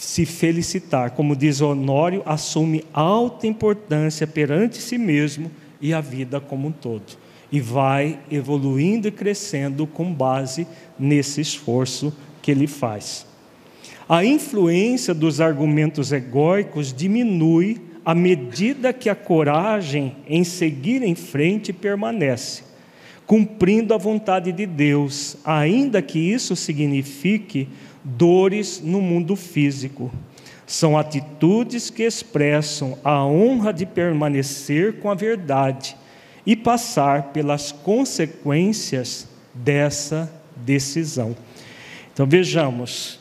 se 0.04 0.26
felicitar. 0.26 1.12
Como 1.12 1.36
diz 1.36 1.62
Honório, 1.62 2.22
assume 2.26 2.84
alta 2.93 3.47
importância 3.47 4.28
perante 4.28 4.78
si 4.82 4.97
mesmo 4.97 5.49
e 5.82 5.93
a 5.93 6.01
vida 6.01 6.39
como 6.39 6.68
um 6.68 6.72
todo. 6.72 7.18
E 7.51 7.60
vai 7.60 8.20
evoluindo 8.30 9.08
e 9.08 9.12
crescendo 9.12 9.88
com 9.88 10.14
base 10.14 10.68
nesse 10.99 11.39
esforço 11.39 12.14
que 12.41 12.51
ele 12.51 12.68
faz. 12.68 13.26
A 14.08 14.26
influência 14.26 15.14
dos 15.14 15.39
argumentos 15.39 16.12
egóicos 16.12 16.93
diminui 16.93 17.82
à 18.04 18.14
medida 18.14 18.91
que 18.91 19.10
a 19.10 19.16
coragem 19.16 20.18
em 20.28 20.43
seguir 20.43 21.01
em 21.01 21.16
frente 21.16 21.72
permanece, 21.72 22.64
cumprindo 23.26 23.93
a 23.93 23.97
vontade 23.97 24.51
de 24.51 24.66
Deus, 24.66 25.38
ainda 25.45 26.01
que 26.01 26.20
isso 26.20 26.56
signifique 26.56 27.70
dores 28.04 28.82
no 28.84 29.01
mundo 29.01 29.36
físico. 29.36 30.12
São 30.66 30.97
atitudes 30.97 31.89
que 31.89 32.04
expressam 32.04 32.97
a 33.04 33.24
honra 33.26 33.74
de 33.74 33.86
permanecer 33.86 34.99
com 34.99 35.10
a 35.10 35.16
verdade 35.16 35.95
e 36.45 36.56
passar 36.56 37.32
pelas 37.32 37.72
consequências 37.72 39.28
dessa 39.54 40.32
decisão. 40.56 41.36
Então 42.14 42.26
vejamos, 42.26 43.20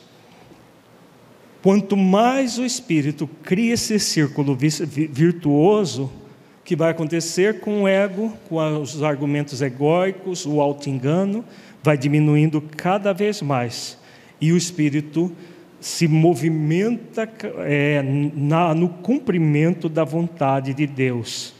quanto 1.61 1.95
mais 1.95 2.57
o 2.57 2.65
espírito 2.65 3.29
cria 3.43 3.73
esse 3.73 3.99
círculo 3.99 4.55
virtuoso, 4.55 6.11
que 6.65 6.75
vai 6.77 6.91
acontecer 6.91 7.59
com 7.59 7.83
o 7.83 7.87
ego, 7.87 8.31
com 8.47 8.81
os 8.81 9.03
argumentos 9.03 9.61
egóicos, 9.61 10.45
o 10.45 10.61
auto-engano, 10.61 11.43
vai 11.83 11.97
diminuindo 11.97 12.61
cada 12.61 13.13
vez 13.13 13.41
mais 13.41 13.97
e 14.43 14.51
o 14.51 14.57
espírito 14.57 15.31
se 15.79 16.05
movimenta 16.05 17.29
é, 17.59 18.03
na, 18.35 18.75
no 18.75 18.89
cumprimento 18.89 19.87
da 19.87 20.03
vontade 20.03 20.73
de 20.73 20.85
Deus. 20.85 21.53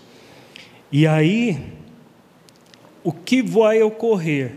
E 0.92 1.08
aí, 1.08 1.58
o 3.02 3.14
que 3.14 3.42
vai 3.42 3.82
ocorrer? 3.82 4.52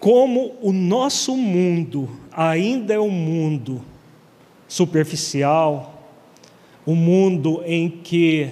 Como 0.00 0.54
o 0.62 0.72
nosso 0.72 1.36
mundo 1.36 2.08
ainda 2.32 2.94
é 2.94 2.98
um 2.98 3.10
mundo 3.10 3.84
superficial, 4.66 6.10
um 6.86 6.94
mundo 6.94 7.62
em 7.66 7.90
que 7.90 8.48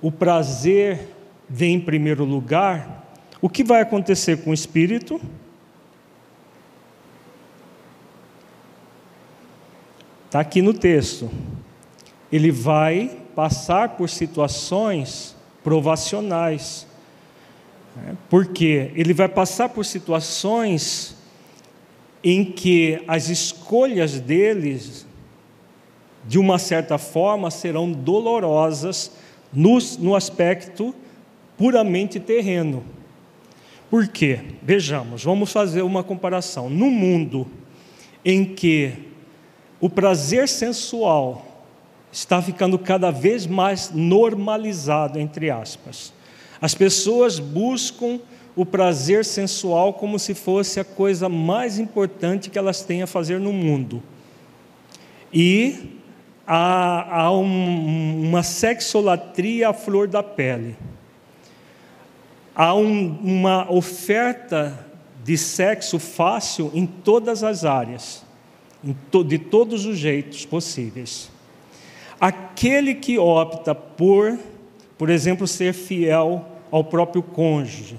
o 0.00 0.10
prazer 0.10 1.06
vem 1.46 1.74
em 1.74 1.80
primeiro 1.80 2.24
lugar, 2.24 3.14
o 3.42 3.48
que 3.50 3.62
vai 3.62 3.82
acontecer 3.82 4.38
com 4.38 4.52
o 4.52 4.54
espírito? 4.54 5.20
Está 10.34 10.40
aqui 10.40 10.60
no 10.60 10.74
texto. 10.74 11.30
Ele 12.32 12.50
vai 12.50 13.18
passar 13.36 13.90
por 13.90 14.10
situações 14.10 15.36
provacionais. 15.62 16.88
Né? 17.94 18.16
Porque 18.28 18.90
ele 18.96 19.14
vai 19.14 19.28
passar 19.28 19.68
por 19.68 19.84
situações 19.84 21.16
em 22.24 22.44
que 22.44 23.00
as 23.06 23.28
escolhas 23.28 24.18
deles, 24.18 25.06
de 26.26 26.36
uma 26.36 26.58
certa 26.58 26.98
forma, 26.98 27.48
serão 27.48 27.92
dolorosas 27.92 29.12
no, 29.52 29.78
no 30.00 30.16
aspecto 30.16 30.92
puramente 31.56 32.18
terreno. 32.18 32.82
Por 33.88 34.08
quê? 34.08 34.40
Vejamos, 34.60 35.22
vamos 35.22 35.52
fazer 35.52 35.82
uma 35.82 36.02
comparação. 36.02 36.68
No 36.68 36.90
mundo 36.90 37.46
em 38.24 38.44
que 38.44 39.13
o 39.84 39.90
prazer 39.90 40.48
sensual 40.48 41.44
está 42.10 42.40
ficando 42.40 42.78
cada 42.78 43.10
vez 43.10 43.46
mais 43.46 43.90
normalizado, 43.92 45.20
entre 45.20 45.50
aspas. 45.50 46.10
As 46.58 46.74
pessoas 46.74 47.38
buscam 47.38 48.18
o 48.56 48.64
prazer 48.64 49.26
sensual 49.26 49.92
como 49.92 50.18
se 50.18 50.32
fosse 50.32 50.80
a 50.80 50.84
coisa 50.84 51.28
mais 51.28 51.78
importante 51.78 52.48
que 52.48 52.58
elas 52.58 52.80
têm 52.80 53.02
a 53.02 53.06
fazer 53.06 53.38
no 53.38 53.52
mundo. 53.52 54.02
E 55.30 56.00
há, 56.46 57.20
há 57.20 57.30
um, 57.30 58.26
uma 58.26 58.42
sexolatria 58.42 59.68
à 59.68 59.74
flor 59.74 60.08
da 60.08 60.22
pele. 60.22 60.78
Há 62.54 62.74
um, 62.74 63.18
uma 63.22 63.70
oferta 63.70 64.86
de 65.22 65.36
sexo 65.36 65.98
fácil 65.98 66.70
em 66.72 66.86
todas 66.86 67.44
as 67.44 67.66
áreas 67.66 68.23
de 69.26 69.38
todos 69.38 69.86
os 69.86 69.96
jeitos 69.96 70.44
possíveis. 70.44 71.30
Aquele 72.20 72.94
que 72.94 73.18
opta 73.18 73.74
por, 73.74 74.38
por 74.98 75.10
exemplo, 75.10 75.46
ser 75.46 75.72
fiel 75.72 76.44
ao 76.70 76.84
próprio 76.84 77.22
cônjuge, 77.22 77.98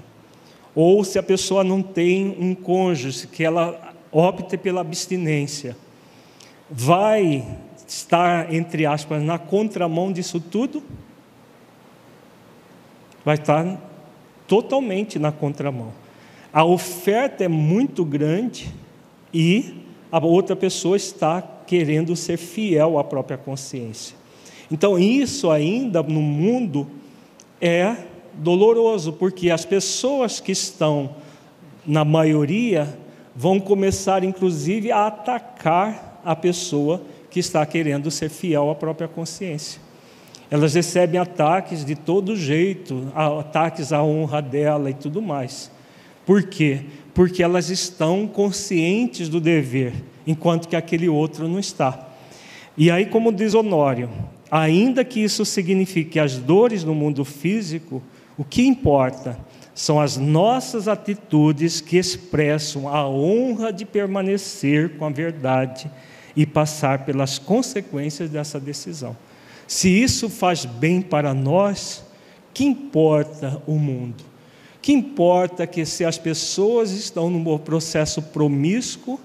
ou 0.74 1.02
se 1.02 1.18
a 1.18 1.22
pessoa 1.22 1.64
não 1.64 1.82
tem 1.82 2.36
um 2.38 2.54
cônjuge, 2.54 3.26
que 3.26 3.42
ela 3.42 3.94
opte 4.12 4.56
pela 4.56 4.80
abstinência, 4.80 5.76
vai 6.70 7.44
estar, 7.86 8.52
entre 8.52 8.84
aspas, 8.84 9.22
na 9.22 9.38
contramão 9.38 10.12
disso 10.12 10.40
tudo? 10.40 10.82
Vai 13.24 13.36
estar 13.36 13.80
totalmente 14.46 15.18
na 15.18 15.32
contramão. 15.32 15.92
A 16.52 16.64
oferta 16.64 17.44
é 17.44 17.48
muito 17.48 18.04
grande 18.04 18.72
e 19.32 19.85
a 20.16 20.24
outra 20.24 20.56
pessoa 20.56 20.96
está 20.96 21.42
querendo 21.66 22.16
ser 22.16 22.38
fiel 22.38 22.98
à 22.98 23.04
própria 23.04 23.36
consciência. 23.36 24.16
Então, 24.70 24.98
isso 24.98 25.50
ainda 25.50 26.02
no 26.02 26.22
mundo 26.22 26.88
é 27.60 27.94
doloroso, 28.32 29.12
porque 29.12 29.50
as 29.50 29.66
pessoas 29.66 30.40
que 30.40 30.52
estão, 30.52 31.16
na 31.86 32.02
maioria, 32.02 32.98
vão 33.34 33.60
começar 33.60 34.24
inclusive 34.24 34.90
a 34.90 35.06
atacar 35.06 36.20
a 36.24 36.34
pessoa 36.34 37.02
que 37.30 37.38
está 37.38 37.64
querendo 37.66 38.10
ser 38.10 38.30
fiel 38.30 38.70
à 38.70 38.74
própria 38.74 39.06
consciência. 39.06 39.80
Elas 40.50 40.74
recebem 40.74 41.20
ataques 41.20 41.84
de 41.84 41.94
todo 41.94 42.34
jeito, 42.34 43.12
ataques 43.14 43.92
à 43.92 44.02
honra 44.02 44.40
dela 44.40 44.88
e 44.88 44.94
tudo 44.94 45.20
mais. 45.20 45.70
Por 46.24 46.44
quê? 46.44 46.86
Porque 47.16 47.42
elas 47.42 47.70
estão 47.70 48.28
conscientes 48.28 49.30
do 49.30 49.40
dever, 49.40 49.94
enquanto 50.26 50.68
que 50.68 50.76
aquele 50.76 51.08
outro 51.08 51.48
não 51.48 51.58
está. 51.58 52.10
E 52.76 52.90
aí, 52.90 53.06
como 53.06 53.32
diz 53.32 53.54
Honório, 53.54 54.10
ainda 54.50 55.02
que 55.02 55.20
isso 55.20 55.42
signifique 55.42 56.20
as 56.20 56.36
dores 56.36 56.84
no 56.84 56.94
mundo 56.94 57.24
físico, 57.24 58.02
o 58.36 58.44
que 58.44 58.66
importa 58.66 59.38
são 59.74 59.98
as 59.98 60.18
nossas 60.18 60.88
atitudes 60.88 61.80
que 61.80 61.96
expressam 61.96 62.86
a 62.86 63.08
honra 63.08 63.72
de 63.72 63.86
permanecer 63.86 64.98
com 64.98 65.06
a 65.06 65.10
verdade 65.10 65.90
e 66.36 66.44
passar 66.44 67.06
pelas 67.06 67.38
consequências 67.38 68.28
dessa 68.28 68.60
decisão. 68.60 69.16
Se 69.66 69.88
isso 69.88 70.28
faz 70.28 70.66
bem 70.66 71.00
para 71.00 71.32
nós, 71.32 72.04
que 72.52 72.62
importa 72.62 73.62
o 73.66 73.76
mundo? 73.76 74.35
Que 74.86 74.92
importa 74.92 75.66
que 75.66 75.84
se 75.84 76.04
as 76.04 76.16
pessoas 76.16 76.92
estão 76.92 77.28
num 77.28 77.58
processo 77.58 78.22
promíscuo, 78.22 79.18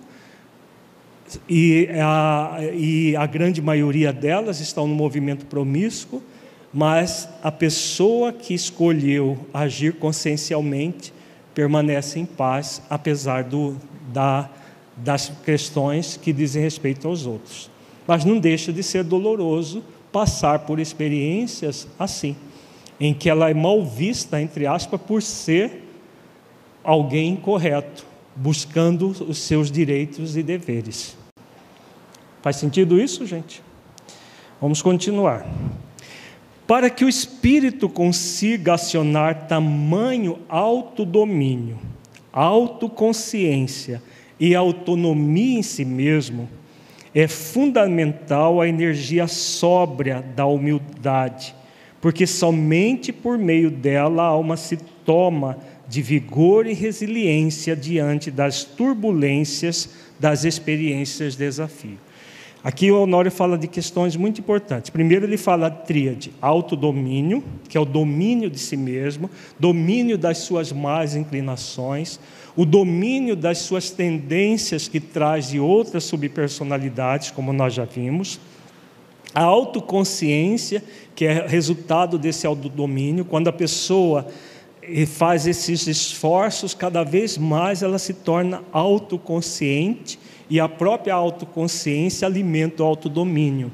e 1.47 1.87
a, 2.01 2.57
e 2.73 3.15
a 3.15 3.27
grande 3.27 3.61
maioria 3.61 4.11
delas 4.11 4.59
estão 4.59 4.87
no 4.87 4.95
movimento 4.95 5.45
promíscuo, 5.45 6.19
mas 6.73 7.29
a 7.43 7.51
pessoa 7.51 8.33
que 8.33 8.55
escolheu 8.55 9.37
agir 9.53 9.93
consciencialmente 9.93 11.13
permanece 11.53 12.19
em 12.19 12.25
paz, 12.25 12.81
apesar 12.89 13.43
do, 13.43 13.77
da, 14.11 14.49
das 14.97 15.31
questões 15.45 16.17
que 16.17 16.33
dizem 16.33 16.63
respeito 16.63 17.07
aos 17.07 17.27
outros. 17.27 17.69
Mas 18.07 18.25
não 18.25 18.39
deixa 18.39 18.73
de 18.73 18.81
ser 18.81 19.03
doloroso 19.03 19.83
passar 20.11 20.57
por 20.65 20.79
experiências 20.79 21.87
assim 21.99 22.35
em 23.01 23.15
que 23.15 23.27
ela 23.27 23.49
é 23.49 23.53
mal 23.53 23.83
vista, 23.83 24.39
entre 24.39 24.67
aspas, 24.67 25.01
por 25.01 25.23
ser 25.23 25.89
alguém 26.83 27.35
correto, 27.35 28.05
buscando 28.35 29.07
os 29.07 29.39
seus 29.39 29.71
direitos 29.71 30.37
e 30.37 30.43
deveres. 30.43 31.17
Faz 32.43 32.57
sentido 32.57 33.01
isso, 33.01 33.25
gente? 33.25 33.63
Vamos 34.61 34.83
continuar. 34.83 35.47
Para 36.67 36.91
que 36.91 37.03
o 37.03 37.09
espírito 37.09 37.89
consiga 37.89 38.75
acionar 38.75 39.47
tamanho 39.47 40.37
autodomínio, 40.47 41.79
autoconsciência 42.31 43.99
e 44.39 44.53
autonomia 44.53 45.57
em 45.57 45.63
si 45.63 45.83
mesmo, 45.83 46.47
é 47.15 47.27
fundamental 47.27 48.61
a 48.61 48.67
energia 48.67 49.27
sóbria 49.27 50.21
da 50.21 50.45
humildade 50.45 51.55
porque 52.01 52.25
somente 52.25 53.13
por 53.13 53.37
meio 53.37 53.69
dela 53.69 54.23
a 54.23 54.27
alma 54.27 54.57
se 54.57 54.75
toma 55.05 55.57
de 55.87 56.01
vigor 56.01 56.65
e 56.65 56.73
resiliência 56.73 57.75
diante 57.75 58.31
das 58.31 58.63
turbulências 58.63 59.89
das 60.19 60.43
experiências 60.43 61.33
de 61.33 61.39
desafio. 61.39 61.97
Aqui 62.63 62.91
o 62.91 63.01
Honório 63.01 63.31
fala 63.31 63.57
de 63.57 63.67
questões 63.67 64.15
muito 64.15 64.39
importantes. 64.39 64.91
Primeiro, 64.91 65.25
ele 65.25 65.37
fala 65.37 65.67
de 65.67 65.83
tríade: 65.85 66.31
autodomínio, 66.39 67.43
que 67.67 67.75
é 67.75 67.81
o 67.81 67.85
domínio 67.85 68.49
de 68.51 68.59
si 68.59 68.77
mesmo, 68.77 69.29
domínio 69.59 70.17
das 70.17 70.39
suas 70.39 70.71
más 70.71 71.15
inclinações, 71.15 72.19
o 72.55 72.63
domínio 72.63 73.35
das 73.35 73.59
suas 73.59 73.89
tendências 73.89 74.87
que 74.87 74.99
traz 74.99 75.49
de 75.49 75.59
outras 75.59 76.03
subpersonalidades, 76.03 77.31
como 77.31 77.51
nós 77.51 77.73
já 77.73 77.85
vimos 77.85 78.39
a 79.33 79.43
autoconsciência, 79.43 80.83
que 81.15 81.25
é 81.25 81.47
resultado 81.47 82.17
desse 82.17 82.45
autodomínio, 82.45 83.25
quando 83.25 83.47
a 83.47 83.53
pessoa 83.53 84.27
eh, 84.81 85.05
faz 85.05 85.47
esses 85.47 85.87
esforços, 85.87 86.73
cada 86.73 87.03
vez 87.03 87.37
mais 87.37 87.81
ela 87.81 87.99
se 87.99 88.13
torna 88.13 88.63
autoconsciente 88.71 90.19
e 90.49 90.59
a 90.59 90.67
própria 90.67 91.13
autoconsciência 91.13 92.27
alimenta 92.27 92.83
o 92.83 92.85
autodomínio 92.85 93.71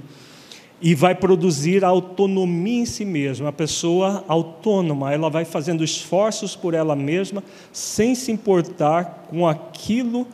e 0.79 0.93
vai 0.93 1.15
produzir 1.15 1.83
autonomia 1.83 2.81
em 2.81 2.85
si 2.85 3.03
mesma. 3.03 3.49
A 3.49 3.53
pessoa 3.53 4.23
autônoma, 4.27 5.11
ela 5.11 5.29
vai 5.29 5.43
fazendo 5.43 5.83
esforços 5.83 6.55
por 6.55 6.73
ela 6.73 6.95
mesma, 6.95 7.43
sem 7.71 8.13
se 8.13 8.31
importar 8.31 9.25
com 9.27 9.47
aquilo 9.47 10.27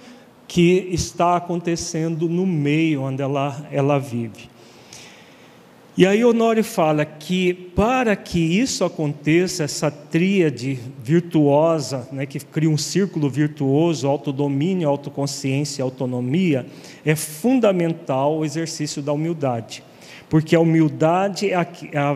que 0.48 0.90
está 0.92 1.38
acontecendo 1.38 2.28
no 2.28 2.46
meio 2.46 3.04
onde 3.04 3.22
ela, 3.22 3.66
ela 3.72 3.98
vive. 3.98 4.53
E 5.96 6.08
aí 6.08 6.26
Honório 6.26 6.64
fala 6.64 7.06
que 7.06 7.54
para 7.54 8.16
que 8.16 8.40
isso 8.40 8.84
aconteça, 8.84 9.64
essa 9.64 9.92
tríade 9.92 10.80
virtuosa, 11.04 12.08
né, 12.12 12.26
que 12.26 12.40
cria 12.40 12.70
um 12.70 12.78
círculo 12.78 13.30
virtuoso, 13.30 14.08
autodomínio, 14.08 14.90
autoconsciência 14.90 15.82
e 15.82 15.84
autonomia, 15.84 16.66
é 17.06 17.16
fundamental 17.16 18.40
o 18.40 18.44
exercício 18.46 19.04
da 19.04 19.14
humildade. 19.14 19.84
Porque 20.28 20.56
a 20.56 20.60
humildade 20.60 21.52
é 21.52 21.68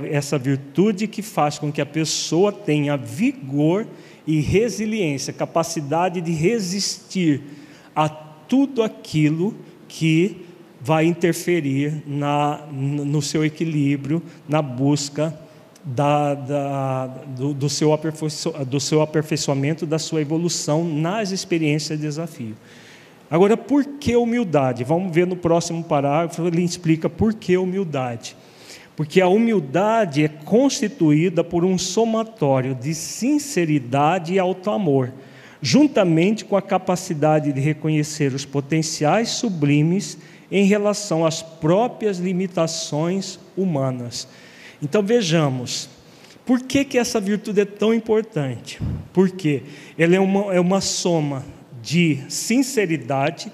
essa 0.09 0.39
virtude 0.39 1.07
que 1.07 1.21
faz 1.21 1.59
com 1.59 1.71
que 1.71 1.79
a 1.79 1.85
pessoa 1.85 2.51
tenha 2.51 2.97
vigor 2.97 3.85
e 4.25 4.39
resiliência, 4.39 5.31
capacidade 5.31 6.19
de 6.19 6.31
resistir 6.31 7.43
a 7.95 8.09
tudo 8.09 8.81
aquilo 8.81 9.53
que 9.87 10.46
vai 10.87 11.05
interferir 11.05 12.01
na, 12.07 12.61
no 12.71 13.21
seu 13.21 13.43
equilíbrio, 13.43 14.23
na 14.47 14.61
busca 14.61 15.37
da, 15.83 16.33
da, 16.33 17.07
do, 17.07 17.53
do, 17.53 17.69
seu 17.69 17.89
do 18.65 18.79
seu 18.79 19.01
aperfeiçoamento, 19.01 19.85
da 19.85 19.99
sua 19.99 20.21
evolução 20.21 20.85
nas 20.85 21.31
experiências 21.31 21.99
de 21.99 22.05
desafio. 22.05 22.55
Agora, 23.29 23.57
por 23.57 23.83
que 23.83 24.15
humildade? 24.15 24.85
Vamos 24.85 25.13
ver 25.13 25.27
no 25.27 25.35
próximo 25.35 25.83
parágrafo, 25.83 26.47
ele 26.47 26.63
explica 26.63 27.09
por 27.09 27.33
que 27.33 27.57
humildade. 27.57 28.37
Porque 28.95 29.19
a 29.19 29.27
humildade 29.27 30.23
é 30.23 30.29
constituída 30.29 31.43
por 31.43 31.65
um 31.65 31.77
somatório 31.77 32.73
de 32.73 32.95
sinceridade 32.95 34.35
e 34.35 34.39
auto-amor, 34.39 35.11
juntamente 35.61 36.45
com 36.45 36.55
a 36.55 36.61
capacidade 36.61 37.51
de 37.51 37.59
reconhecer 37.59 38.33
os 38.33 38.45
potenciais 38.45 39.31
sublimes 39.31 40.17
em 40.51 40.65
relação 40.65 41.25
às 41.25 41.41
próprias 41.41 42.17
limitações 42.17 43.39
humanas. 43.55 44.27
Então 44.81 45.01
vejamos, 45.03 45.89
por 46.45 46.61
que, 46.61 46.85
que 46.85 46.97
essa 46.97 47.19
virtude 47.19 47.61
é 47.61 47.65
tão 47.65 47.93
importante? 47.93 48.79
Porque 49.11 49.63
ela 49.97 50.15
é 50.15 50.19
uma, 50.19 50.53
é 50.53 50.59
uma 50.59 50.79
soma 50.79 51.43
de 51.81 52.19
sinceridade, 52.29 53.51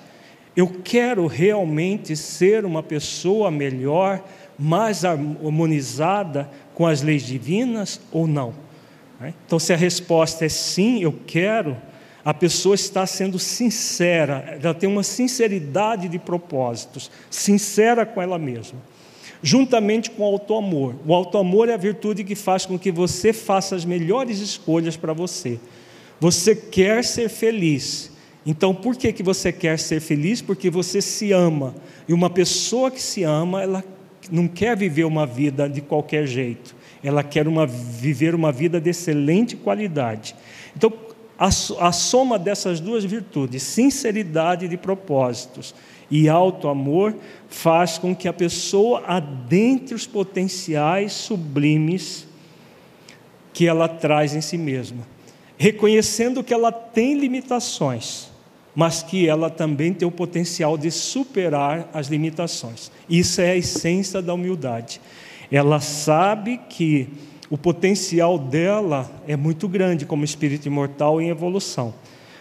eu 0.55 0.67
quero 0.67 1.25
realmente 1.25 2.15
ser 2.15 2.65
uma 2.65 2.83
pessoa 2.83 3.49
melhor, 3.49 4.23
mais 4.57 5.03
harmonizada 5.03 6.49
com 6.75 6.85
as 6.85 7.01
leis 7.01 7.23
divinas 7.23 7.99
ou 8.11 8.27
não? 8.27 8.53
Né? 9.19 9.33
Então, 9.45 9.57
se 9.57 9.73
a 9.73 9.75
resposta 9.75 10.45
é 10.45 10.49
sim, 10.49 11.01
eu 11.01 11.13
quero, 11.25 11.75
a 12.25 12.33
pessoa 12.33 12.75
está 12.75 13.05
sendo 13.05 13.37
sincera, 13.37 14.57
ela 14.61 14.73
tem 14.73 14.89
uma 14.89 15.03
sinceridade 15.03 16.07
de 16.07 16.17
propósitos, 16.17 17.11
sincera 17.29 18.05
com 18.05 18.21
ela 18.21 18.39
mesma. 18.39 18.79
Juntamente 19.45 20.09
com 20.09 20.23
o 20.23 20.25
auto-amor. 20.25 20.95
O 21.05 21.13
auto-amor 21.13 21.67
é 21.67 21.73
a 21.73 21.77
virtude 21.77 22.23
que 22.23 22.33
faz 22.33 22.65
com 22.65 22.79
que 22.79 22.89
você 22.89 23.33
faça 23.33 23.75
as 23.75 23.83
melhores 23.83 24.39
escolhas 24.39 24.95
para 24.95 25.11
você. 25.11 25.59
Você 26.17 26.55
quer 26.55 27.03
ser 27.03 27.27
feliz. 27.27 28.09
Então, 28.45 28.73
por 28.73 28.95
que, 28.95 29.11
que 29.11 29.21
você 29.21 29.51
quer 29.51 29.77
ser 29.77 29.99
feliz? 29.99 30.41
Porque 30.41 30.69
você 30.69 31.01
se 31.01 31.33
ama. 31.33 31.75
E 32.07 32.13
uma 32.13 32.29
pessoa 32.29 32.89
que 32.89 33.01
se 33.01 33.23
ama, 33.23 33.61
ela 33.61 33.83
não 34.31 34.47
quer 34.47 34.77
viver 34.77 35.03
uma 35.03 35.25
vida 35.25 35.67
de 35.67 35.81
qualquer 35.81 36.25
jeito. 36.25 36.73
Ela 37.03 37.21
quer 37.21 37.45
uma, 37.45 37.67
viver 37.67 38.33
uma 38.33 38.51
vida 38.51 38.79
de 38.79 38.91
excelente 38.91 39.57
qualidade. 39.57 40.33
Então, 40.73 40.91
a, 41.37 41.91
soma 41.91 42.37
dessas 42.37 42.79
duas 42.79 43.03
virtudes, 43.03 43.63
sinceridade 43.63 44.67
de 44.67 44.77
propósitos 44.77 45.73
e 46.09 46.29
alto 46.29 46.67
amor, 46.67 47.15
faz 47.47 47.97
com 47.97 48.15
que 48.15 48.27
a 48.27 48.33
pessoa 48.33 49.03
adentre 49.07 49.95
os 49.95 50.05
potenciais 50.05 51.11
sublimes 51.13 52.27
que 53.51 53.67
ela 53.67 53.87
traz 53.87 54.33
em 54.33 54.41
si 54.41 54.57
mesma, 54.57 55.07
reconhecendo 55.57 56.43
que 56.43 56.53
ela 56.53 56.71
tem 56.71 57.17
limitações, 57.17 58.29
mas 58.75 59.03
que 59.03 59.27
ela 59.27 59.49
também 59.49 59.93
tem 59.93 60.07
o 60.07 60.11
potencial 60.11 60.77
de 60.77 60.89
superar 60.89 61.89
as 61.93 62.07
limitações. 62.07 62.91
Isso 63.09 63.41
é 63.41 63.51
a 63.51 63.55
essência 63.55 64.21
da 64.21 64.33
humildade. 64.33 64.99
Ela 65.51 65.79
sabe 65.79 66.59
que 66.69 67.09
o 67.53 67.57
potencial 67.57 68.39
dela 68.39 69.07
é 69.27 69.37
muito 69.37 69.67
grande 69.67 70.07
como 70.07 70.25
espírito 70.25 70.65
imortal 70.65 71.21
em 71.21 71.29
evolução, 71.29 71.93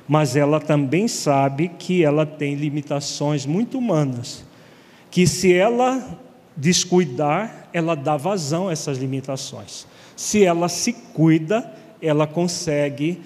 mas 0.08 0.36
ela 0.36 0.58
também 0.58 1.06
sabe 1.06 1.68
que 1.78 2.02
ela 2.02 2.24
tem 2.24 2.54
limitações 2.54 3.44
muito 3.44 3.76
humanas, 3.76 4.42
que 5.10 5.26
se 5.26 5.52
ela 5.52 6.18
descuidar, 6.56 7.68
ela 7.74 7.94
dá 7.94 8.16
vazão 8.16 8.68
a 8.68 8.72
essas 8.72 8.96
limitações. 8.96 9.86
Se 10.16 10.46
ela 10.46 10.66
se 10.66 10.94
cuida, 10.94 11.70
ela 12.00 12.26
consegue 12.26 13.20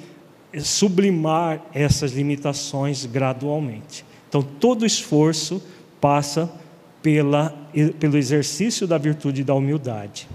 sublimar 0.59 1.63
essas 1.73 2.11
limitações 2.11 3.07
gradualmente. 3.07 4.05
Então, 4.29 4.43
todo 4.43 4.85
esforço 4.85 5.63
passa 6.01 6.51
pela, 7.01 7.55
pelo 8.01 8.17
exercício 8.17 8.89
da 8.89 8.99
virtude 8.99 9.45
da 9.45 9.55
humildade. 9.55 10.27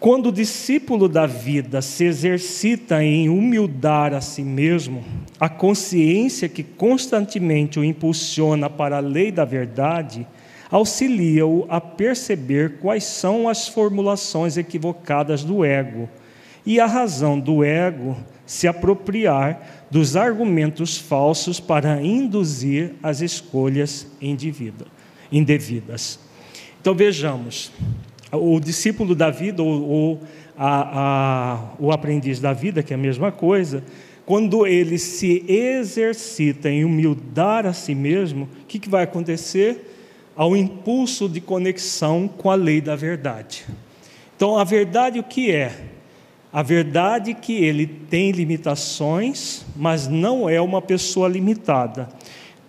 Quando 0.00 0.30
o 0.30 0.32
discípulo 0.32 1.10
da 1.10 1.26
vida 1.26 1.82
se 1.82 2.04
exercita 2.04 3.04
em 3.04 3.28
humildar 3.28 4.14
a 4.14 4.22
si 4.22 4.42
mesmo, 4.42 5.04
a 5.38 5.46
consciência 5.46 6.48
que 6.48 6.62
constantemente 6.62 7.78
o 7.78 7.84
impulsiona 7.84 8.70
para 8.70 8.96
a 8.96 9.00
lei 9.00 9.30
da 9.30 9.44
verdade 9.44 10.26
auxilia-o 10.70 11.66
a 11.68 11.82
perceber 11.82 12.78
quais 12.78 13.04
são 13.04 13.46
as 13.46 13.68
formulações 13.68 14.56
equivocadas 14.56 15.44
do 15.44 15.62
ego 15.62 16.08
e 16.64 16.80
a 16.80 16.86
razão 16.86 17.38
do 17.38 17.62
ego 17.62 18.16
se 18.46 18.66
apropriar 18.66 19.86
dos 19.90 20.16
argumentos 20.16 20.96
falsos 20.96 21.60
para 21.60 22.02
induzir 22.02 22.94
as 23.02 23.20
escolhas 23.20 24.06
indevidas. 24.18 26.18
Então 26.80 26.94
vejamos, 26.94 27.70
o 28.32 28.60
discípulo 28.60 29.14
da 29.14 29.30
vida 29.30 29.62
ou, 29.62 29.88
ou 29.88 30.20
a, 30.56 30.98
a, 31.00 31.60
o 31.78 31.90
aprendiz 31.90 32.40
da 32.40 32.52
vida, 32.52 32.82
que 32.82 32.92
é 32.92 32.96
a 32.96 32.98
mesma 32.98 33.32
coisa, 33.32 33.82
quando 34.26 34.66
ele 34.66 34.98
se 34.98 35.44
exercita 35.48 36.70
em 36.70 36.84
humildar 36.84 37.66
a 37.66 37.72
si 37.72 37.94
mesmo, 37.94 38.48
o 38.62 38.66
que, 38.66 38.78
que 38.78 38.88
vai 38.88 39.04
acontecer? 39.04 39.96
Ao 40.36 40.56
impulso 40.56 41.28
de 41.28 41.40
conexão 41.40 42.28
com 42.28 42.50
a 42.50 42.54
lei 42.54 42.80
da 42.80 42.94
verdade. 42.94 43.64
Então, 44.36 44.56
a 44.56 44.64
verdade 44.64 45.18
o 45.18 45.24
que 45.24 45.50
é? 45.50 45.72
A 46.52 46.62
verdade 46.62 47.32
é 47.32 47.34
que 47.34 47.54
ele 47.54 47.86
tem 47.86 48.30
limitações, 48.30 49.64
mas 49.76 50.08
não 50.08 50.48
é 50.48 50.60
uma 50.60 50.80
pessoa 50.80 51.28
limitada. 51.28 52.08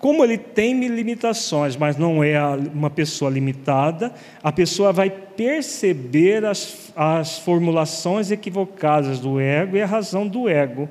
Como 0.02 0.24
ele 0.24 0.40
tem 0.40 0.88
limitações, 0.88 1.76
mas 1.76 1.96
não 1.96 2.24
é 2.24 2.44
uma 2.74 2.90
pessoa 2.90 3.30
limitada, 3.30 4.12
a 4.42 4.52
pessoa 4.52 4.92
vai 4.92 5.12
perceber 5.12 6.44
as, 6.44 6.92
as 6.96 7.38
formulações 7.38 8.32
equivocadas 8.32 9.20
do 9.20 9.40
ego 9.40 9.78
e 9.78 9.82
a 9.82 9.86
razão 9.86 10.28
do 10.28 10.50
ego, 10.50 10.90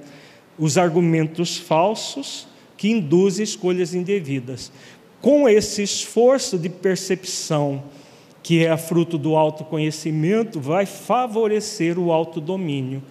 os 0.56 0.78
argumentos 0.78 1.56
falsos 1.56 2.46
que 2.76 2.88
induzem 2.88 3.42
escolhas 3.42 3.94
indevidas. 3.94 4.70
Com 5.20 5.48
esse 5.48 5.82
esforço 5.82 6.56
de 6.56 6.68
percepção, 6.68 7.82
que 8.44 8.64
é 8.64 8.76
fruto 8.76 9.18
do 9.18 9.36
autoconhecimento, 9.36 10.61
vai 10.61 10.86
favorecer 10.86 11.98
o 11.98 12.12
autodomínio, 12.12 13.02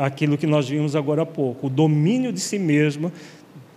aquilo 0.00 0.38
que 0.38 0.46
nós 0.46 0.68
vimos 0.68 0.96
agora 0.96 1.22
há 1.22 1.26
pouco, 1.26 1.66
o 1.66 1.70
domínio 1.70 2.32
de 2.32 2.40
si 2.40 2.58
mesmo, 2.58 3.12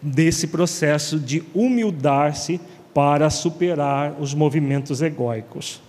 desse 0.01 0.47
processo 0.47 1.19
de 1.19 1.43
humildar-se 1.53 2.59
para 2.93 3.29
superar 3.29 4.15
os 4.19 4.33
movimentos 4.33 5.01
egóicos. 5.01 5.81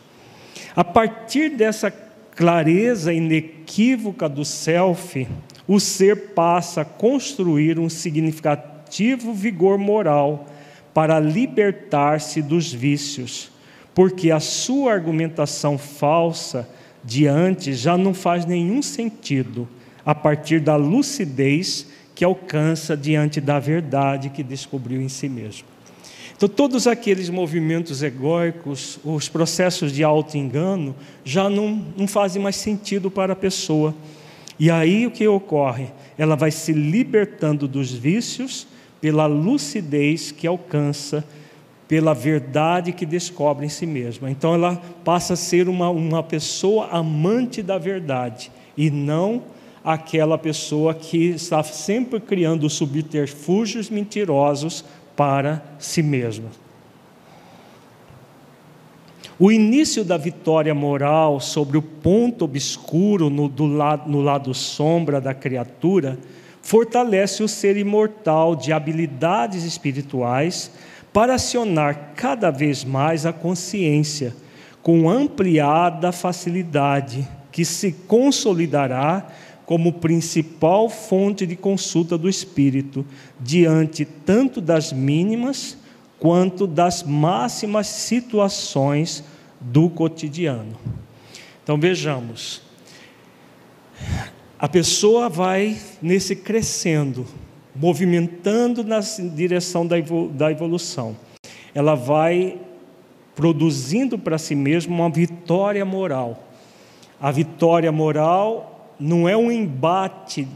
A 0.75 0.85
partir 0.85 1.51
dessa 1.51 1.91
clareza 1.91 3.13
inequívoca 3.13 4.29
do 4.29 4.45
self, 4.45 5.27
o 5.67 5.81
ser 5.81 6.35
passa 6.35 6.83
a 6.83 6.85
construir 6.85 7.79
um 7.79 7.89
significativo 7.89 9.33
vigor 9.33 9.79
moral 9.79 10.47
para 10.95 11.19
libertar-se 11.21 12.41
dos 12.43 12.73
vícios, 12.73 13.51
porque 13.95 14.31
a 14.31 14.41
sua 14.41 14.93
argumentação 14.93 15.77
falsa 15.77 16.69
de 17.05 17.27
antes 17.27 17.79
já 17.79 17.97
não 17.97 18.13
faz 18.13 18.45
nenhum 18.45 18.83
sentido 18.83 19.69
a 20.05 20.15
partir 20.15 20.61
da 20.61 20.77
lucidez 20.77 21.87
que 22.19 22.25
alcança 22.25 22.97
diante 22.97 23.41
da 23.41 23.61
verdade 23.61 24.29
que 24.29 24.43
descobriu 24.43 25.01
em 25.01 25.09
si 25.09 25.29
mesmo. 25.29 25.69
Então, 26.37 26.49
todos 26.49 26.89
aqueles 26.89 27.31
movimentos 27.31 28.03
egóicos, 28.03 28.99
os 29.05 29.29
processos 29.29 29.93
de 29.93 30.03
auto-engano, 30.03 30.97
já 31.25 31.49
não, 31.49 31.81
não 31.97 32.09
fazem 32.09 32.43
mais 32.43 32.57
sentido 32.57 33.09
para 33.09 33.35
a 33.35 33.37
pessoa. 33.37 33.95
E 34.59 34.69
aí 34.69 35.07
o 35.07 35.13
que 35.13 35.29
ocorre? 35.29 35.91
Ela 36.19 36.35
vai 36.35 36.51
se 36.51 36.73
libertando 36.73 37.69
dos 37.69 37.93
vícios 37.93 38.67
pela 39.01 39.27
lucidez 39.27 40.33
que 40.33 40.49
alcança 40.49 41.25
pela 41.87 42.15
verdade 42.15 42.91
que 42.91 43.07
descobre 43.07 43.65
em 43.65 43.69
si 43.69 43.87
mesma. 43.87 44.29
Então 44.29 44.55
ela 44.55 44.75
passa 45.05 45.35
a 45.35 45.37
ser 45.37 45.69
uma, 45.69 45.89
uma 45.89 46.25
pessoa 46.25 46.89
amante 46.89 47.63
da 47.63 47.79
verdade 47.79 48.51
e 48.77 48.91
não 48.91 49.57
aquela 49.85 50.37
pessoa 50.37 50.95
que 50.95 51.31
está 51.31 51.63
sempre 51.63 52.21
criando 52.21 52.69
subterfúgios 52.69 53.91
mentirosos 53.91 54.85
para 55.17 55.63
si 55.79 56.03
mesma. 56.03 56.49
O 59.41 59.53
início 59.53 60.05
da 60.05 60.17
vitória 60.17 60.75
moral 60.75 61.39
sobre 61.39 61.79
o 61.79 61.83
ponto 61.83 62.45
obscuro 62.45 63.31
no, 63.31 63.49
lado, 63.67 64.11
no 64.11 64.21
lado 64.21 64.53
sombra 64.53 65.21
da 65.21 65.33
criatura 65.33 66.19
fortalece 66.61 67.43
o 67.43 67.49
ser 67.49 67.77
imortal 67.77 68.57
de 68.57 68.73
habilidades 68.73 69.63
espirituais 69.63 70.73
para 71.13 71.35
acionar 71.35 72.13
cada 72.17 72.51
vez 72.51 72.85
mais 72.85 73.25
a 73.25 73.33
consciência 73.33 74.35
com 74.83 75.09
ampliada 75.09 76.13
facilidade, 76.13 77.27
que 77.53 77.65
se 77.65 77.93
consolidará 77.93 79.27
como 79.69 79.93
principal 79.93 80.89
fonte 80.89 81.45
de 81.45 81.55
consulta 81.55 82.17
do 82.17 82.27
espírito, 82.27 83.05
diante 83.39 84.07
tanto 84.07 84.63
das 84.63 84.95
mínimas 84.95 85.77
quanto 86.19 86.67
das 86.67 87.03
máximas 87.03 87.87
situações 87.87 89.23
do 89.61 89.91
cotidiano. 89.91 90.75
Então 91.63 91.79
vejamos, 91.79 92.63
a 94.59 94.67
pessoa 94.71 95.29
vai 95.29 95.77
nesse 96.01 96.35
crescendo, 96.35 97.27
movimentando 97.77 98.83
na 98.83 99.01
direção 99.01 99.87
da 99.87 100.51
evolução. 100.51 101.15
Ela 101.75 101.95
vai 101.95 102.59
produzindo 103.35 104.19
para 104.19 104.39
si 104.39 104.55
mesma 104.55 104.95
uma 104.95 105.11
vitória 105.11 105.85
moral. 105.85 106.49
A 107.21 107.31
vitória 107.31 107.93
moral 107.93 108.77
não 108.99 109.29
é 109.29 109.37
um 109.37 109.51
embate 109.51 110.47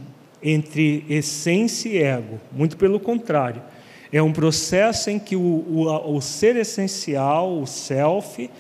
entre 0.43 1.05
essência 1.09 1.89
e 1.89 2.03
ego, 2.03 2.41
muito 2.51 2.77
pelo 2.77 2.99
contrário. 2.99 3.63
É 4.13 4.23
um 4.23 4.33
processo 4.33 5.11
em 5.11 5.19
que 5.19 5.37
o, 5.37 5.41
o, 5.41 6.17
o 6.17 6.21
ser 6.21 6.57
essencial, 6.57 7.61
o 7.61 7.67
self, 7.67 8.51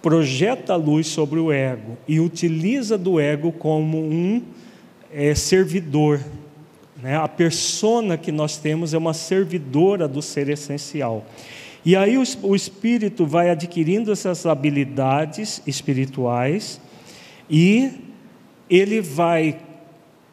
projeta 0.00 0.72
a 0.72 0.76
luz 0.76 1.06
sobre 1.06 1.38
o 1.38 1.52
ego 1.52 1.96
e 2.08 2.18
utiliza 2.18 2.98
do 2.98 3.20
ego 3.20 3.52
como 3.52 3.98
um 3.98 4.42
é, 5.12 5.34
servidor 5.34 6.18
né? 7.02 7.16
A 7.16 7.26
persona 7.26 8.16
que 8.16 8.30
nós 8.30 8.56
temos 8.56 8.94
é 8.94 8.98
uma 8.98 9.12
servidora 9.12 10.06
do 10.06 10.22
ser 10.22 10.48
essencial. 10.48 11.26
E 11.84 11.96
aí 11.96 12.16
o, 12.16 12.22
o 12.44 12.54
espírito 12.54 13.26
vai 13.26 13.50
adquirindo 13.50 14.12
essas 14.12 14.46
habilidades 14.46 15.60
espirituais 15.66 16.80
e 17.50 17.90
ele 18.72 19.02
vai 19.02 19.58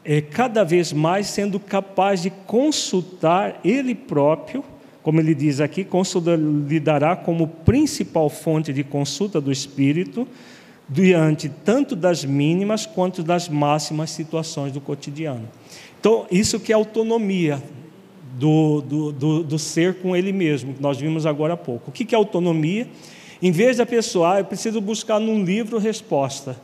é, 0.05 0.21
cada 0.21 0.63
vez 0.63 0.93
mais 0.93 1.27
sendo 1.27 1.59
capaz 1.59 2.21
de 2.21 2.29
consultar 2.29 3.59
ele 3.65 3.93
próprio, 3.93 4.63
como 5.03 5.19
ele 5.19 5.35
diz 5.35 5.59
aqui, 5.59 5.83
consolidará 5.83 7.17
como 7.17 7.47
principal 7.47 8.29
fonte 8.29 8.71
de 8.71 8.81
consulta 8.81 9.41
do 9.41 9.51
espírito 9.51 10.25
diante 10.87 11.49
tanto 11.49 11.97
das 11.97 12.23
mínimas 12.23 12.85
quanto 12.85 13.21
das 13.21 13.49
máximas 13.49 14.09
situações 14.11 14.71
do 14.71 14.79
cotidiano. 14.79 15.47
Então, 15.99 16.25
isso 16.31 16.61
que 16.61 16.71
é 16.71 16.75
autonomia 16.75 17.61
do, 18.37 18.81
do, 18.81 19.11
do, 19.11 19.43
do, 19.43 19.59
ser 19.59 19.95
com 19.95 20.15
ele 20.15 20.31
mesmo, 20.31 20.73
que 20.73 20.81
nós 20.81 20.97
vimos 20.97 21.25
agora 21.25 21.55
há 21.55 21.57
pouco. 21.57 21.89
O 21.89 21.93
que 21.93 22.15
é 22.15 22.17
autonomia? 22.17 22.87
Em 23.41 23.51
vez 23.51 23.77
da 23.77 23.85
pessoa, 23.85 24.35
ah, 24.35 24.39
eu 24.39 24.45
preciso 24.45 24.79
buscar 24.79 25.19
num 25.19 25.43
livro 25.43 25.77
resposta, 25.77 26.55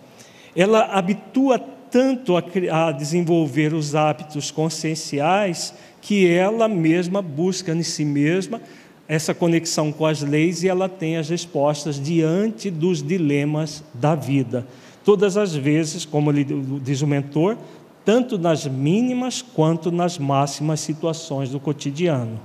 ela 0.55 0.85
habitua 0.85 1.59
tanto 1.59 2.35
a, 2.35 2.43
a 2.87 2.91
desenvolver 2.91 3.73
os 3.73 3.95
hábitos 3.95 4.51
conscienciais 4.51 5.73
que 6.01 6.27
ela 6.27 6.67
mesma 6.67 7.21
busca 7.21 7.73
em 7.73 7.83
si 7.83 8.05
mesma 8.05 8.61
essa 9.07 9.33
conexão 9.33 9.91
com 9.91 10.05
as 10.05 10.21
leis 10.21 10.63
e 10.63 10.67
ela 10.67 10.89
tem 10.89 11.17
as 11.17 11.29
respostas 11.29 12.01
diante 12.01 12.71
dos 12.71 13.03
dilemas 13.03 13.83
da 13.93 14.15
vida. 14.15 14.65
Todas 15.03 15.37
as 15.37 15.55
vezes, 15.55 16.05
como 16.05 16.33
diz 16.33 17.01
o 17.01 17.07
mentor, 17.07 17.57
tanto 18.03 18.37
nas 18.37 18.65
mínimas 18.65 19.41
quanto 19.41 19.91
nas 19.91 20.17
máximas 20.17 20.79
situações 20.79 21.49
do 21.49 21.59
cotidiano. 21.59 22.39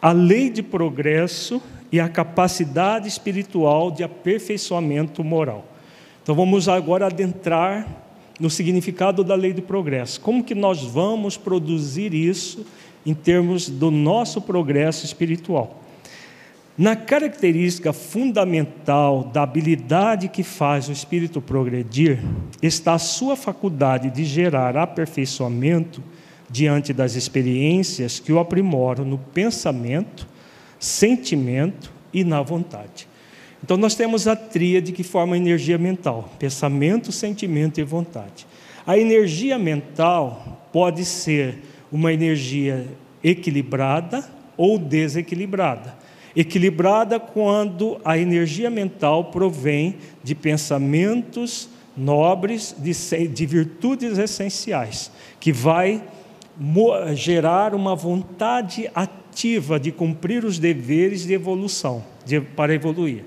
A 0.00 0.12
lei 0.12 0.50
de 0.50 0.62
progresso 0.62 1.62
e 1.92 1.98
a 2.00 2.08
capacidade 2.08 3.08
espiritual 3.08 3.90
de 3.90 4.02
aperfeiçoamento 4.02 5.22
moral. 5.24 5.64
Então 6.22 6.34
vamos 6.34 6.68
agora 6.68 7.06
adentrar 7.06 7.86
no 8.38 8.48
significado 8.48 9.22
da 9.22 9.34
lei 9.34 9.52
de 9.52 9.60
progresso. 9.60 10.20
Como 10.20 10.42
que 10.42 10.54
nós 10.54 10.82
vamos 10.82 11.36
produzir 11.36 12.14
isso 12.14 12.64
em 13.04 13.12
termos 13.12 13.68
do 13.68 13.90
nosso 13.90 14.40
progresso 14.40 15.04
espiritual? 15.04 15.82
Na 16.78 16.96
característica 16.96 17.92
fundamental 17.92 19.24
da 19.24 19.42
habilidade 19.42 20.28
que 20.28 20.42
faz 20.42 20.88
o 20.88 20.92
espírito 20.92 21.42
progredir, 21.42 22.20
está 22.62 22.94
a 22.94 22.98
sua 22.98 23.36
faculdade 23.36 24.08
de 24.10 24.24
gerar 24.24 24.76
aperfeiçoamento 24.78 26.02
diante 26.50 26.92
das 26.92 27.14
experiências 27.14 28.18
que 28.18 28.32
o 28.32 28.38
aprimoram 28.38 29.04
no 29.04 29.18
pensamento, 29.18 30.26
sentimento 30.78 31.92
e 32.12 32.24
na 32.24 32.42
vontade. 32.42 33.08
Então, 33.62 33.76
nós 33.76 33.94
temos 33.94 34.26
a 34.26 34.34
tríade 34.34 34.92
que 34.92 35.02
forma 35.02 35.34
a 35.34 35.38
energia 35.38 35.78
mental: 35.78 36.32
pensamento, 36.38 37.12
sentimento 37.12 37.80
e 37.80 37.84
vontade. 37.84 38.46
A 38.86 38.98
energia 38.98 39.58
mental 39.58 40.68
pode 40.72 41.04
ser 41.04 41.58
uma 41.92 42.12
energia 42.12 42.86
equilibrada 43.22 44.28
ou 44.56 44.78
desequilibrada 44.78 46.00
equilibrada 46.34 47.18
quando 47.18 48.00
a 48.04 48.16
energia 48.16 48.70
mental 48.70 49.24
provém 49.24 49.96
de 50.22 50.34
pensamentos 50.34 51.68
nobres, 51.96 52.74
de, 52.78 53.28
de 53.28 53.46
virtudes 53.46 54.16
essenciais, 54.16 55.10
que 55.38 55.52
vai 55.52 56.02
gerar 57.14 57.74
uma 57.74 57.94
vontade 57.94 58.90
ativa 58.94 59.80
de 59.80 59.90
cumprir 59.90 60.44
os 60.44 60.58
deveres 60.58 61.22
de 61.22 61.32
evolução, 61.32 62.04
de, 62.24 62.40
para 62.40 62.74
evoluir. 62.74 63.24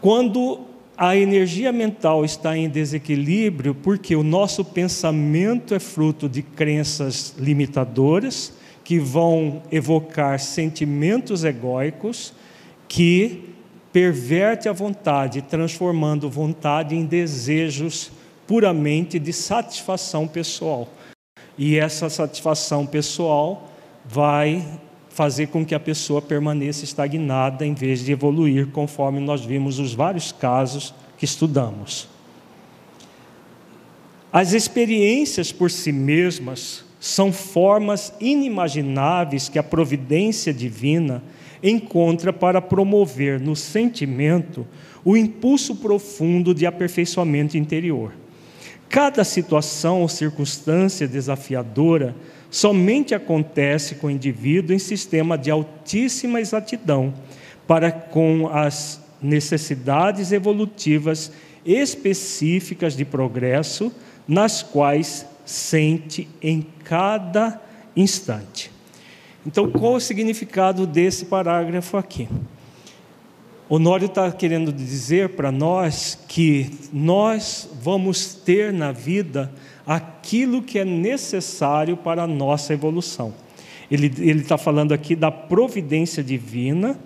Quando 0.00 0.60
a 0.96 1.16
energia 1.16 1.72
mental 1.72 2.24
está 2.24 2.56
em 2.56 2.68
desequilíbrio, 2.68 3.74
porque 3.74 4.14
o 4.14 4.22
nosso 4.22 4.64
pensamento 4.64 5.74
é 5.74 5.80
fruto 5.80 6.28
de 6.28 6.42
crenças 6.42 7.34
limitadoras, 7.38 8.52
que 8.84 8.98
vão 8.98 9.62
evocar 9.72 10.38
sentimentos 10.38 11.42
egóicos 11.42 12.34
que 12.86 13.54
perverte 13.92 14.68
a 14.68 14.72
vontade, 14.72 15.40
transformando 15.40 16.28
vontade 16.28 16.94
em 16.94 17.06
desejos 17.06 18.10
puramente 18.46 19.18
de 19.18 19.32
satisfação 19.32 20.28
pessoal. 20.28 20.88
E 21.56 21.78
essa 21.78 22.08
satisfação 22.10 22.84
pessoal 22.84 23.70
vai 24.04 24.66
fazer 25.08 25.46
com 25.46 25.64
que 25.64 25.74
a 25.74 25.80
pessoa 25.80 26.20
permaneça 26.20 26.84
estagnada 26.84 27.64
em 27.64 27.72
vez 27.72 28.04
de 28.04 28.12
evoluir, 28.12 28.68
conforme 28.68 29.20
nós 29.20 29.44
vimos 29.44 29.78
os 29.78 29.94
vários 29.94 30.32
casos 30.32 30.92
que 31.16 31.24
estudamos. 31.24 32.08
As 34.32 34.52
experiências 34.52 35.52
por 35.52 35.70
si 35.70 35.92
mesmas 35.92 36.84
são 36.98 37.32
formas 37.32 38.12
inimagináveis 38.20 39.48
que 39.48 39.58
a 39.58 39.62
providência 39.62 40.52
divina 40.52 41.22
encontra 41.62 42.32
para 42.32 42.60
promover 42.60 43.40
no 43.40 43.54
sentimento 43.54 44.66
o 45.04 45.16
impulso 45.16 45.76
profundo 45.76 46.52
de 46.52 46.66
aperfeiçoamento 46.66 47.56
interior. 47.56 48.12
Cada 48.94 49.24
situação 49.24 50.02
ou 50.02 50.08
circunstância 50.08 51.08
desafiadora 51.08 52.14
somente 52.48 53.12
acontece 53.12 53.96
com 53.96 54.06
o 54.06 54.10
indivíduo 54.10 54.72
em 54.72 54.78
sistema 54.78 55.36
de 55.36 55.50
altíssima 55.50 56.40
exatidão 56.40 57.12
para 57.66 57.90
com 57.90 58.46
as 58.46 59.00
necessidades 59.20 60.30
evolutivas 60.30 61.32
específicas 61.66 62.96
de 62.96 63.04
progresso 63.04 63.92
nas 64.28 64.62
quais 64.62 65.26
sente 65.44 66.28
em 66.40 66.64
cada 66.84 67.60
instante. 67.96 68.70
Então, 69.44 69.72
qual 69.72 69.94
o 69.94 70.00
significado 70.00 70.86
desse 70.86 71.24
parágrafo 71.24 71.96
aqui? 71.96 72.28
Honório 73.66 74.06
está 74.06 74.30
querendo 74.30 74.70
dizer 74.70 75.30
para 75.30 75.50
nós 75.50 76.18
que 76.28 76.70
nós 76.92 77.68
vamos 77.80 78.34
ter 78.34 78.70
na 78.72 78.92
vida 78.92 79.50
aquilo 79.86 80.60
que 80.62 80.78
é 80.78 80.84
necessário 80.84 81.96
para 81.96 82.24
a 82.24 82.26
nossa 82.26 82.74
evolução. 82.74 83.32
Ele 83.90 84.40
está 84.40 84.58
falando 84.58 84.92
aqui 84.92 85.16
da 85.16 85.30
providência 85.30 86.22
divina 86.22 86.98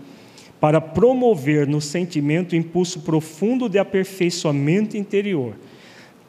para 0.61 0.81
promover 0.81 1.67
no 1.67 1.81
sentimento 1.81 2.53
o 2.53 2.57
impulso 2.57 3.01
profundo 3.01 3.69
de 3.69 3.79
aperfeiçoamento 3.79 4.97
interior. 4.97 5.55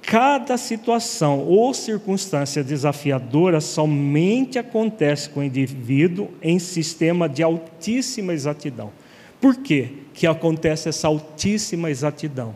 Cada 0.02 0.58
situação 0.58 1.40
ou 1.40 1.74
circunstância 1.74 2.64
desafiadora 2.64 3.60
somente 3.60 4.60
acontece 4.60 5.30
com 5.30 5.40
o 5.40 5.44
indivíduo 5.44 6.30
em 6.42 6.60
sistema 6.60 7.28
de 7.28 7.42
altíssima 7.42 8.34
exatidão. 8.34 8.92
Por 9.42 9.58
quê 9.58 9.90
que 10.14 10.28
acontece 10.28 10.90
essa 10.90 11.08
altíssima 11.08 11.90
exatidão? 11.90 12.56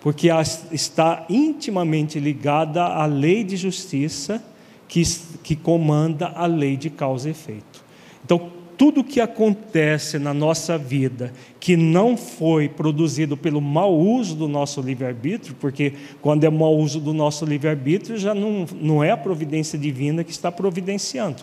Porque 0.00 0.28
está 0.72 1.26
intimamente 1.28 2.18
ligada 2.20 2.84
à 2.84 3.04
lei 3.06 3.42
de 3.42 3.56
justiça 3.56 4.42
que, 4.86 5.02
que 5.42 5.56
comanda 5.56 6.28
a 6.34 6.46
lei 6.46 6.76
de 6.76 6.88
causa 6.88 7.28
e 7.28 7.32
efeito. 7.32 7.84
Então, 8.24 8.50
tudo 8.78 9.02
que 9.02 9.20
acontece 9.20 10.20
na 10.20 10.32
nossa 10.32 10.78
vida 10.78 11.32
que 11.58 11.76
não 11.76 12.16
foi 12.16 12.68
produzido 12.68 13.36
pelo 13.36 13.60
mau 13.60 13.92
uso 13.98 14.36
do 14.36 14.46
nosso 14.46 14.80
livre-arbítrio, 14.80 15.56
porque 15.60 15.94
quando 16.22 16.44
é 16.44 16.50
mau 16.50 16.76
uso 16.76 17.00
do 17.00 17.12
nosso 17.12 17.44
livre-arbítrio 17.44 18.16
já 18.16 18.32
não, 18.32 18.64
não 18.80 19.02
é 19.02 19.10
a 19.10 19.16
providência 19.16 19.76
divina 19.76 20.22
que 20.22 20.30
está 20.30 20.52
providenciando. 20.52 21.42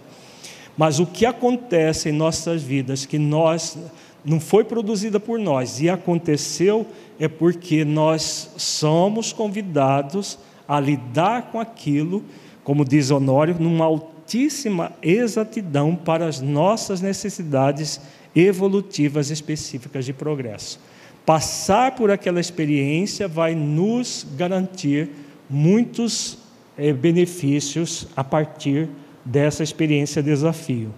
Mas 0.77 0.99
o 0.99 1.06
que 1.06 1.26
acontece 1.26 2.10
em 2.10 2.14
nossas 2.14 2.64
vidas 2.64 3.06
que 3.06 3.19
nós 3.19 3.77
não 4.26 4.40
foi 4.40 4.64
produzida 4.64 5.20
por 5.20 5.40
nós 5.40 5.80
e 5.80 5.90
aconteceu 5.90 6.86
é 7.20 7.28
porque 7.28 7.86
nós 7.86 8.52
somos 8.58 9.32
convidados 9.32 10.38
a 10.68 10.80
lidar 10.80 11.52
com 11.52 11.60
aquilo, 11.60 12.24
como 12.64 12.84
diz 12.84 13.12
Honório, 13.12 13.56
numa 13.60 13.86
altíssima 13.86 14.92
exatidão 15.02 15.96
para 15.96 16.26
as 16.26 16.42
nossas 16.42 17.02
necessidades 17.02 18.02
evolutivas 18.36 19.30
específicas 19.30 20.04
de 20.06 20.12
progresso. 20.12 20.80
Passar 21.26 21.96
por 21.96 22.12
aquela 22.12 22.40
experiência 22.40 23.28
vai 23.28 23.56
nos 23.56 24.26
garantir 24.36 25.10
muitos 25.50 26.38
é, 26.78 26.92
benefícios 26.92 28.08
a 28.16 28.24
partir 28.24 28.90
dessa 29.24 29.64
experiência 29.64 30.22
desafio. 30.22 30.94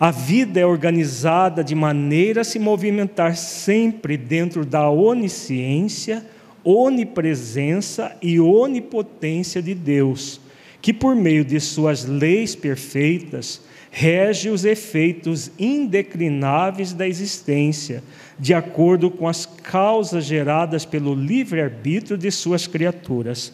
A 0.00 0.10
vida 0.10 0.58
é 0.58 0.64
organizada 0.64 1.62
de 1.62 1.74
maneira 1.74 2.40
a 2.40 2.44
se 2.44 2.58
movimentar 2.58 3.36
sempre 3.36 4.16
dentro 4.16 4.64
da 4.64 4.90
onisciência, 4.90 6.24
onipresença 6.64 8.16
e 8.22 8.40
onipotência 8.40 9.62
de 9.62 9.74
Deus 9.74 10.40
que 10.80 10.92
por 10.92 11.14
meio 11.14 11.44
de 11.44 11.60
suas 11.60 12.04
leis 12.04 12.54
perfeitas 12.54 13.60
rege 13.90 14.48
os 14.48 14.64
efeitos 14.64 15.50
indeclináveis 15.58 16.92
da 16.92 17.06
existência, 17.08 18.02
de 18.38 18.54
acordo 18.54 19.10
com 19.10 19.26
as 19.26 19.44
causas 19.44 20.24
geradas 20.24 20.84
pelo 20.84 21.12
livre-arbítrio 21.14 22.16
de 22.16 22.30
suas 22.30 22.66
criaturas. 22.68 23.52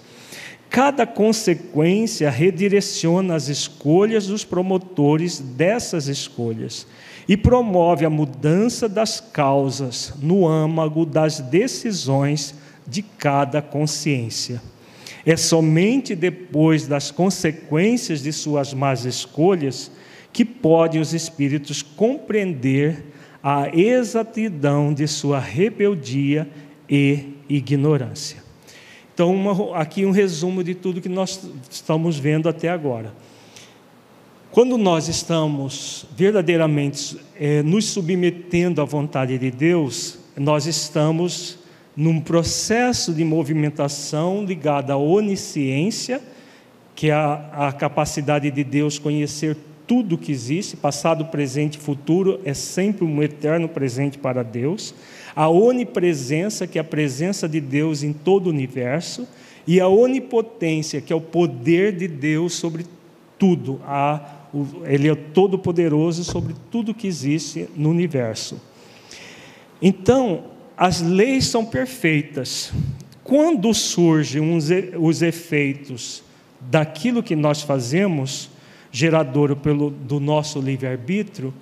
Cada 0.68 1.06
consequência 1.06 2.28
redireciona 2.28 3.34
as 3.34 3.48
escolhas 3.48 4.26
dos 4.26 4.44
promotores 4.44 5.38
dessas 5.38 6.08
escolhas 6.08 6.86
e 7.28 7.36
promove 7.36 8.04
a 8.04 8.10
mudança 8.10 8.88
das 8.88 9.20
causas 9.20 10.12
no 10.20 10.46
âmago 10.46 11.06
das 11.06 11.40
decisões 11.40 12.54
de 12.86 13.02
cada 13.02 13.60
consciência. 13.62 14.60
É 15.24 15.36
somente 15.36 16.14
depois 16.14 16.86
das 16.86 17.10
consequências 17.10 18.22
de 18.22 18.32
suas 18.32 18.72
más 18.72 19.04
escolhas 19.04 19.90
que 20.32 20.44
podem 20.44 21.00
os 21.00 21.14
espíritos 21.14 21.82
compreender 21.82 23.06
a 23.42 23.68
exatidão 23.74 24.92
de 24.92 25.08
sua 25.08 25.40
rebeldia 25.40 26.48
e 26.88 27.34
ignorância. 27.48 28.45
Então, 29.16 29.34
uma, 29.34 29.78
aqui 29.78 30.04
um 30.04 30.10
resumo 30.10 30.62
de 30.62 30.74
tudo 30.74 31.00
que 31.00 31.08
nós 31.08 31.40
estamos 31.70 32.18
vendo 32.18 32.50
até 32.50 32.68
agora. 32.68 33.14
Quando 34.50 34.76
nós 34.76 35.08
estamos 35.08 36.04
verdadeiramente 36.14 37.18
é, 37.34 37.62
nos 37.62 37.86
submetendo 37.86 38.82
à 38.82 38.84
vontade 38.84 39.38
de 39.38 39.50
Deus, 39.50 40.18
nós 40.36 40.66
estamos 40.66 41.58
num 41.96 42.20
processo 42.20 43.14
de 43.14 43.24
movimentação 43.24 44.44
ligado 44.44 44.90
à 44.90 44.98
onisciência, 44.98 46.20
que 46.94 47.08
é 47.08 47.14
a, 47.14 47.68
a 47.68 47.72
capacidade 47.72 48.50
de 48.50 48.62
Deus 48.62 48.98
conhecer 48.98 49.56
tudo 49.86 50.18
que 50.18 50.30
existe, 50.30 50.76
passado, 50.76 51.24
presente 51.24 51.76
e 51.76 51.80
futuro, 51.80 52.38
é 52.44 52.52
sempre 52.52 53.02
um 53.02 53.22
eterno 53.22 53.66
presente 53.66 54.18
para 54.18 54.42
Deus. 54.44 54.94
A 55.36 55.48
onipresença, 55.48 56.66
que 56.66 56.78
é 56.78 56.80
a 56.80 56.84
presença 56.84 57.46
de 57.46 57.60
Deus 57.60 58.02
em 58.02 58.12
todo 58.12 58.46
o 58.46 58.50
universo, 58.50 59.28
e 59.66 59.80
a 59.80 59.86
onipotência, 59.86 61.00
que 61.00 61.12
é 61.12 61.16
o 61.16 61.20
poder 61.20 61.94
de 61.94 62.08
Deus 62.08 62.54
sobre 62.54 62.86
tudo. 63.38 63.80
ele 64.86 65.08
é 65.08 65.14
todo-poderoso 65.14 66.24
sobre 66.24 66.54
tudo 66.70 66.94
que 66.94 67.06
existe 67.06 67.68
no 67.76 67.90
universo. 67.90 68.60
Então, 69.82 70.44
as 70.76 71.02
leis 71.02 71.46
são 71.46 71.64
perfeitas. 71.64 72.72
Quando 73.22 73.74
surgem 73.74 74.56
os 74.98 75.20
efeitos 75.20 76.22
daquilo 76.60 77.22
que 77.22 77.36
nós 77.36 77.60
fazemos, 77.60 78.48
gerador 78.90 79.56
pelo, 79.56 79.90
do 79.90 80.20
nosso 80.20 80.60
livre-arbítrio, 80.60 81.52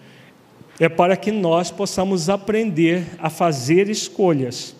é 0.79 0.89
para 0.89 1.17
que 1.17 1.31
nós 1.31 1.71
possamos 1.71 2.29
aprender 2.29 3.05
a 3.19 3.31
fazer 3.31 3.89
escolhas. 3.89 4.75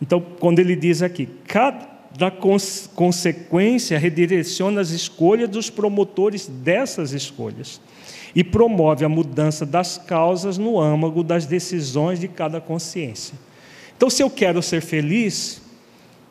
Então, 0.00 0.20
quando 0.40 0.58
ele 0.58 0.76
diz 0.76 1.02
aqui, 1.02 1.28
cada 1.46 2.30
cons 2.30 2.90
consequência 2.94 3.98
redireciona 3.98 4.80
as 4.80 4.90
escolhas 4.90 5.48
dos 5.48 5.70
promotores 5.70 6.46
dessas 6.46 7.12
escolhas 7.12 7.80
e 8.34 8.42
promove 8.42 9.04
a 9.04 9.08
mudança 9.08 9.64
das 9.64 9.98
causas 9.98 10.58
no 10.58 10.80
âmago 10.80 11.22
das 11.22 11.46
decisões 11.46 12.18
de 12.18 12.28
cada 12.28 12.60
consciência. 12.60 13.34
Então, 13.96 14.10
se 14.10 14.22
eu 14.22 14.30
quero 14.30 14.62
ser 14.62 14.80
feliz, 14.80 15.62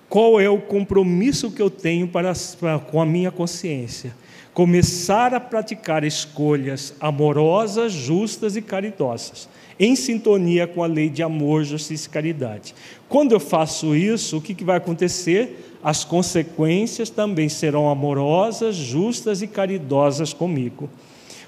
qual 0.09 0.39
é 0.39 0.49
o 0.49 0.59
compromisso 0.59 1.51
que 1.51 1.61
eu 1.61 1.69
tenho 1.69 2.07
para, 2.07 2.33
para, 2.59 2.79
com 2.79 3.01
a 3.01 3.05
minha 3.05 3.31
consciência? 3.31 4.13
Começar 4.53 5.33
a 5.33 5.39
praticar 5.39 6.03
escolhas 6.03 6.93
amorosas, 6.99 7.93
justas 7.93 8.57
e 8.57 8.61
caridosas, 8.61 9.47
em 9.79 9.95
sintonia 9.95 10.67
com 10.67 10.83
a 10.83 10.87
lei 10.87 11.09
de 11.09 11.23
amor, 11.23 11.63
justiça 11.63 12.07
e 12.07 12.11
caridade. 12.11 12.75
Quando 13.07 13.31
eu 13.31 13.39
faço 13.39 13.95
isso, 13.95 14.37
o 14.37 14.41
que, 14.41 14.61
vai 14.63 14.75
acontecer? 14.75 15.77
As 15.81 16.03
consequências 16.03 17.09
também 17.09 17.47
serão 17.47 17.89
amorosas, 17.89 18.75
justas 18.75 19.41
e 19.41 19.47
caridosas 19.47 20.33
comigo. 20.33 20.89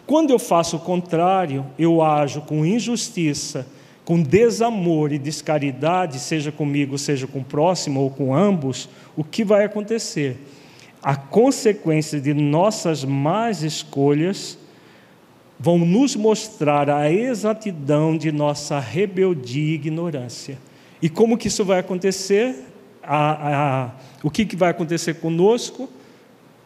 Quando 0.08 0.32
eu 0.32 0.40
faço 0.40 0.78
o 0.78 0.80
contrário, 0.80 1.66
eu 1.78 2.02
ajo 2.02 2.40
com 2.42 2.66
injustiça, 2.66 3.68
com 4.06 4.22
desamor 4.22 5.12
e 5.12 5.20
descaridade, 5.20 6.20
seja 6.20 6.54
comigo, 6.54 6.98
seja 6.98 7.28
com 7.28 7.40
o 7.40 7.44
próximo 7.44 8.00
ou 8.00 8.10
com 8.10 8.34
ambos, 8.34 8.88
o 9.16 9.26
que 9.26 9.44
vai 9.44 9.66
acontecer? 9.66 10.38
A 11.04 11.16
consequência 11.18 12.22
de 12.22 12.34
nossas 12.34 13.04
más 13.04 13.62
escolhas 13.62 14.58
vão 15.60 15.78
nos 15.78 16.16
mostrar 16.16 16.90
a 16.90 17.12
exatidão 17.12 18.18
de 18.18 18.32
nossa 18.32 18.80
rebeldia 18.80 19.72
e 19.72 19.74
ignorância. 19.74 20.58
E 21.02 21.10
como 21.10 21.38
que 21.38 21.50
isso 21.50 21.66
vai 21.66 21.80
acontecer? 21.80 22.56
A, 23.04 23.84
a, 23.84 23.92
o 24.24 24.32
que, 24.32 24.46
que 24.46 24.56
vai 24.56 24.72
acontecer 24.72 25.16
conosco? 25.16 25.90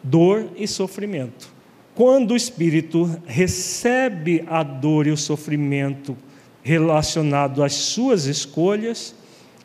Dor 0.02 0.48
e 0.56 0.68
sofrimento. 0.68 1.52
Quando 1.94 2.30
o 2.30 2.36
espírito 2.36 3.10
recebe 3.26 4.44
a 4.46 4.62
dor 4.62 5.08
e 5.08 5.10
o 5.10 5.16
sofrimento 5.16 6.16
relacionado 6.62 7.64
às 7.64 7.74
suas 7.74 8.26
escolhas, 8.26 9.16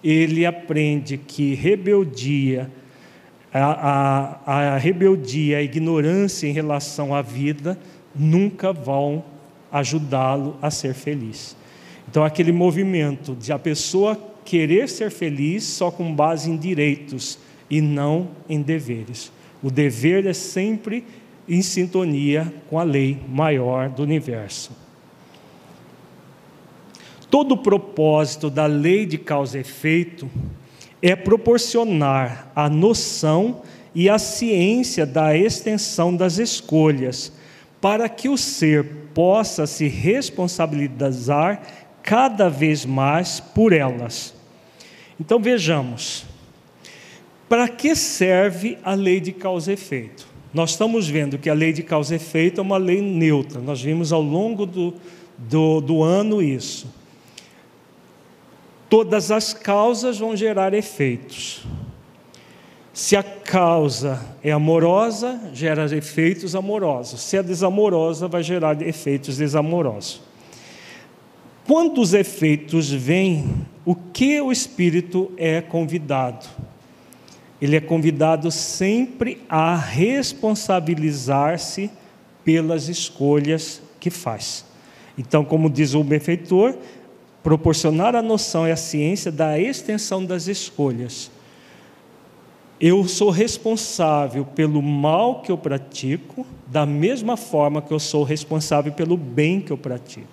ele 0.03 0.45
aprende 0.45 1.17
que 1.17 1.53
rebeldia, 1.53 2.71
a, 3.61 4.39
a, 4.45 4.77
rebeldia, 4.77 5.57
a 5.57 5.61
ignorância 5.61 6.47
em 6.47 6.51
relação 6.51 7.13
à 7.13 7.21
vida, 7.21 7.77
nunca 8.15 8.73
vão 8.73 9.23
ajudá-lo 9.71 10.57
a 10.61 10.71
ser 10.71 10.93
feliz. 10.93 11.55
Então, 12.09 12.23
aquele 12.23 12.51
movimento 12.51 13.35
de 13.35 13.51
a 13.51 13.59
pessoa 13.59 14.19
querer 14.43 14.89
ser 14.89 15.09
feliz 15.09 15.63
só 15.63 15.89
com 15.89 16.13
base 16.13 16.49
em 16.49 16.57
direitos 16.57 17.39
e 17.69 17.81
não 17.81 18.29
em 18.49 18.61
deveres. 18.61 19.31
O 19.61 19.71
dever 19.71 20.25
é 20.25 20.33
sempre 20.33 21.05
em 21.47 21.61
sintonia 21.61 22.53
com 22.69 22.79
a 22.79 22.83
lei 22.83 23.19
maior 23.27 23.89
do 23.89 24.03
universo. 24.03 24.71
Todo 27.29 27.53
o 27.53 27.57
propósito 27.57 28.49
da 28.49 28.65
lei 28.65 29.05
de 29.05 29.17
causa 29.17 29.57
e 29.57 29.61
efeito 29.61 30.29
é 31.03 31.17
proporcionar 31.17 32.49
a 32.55 32.69
noção 32.69 33.61
e 33.93 34.09
a 34.09 34.17
ciência 34.17 35.05
da 35.05 35.37
extensão 35.37 36.15
das 36.15 36.37
escolhas, 36.37 37.33
para 37.81 38.07
que 38.07 38.29
o 38.29 38.37
ser 38.37 38.85
possa 39.13 39.67
se 39.67 39.89
responsabilizar 39.89 41.61
cada 42.01 42.49
vez 42.49 42.85
mais 42.85 43.41
por 43.41 43.73
elas. 43.73 44.33
Então 45.19 45.39
vejamos, 45.39 46.23
para 47.49 47.67
que 47.67 47.93
serve 47.95 48.77
a 48.81 48.93
lei 48.93 49.19
de 49.19 49.33
causa 49.33 49.71
e 49.71 49.73
efeito? 49.73 50.25
Nós 50.53 50.69
estamos 50.71 51.09
vendo 51.09 51.37
que 51.37 51.49
a 51.49 51.53
lei 51.53 51.73
de 51.73 51.83
causa 51.83 52.13
e 52.13 52.15
efeito 52.15 52.61
é 52.61 52.63
uma 52.63 52.77
lei 52.77 53.01
neutra, 53.01 53.59
nós 53.59 53.81
vimos 53.81 54.13
ao 54.13 54.21
longo 54.21 54.65
do, 54.65 54.93
do, 55.37 55.81
do 55.81 56.01
ano 56.01 56.41
isso. 56.41 56.87
Todas 58.93 59.31
as 59.31 59.55
causas 59.55 60.19
vão 60.19 60.37
gerar 60.37 60.71
efeitos. 60.71 61.65
Se 62.93 63.15
a 63.15 63.23
causa 63.23 64.23
é 64.43 64.51
amorosa, 64.51 65.49
gera 65.51 65.85
efeitos 65.97 66.55
amorosos. 66.55 67.21
Se 67.21 67.37
é 67.37 67.41
desamorosa, 67.41 68.27
vai 68.27 68.43
gerar 68.43 68.79
efeitos 68.83 69.37
desamorosos. 69.37 70.21
Quando 71.65 71.99
os 71.99 72.13
efeitos 72.13 72.91
vêm, 72.91 73.65
o 73.83 73.95
que 73.95 74.39
o 74.39 74.51
espírito 74.51 75.31
é 75.37 75.59
convidado? 75.59 76.45
Ele 77.59 77.75
é 77.75 77.81
convidado 77.81 78.51
sempre 78.51 79.41
a 79.49 79.75
responsabilizar-se 79.75 81.89
pelas 82.45 82.89
escolhas 82.89 83.81
que 83.99 84.11
faz. 84.11 84.63
Então, 85.17 85.43
como 85.43 85.67
diz 85.67 85.95
o 85.95 86.03
benfeitor, 86.03 86.75
proporcionar 87.43 88.15
a 88.15 88.21
noção 88.21 88.67
e 88.67 88.71
a 88.71 88.77
ciência 88.77 89.31
da 89.31 89.59
extensão 89.59 90.25
das 90.25 90.47
escolhas 90.47 91.29
eu 92.85 93.07
sou 93.07 93.29
responsável 93.29 94.43
pelo 94.43 94.81
mal 94.81 95.41
que 95.41 95.49
eu 95.49 95.57
pratico, 95.57 96.45
da 96.67 96.85
mesma 96.85 97.37
forma 97.37 97.81
que 97.81 97.93
eu 97.93 97.99
sou 97.99 98.23
responsável 98.23 98.91
pelo 98.91 99.15
bem 99.15 99.61
que 99.61 99.71
eu 99.71 99.77
pratico. 99.77 100.27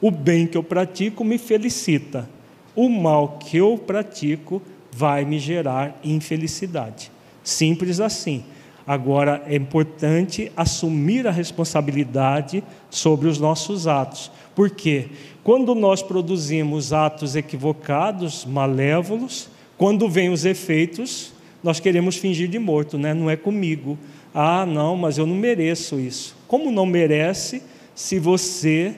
O 0.00 0.10
bem 0.10 0.46
que 0.46 0.56
eu 0.56 0.62
pratico 0.62 1.22
me 1.22 1.36
felicita, 1.36 2.26
o 2.74 2.88
mal 2.88 3.36
que 3.38 3.58
eu 3.58 3.76
pratico 3.76 4.62
vai 4.90 5.26
me 5.26 5.38
gerar 5.38 6.00
infelicidade. 6.02 7.12
Simples 7.42 8.00
assim. 8.00 8.44
Agora 8.86 9.42
é 9.46 9.56
importante 9.56 10.52
assumir 10.56 11.26
a 11.26 11.30
responsabilidade 11.30 12.62
sobre 12.90 13.28
os 13.28 13.38
nossos 13.38 13.86
atos. 13.86 14.30
Porque 14.54 15.06
quando 15.42 15.74
nós 15.74 16.02
produzimos 16.02 16.92
atos 16.92 17.34
equivocados, 17.34 18.44
malévolos, 18.44 19.48
quando 19.78 20.08
vêm 20.08 20.28
os 20.28 20.44
efeitos, 20.44 21.32
nós 21.62 21.80
queremos 21.80 22.16
fingir 22.16 22.48
de 22.48 22.58
morto, 22.58 22.98
né? 22.98 23.14
Não 23.14 23.30
é 23.30 23.36
comigo. 23.36 23.98
Ah, 24.34 24.66
não, 24.66 24.96
mas 24.96 25.16
eu 25.16 25.26
não 25.26 25.34
mereço 25.34 25.98
isso. 25.98 26.36
Como 26.46 26.70
não 26.70 26.84
merece 26.84 27.62
se 27.94 28.18
você, 28.18 28.94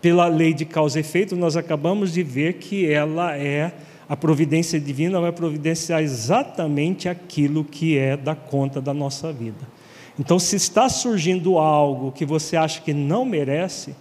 pela 0.00 0.26
lei 0.26 0.52
de 0.52 0.64
causa 0.64 0.98
e 0.98 1.00
efeito, 1.00 1.36
nós 1.36 1.56
acabamos 1.56 2.12
de 2.12 2.22
ver 2.22 2.54
que 2.54 2.90
ela 2.90 3.36
é 3.36 3.72
a 4.10 4.16
providência 4.16 4.80
divina 4.80 5.20
vai 5.20 5.30
providenciar 5.30 6.02
exatamente 6.02 7.08
aquilo 7.08 7.62
que 7.62 7.96
é 7.96 8.16
da 8.16 8.34
conta 8.34 8.80
da 8.80 8.92
nossa 8.92 9.32
vida. 9.32 9.68
Então, 10.18 10.36
se 10.36 10.56
está 10.56 10.88
surgindo 10.88 11.58
algo 11.58 12.10
que 12.10 12.24
você 12.24 12.56
acha 12.56 12.80
que 12.80 12.92
não 12.92 13.24
merece, 13.24 13.94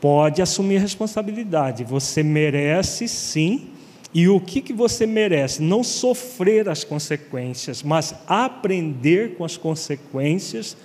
pode 0.00 0.40
assumir 0.40 0.78
responsabilidade. 0.78 1.82
Você 1.82 2.22
merece 2.22 3.08
sim 3.08 3.70
e 4.14 4.28
o 4.28 4.38
que, 4.40 4.60
que 4.60 4.72
você 4.72 5.04
merece? 5.04 5.64
Não 5.64 5.82
sofrer 5.82 6.68
as 6.68 6.84
consequências, 6.84 7.82
mas 7.82 8.14
aprender 8.24 9.34
com 9.34 9.44
as 9.44 9.56
consequências 9.56 10.76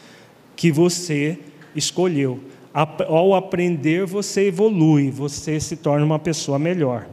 que 0.56 0.72
você 0.72 1.38
escolheu. 1.76 2.40
Ao 2.74 3.36
aprender, 3.36 4.08
você 4.08 4.48
evolui, 4.48 5.12
você 5.12 5.60
se 5.60 5.76
torna 5.76 6.04
uma 6.04 6.18
pessoa 6.18 6.58
melhor. 6.58 7.08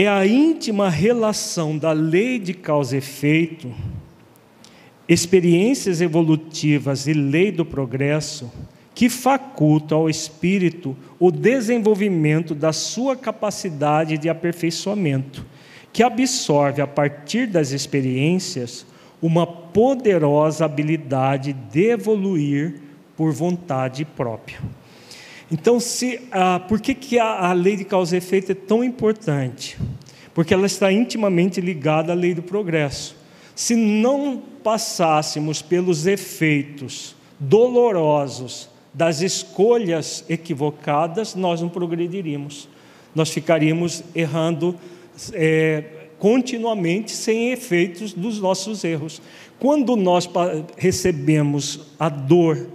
É 0.00 0.06
a 0.06 0.24
íntima 0.24 0.88
relação 0.88 1.76
da 1.76 1.90
lei 1.90 2.38
de 2.38 2.54
causa 2.54 2.94
e 2.94 2.98
efeito, 2.98 3.74
experiências 5.08 6.00
evolutivas 6.00 7.08
e 7.08 7.12
lei 7.12 7.50
do 7.50 7.64
progresso 7.64 8.48
que 8.94 9.10
faculta 9.10 9.96
ao 9.96 10.08
espírito 10.08 10.96
o 11.18 11.32
desenvolvimento 11.32 12.54
da 12.54 12.72
sua 12.72 13.16
capacidade 13.16 14.16
de 14.16 14.28
aperfeiçoamento, 14.28 15.44
que 15.92 16.04
absorve 16.04 16.80
a 16.80 16.86
partir 16.86 17.48
das 17.48 17.72
experiências 17.72 18.86
uma 19.20 19.48
poderosa 19.48 20.64
habilidade 20.64 21.52
de 21.72 21.90
evoluir 21.90 22.82
por 23.16 23.32
vontade 23.32 24.04
própria. 24.04 24.60
Então, 25.50 25.80
se, 25.80 26.20
ah, 26.30 26.60
por 26.60 26.80
que, 26.80 26.94
que 26.94 27.18
a, 27.18 27.48
a 27.48 27.52
lei 27.52 27.76
de 27.76 27.84
causa 27.84 28.14
e 28.14 28.18
efeito 28.18 28.52
é 28.52 28.54
tão 28.54 28.84
importante? 28.84 29.78
Porque 30.34 30.52
ela 30.52 30.66
está 30.66 30.92
intimamente 30.92 31.60
ligada 31.60 32.12
à 32.12 32.14
lei 32.14 32.34
do 32.34 32.42
progresso. 32.42 33.16
Se 33.54 33.74
não 33.74 34.42
passássemos 34.62 35.62
pelos 35.62 36.06
efeitos 36.06 37.16
dolorosos 37.40 38.68
das 38.92 39.20
escolhas 39.20 40.24
equivocadas, 40.28 41.34
nós 41.34 41.60
não 41.60 41.68
progrediríamos. 41.68 42.68
Nós 43.14 43.30
ficaríamos 43.30 44.04
errando 44.14 44.76
é, 45.32 45.84
continuamente 46.18 47.12
sem 47.12 47.52
efeitos 47.52 48.12
dos 48.12 48.40
nossos 48.40 48.84
erros. 48.84 49.22
Quando 49.58 49.96
nós 49.96 50.28
recebemos 50.76 51.80
a 51.98 52.08
dor 52.08 52.68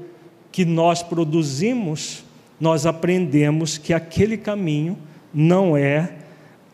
que 0.52 0.66
nós 0.66 1.04
produzimos, 1.04 2.24
nós 2.60 2.86
aprendemos 2.86 3.78
que 3.78 3.94
aquele 3.94 4.38
caminho 4.38 4.98
não 5.34 5.76
é, 5.76 6.14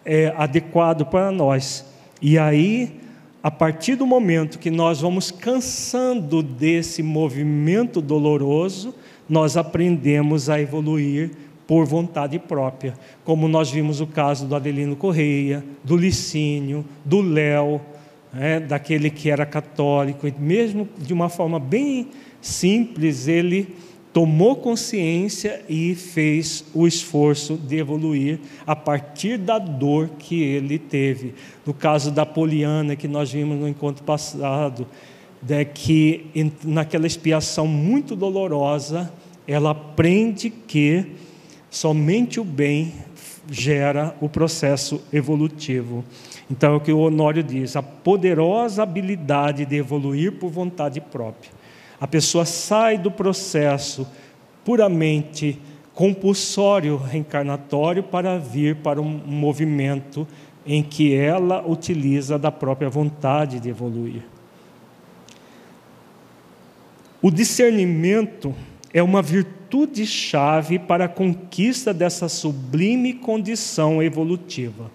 é 0.05 0.33
adequado 0.37 1.05
para 1.05 1.31
nós. 1.31 1.85
E 2.21 2.37
aí, 2.37 2.99
a 3.41 3.49
partir 3.49 3.95
do 3.95 4.05
momento 4.05 4.59
que 4.59 4.69
nós 4.69 5.01
vamos 5.01 5.31
cansando 5.31 6.43
desse 6.43 7.01
movimento 7.01 8.01
doloroso, 8.01 8.93
nós 9.27 9.55
aprendemos 9.55 10.49
a 10.49 10.59
evoluir 10.59 11.31
por 11.65 11.85
vontade 11.85 12.39
própria, 12.39 12.95
como 13.23 13.47
nós 13.47 13.69
vimos 13.69 14.01
o 14.01 14.07
caso 14.07 14.47
do 14.47 14.55
Adelino 14.55 14.95
Correia, 14.95 15.63
do 15.83 15.95
Licínio, 15.95 16.83
do 17.05 17.21
Léo, 17.21 17.79
né, 18.33 18.59
daquele 18.59 19.11
que 19.11 19.29
era 19.29 19.45
católico, 19.45 20.27
e 20.27 20.33
mesmo 20.39 20.89
de 20.97 21.13
uma 21.13 21.29
forma 21.29 21.59
bem 21.59 22.07
simples, 22.41 23.27
ele 23.27 23.75
tomou 24.11 24.55
consciência 24.55 25.61
e 25.69 25.93
fez 25.93 26.65
o 26.73 26.87
esforço 26.87 27.55
de 27.55 27.77
evoluir 27.77 28.39
a 28.65 28.75
partir 28.75 29.37
da 29.37 29.59
dor 29.59 30.09
que 30.17 30.41
ele 30.41 30.79
teve. 30.79 31.35
No 31.65 31.73
caso 31.73 32.11
da 32.11 32.25
Poliana, 32.25 32.95
que 32.95 33.07
nós 33.07 33.31
vimos 33.31 33.57
no 33.57 33.67
encontro 33.67 34.03
passado, 34.03 34.87
de 35.41 35.63
que 35.65 36.51
naquela 36.63 37.07
expiação 37.07 37.67
muito 37.67 38.15
dolorosa, 38.15 39.11
ela 39.47 39.71
aprende 39.71 40.49
que 40.49 41.05
somente 41.69 42.39
o 42.39 42.43
bem 42.43 42.93
gera 43.49 44.15
o 44.21 44.29
processo 44.29 45.01
evolutivo. 45.11 46.03
Então 46.49 46.73
é 46.73 46.75
o 46.75 46.81
que 46.81 46.91
o 46.91 46.99
Honório 46.99 47.43
diz: 47.43 47.75
a 47.75 47.81
poderosa 47.81 48.83
habilidade 48.83 49.65
de 49.65 49.75
evoluir 49.75 50.33
por 50.33 50.49
vontade 50.49 50.99
própria. 50.99 51.58
A 51.99 52.07
pessoa 52.07 52.45
sai 52.45 52.97
do 52.97 53.11
processo 53.11 54.07
puramente 54.63 55.59
compulsório 55.93 56.95
reencarnatório 56.95 58.01
para 58.01 58.37
vir 58.37 58.77
para 58.77 59.01
um 59.01 59.09
movimento 59.25 60.27
em 60.65 60.81
que 60.81 61.13
ela 61.13 61.65
utiliza 61.67 62.39
da 62.39 62.51
própria 62.51 62.89
vontade 62.89 63.59
de 63.59 63.69
evoluir. 63.69 64.23
O 67.21 67.29
discernimento 67.29 68.55
é 68.93 69.03
uma 69.03 69.21
virtude-chave 69.21 70.79
para 70.79 71.05
a 71.05 71.09
conquista 71.09 71.93
dessa 71.93 72.29
sublime 72.29 73.13
condição 73.13 74.01
evolutiva. 74.01 74.89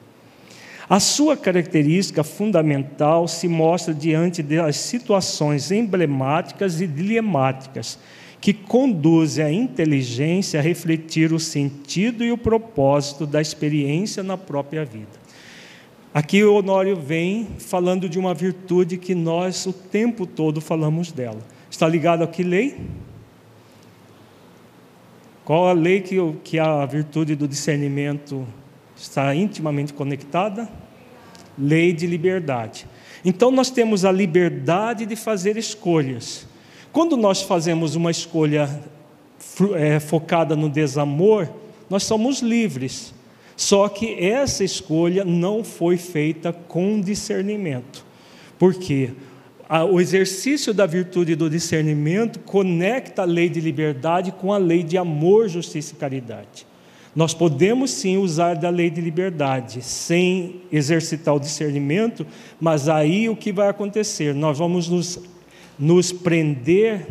A 0.89 1.01
sua 1.01 1.37
característica 1.37 2.23
fundamental 2.23 3.27
se 3.27 3.49
mostra 3.49 3.95
diante 3.95 4.43
das 4.43 4.77
situações 4.77 5.71
emblemáticas 5.71 6.81
e 6.81 6.87
dilemáticas 6.87 7.99
que 8.41 8.53
conduzem 8.53 9.45
a 9.45 9.51
inteligência 9.51 10.61
a 10.61 10.63
refletir 10.63 11.33
o 11.33 11.41
sentido 11.41 12.23
e 12.23 12.31
o 12.31 12.37
propósito 12.37 13.27
da 13.27 13.41
experiência 13.41 14.23
na 14.23 14.37
própria 14.37 14.85
vida. 14.85 15.25
Aqui 16.13 16.45
o 16.45 16.55
Honório 16.55 16.95
vem 16.95 17.49
falando 17.59 18.09
de 18.09 18.19
uma 18.19 18.35
virtude 18.35 18.99
que 18.99 19.15
nós 19.15 19.65
o 19.67 19.73
tempo 19.73 20.27
todo 20.27 20.61
falamos 20.61 21.11
dela 21.11 21.41
Está 21.75 21.89
ligado 21.89 22.23
a 22.23 22.29
que 22.29 22.45
lei? 22.45 22.77
Qual 25.45 25.67
a 25.67 25.73
lei 25.73 26.01
que, 26.01 26.17
que 26.45 26.57
a 26.57 26.87
virtude 26.87 27.35
do 27.35 27.49
discernimento 27.49 28.47
está 28.97 29.35
intimamente 29.35 29.93
conectada? 29.93 30.69
Lei 31.59 31.93
de 31.93 32.07
liberdade. 32.07 32.87
Então 33.25 33.51
nós 33.51 33.71
temos 33.71 34.05
a 34.05 34.13
liberdade 34.13 35.07
de 35.07 35.17
fazer 35.17 35.57
escolhas. 35.57 36.47
Quando 36.93 37.17
nós 37.17 37.43
fazemos 37.43 37.95
uma 37.95 38.11
escolha 38.11 38.69
é, 39.75 39.99
focada 39.99 40.55
no 40.55 40.69
desamor, 40.69 41.49
nós 41.89 42.05
somos 42.05 42.41
livres. 42.41 43.15
Só 43.57 43.89
que 43.89 44.15
essa 44.25 44.65
escolha 44.65 45.25
não 45.25 45.63
foi 45.63 45.97
feita 45.97 46.53
com 46.53 47.01
discernimento. 47.01 48.05
Por 48.59 48.75
quê? 48.75 49.11
O 49.91 50.01
exercício 50.01 50.75
da 50.75 50.87
virtude 50.87 51.35
do 51.35 51.49
discernimento 51.49 52.39
conecta 52.41 53.23
a 53.23 53.25
lei 53.25 53.49
de 53.49 53.61
liberdade 53.61 54.31
com 54.31 54.53
a 54.53 54.59
lei 54.59 54.83
de 54.83 54.99
amor, 54.99 55.49
justiça 55.49 55.95
e 55.95 55.97
caridade. 55.97 56.67
Nós 57.15 57.33
podemos 57.33 57.93
sim 57.93 58.17
usar 58.17 58.55
da 58.55 58.69
lei 58.69 58.91
de 58.91 59.01
liberdade 59.01 59.83
sem 59.83 60.63
exercitar 60.73 61.35
o 61.35 61.41
discernimento, 61.41 62.27
mas 62.61 62.89
aí 62.89 63.29
o 63.29 63.37
que 63.37 63.53
vai 63.53 63.69
acontecer? 63.69 64.35
Nós 64.35 64.59
vamos 64.59 64.89
nos, 64.89 65.21
nos 65.79 66.11
prender 66.11 67.07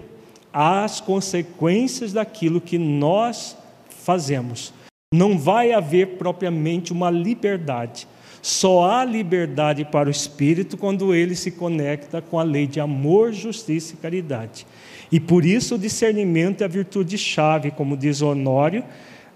às 0.52 1.00
consequências 1.00 2.12
daquilo 2.12 2.60
que 2.60 2.78
nós 2.78 3.56
fazemos. 3.90 4.74
Não 5.14 5.38
vai 5.38 5.72
haver 5.72 6.18
propriamente 6.18 6.92
uma 6.92 7.10
liberdade. 7.10 8.08
Só 8.42 8.92
há 8.92 9.06
liberdade 9.06 9.86
para 9.86 10.10
o 10.10 10.12
espírito 10.12 10.76
quando 10.76 11.16
ele 11.16 11.34
se 11.34 11.50
conecta 11.50 12.22
com 12.22 12.38
a 12.38 12.44
lei 12.44 12.68
de 12.68 12.82
amor, 12.82 13.32
justiça 13.32 13.94
e 13.94 13.98
caridade. 13.98 14.68
E 15.10 15.18
por 15.18 15.46
isso 15.46 15.76
o 15.76 15.80
discernimento 15.80 16.62
é 16.62 16.66
a 16.66 16.68
virtude 16.68 17.18
chave, 17.18 17.72
como 17.72 17.96
diz 17.96 18.22
Honório, 18.22 18.84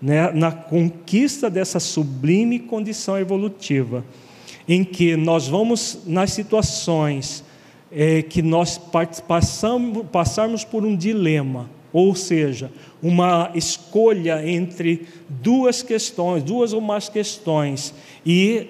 né, 0.02 0.32
na 0.32 0.52
conquista 0.52 1.50
dessa 1.50 1.80
sublime 1.80 2.60
condição 2.60 3.18
evolutiva, 3.18 4.04
em 4.68 4.84
que 4.84 5.16
nós 5.16 5.48
vamos, 5.48 6.00
nas 6.06 6.32
situações 6.32 7.44
é, 7.92 8.22
que 8.22 8.42
nós 8.42 8.80
passamos, 9.28 10.06
passarmos 10.12 10.64
por 10.64 10.86
um 10.86 10.96
dilema, 10.96 11.70
ou 11.92 12.14
seja, 12.16 12.72
uma 13.02 13.50
escolha 13.56 14.48
entre 14.48 15.08
duas 15.30 15.82
questões, 15.82 16.44
duas 16.44 16.74
ou 16.74 16.82
mais 16.82 17.10
questões, 17.10 17.94
e 18.26 18.68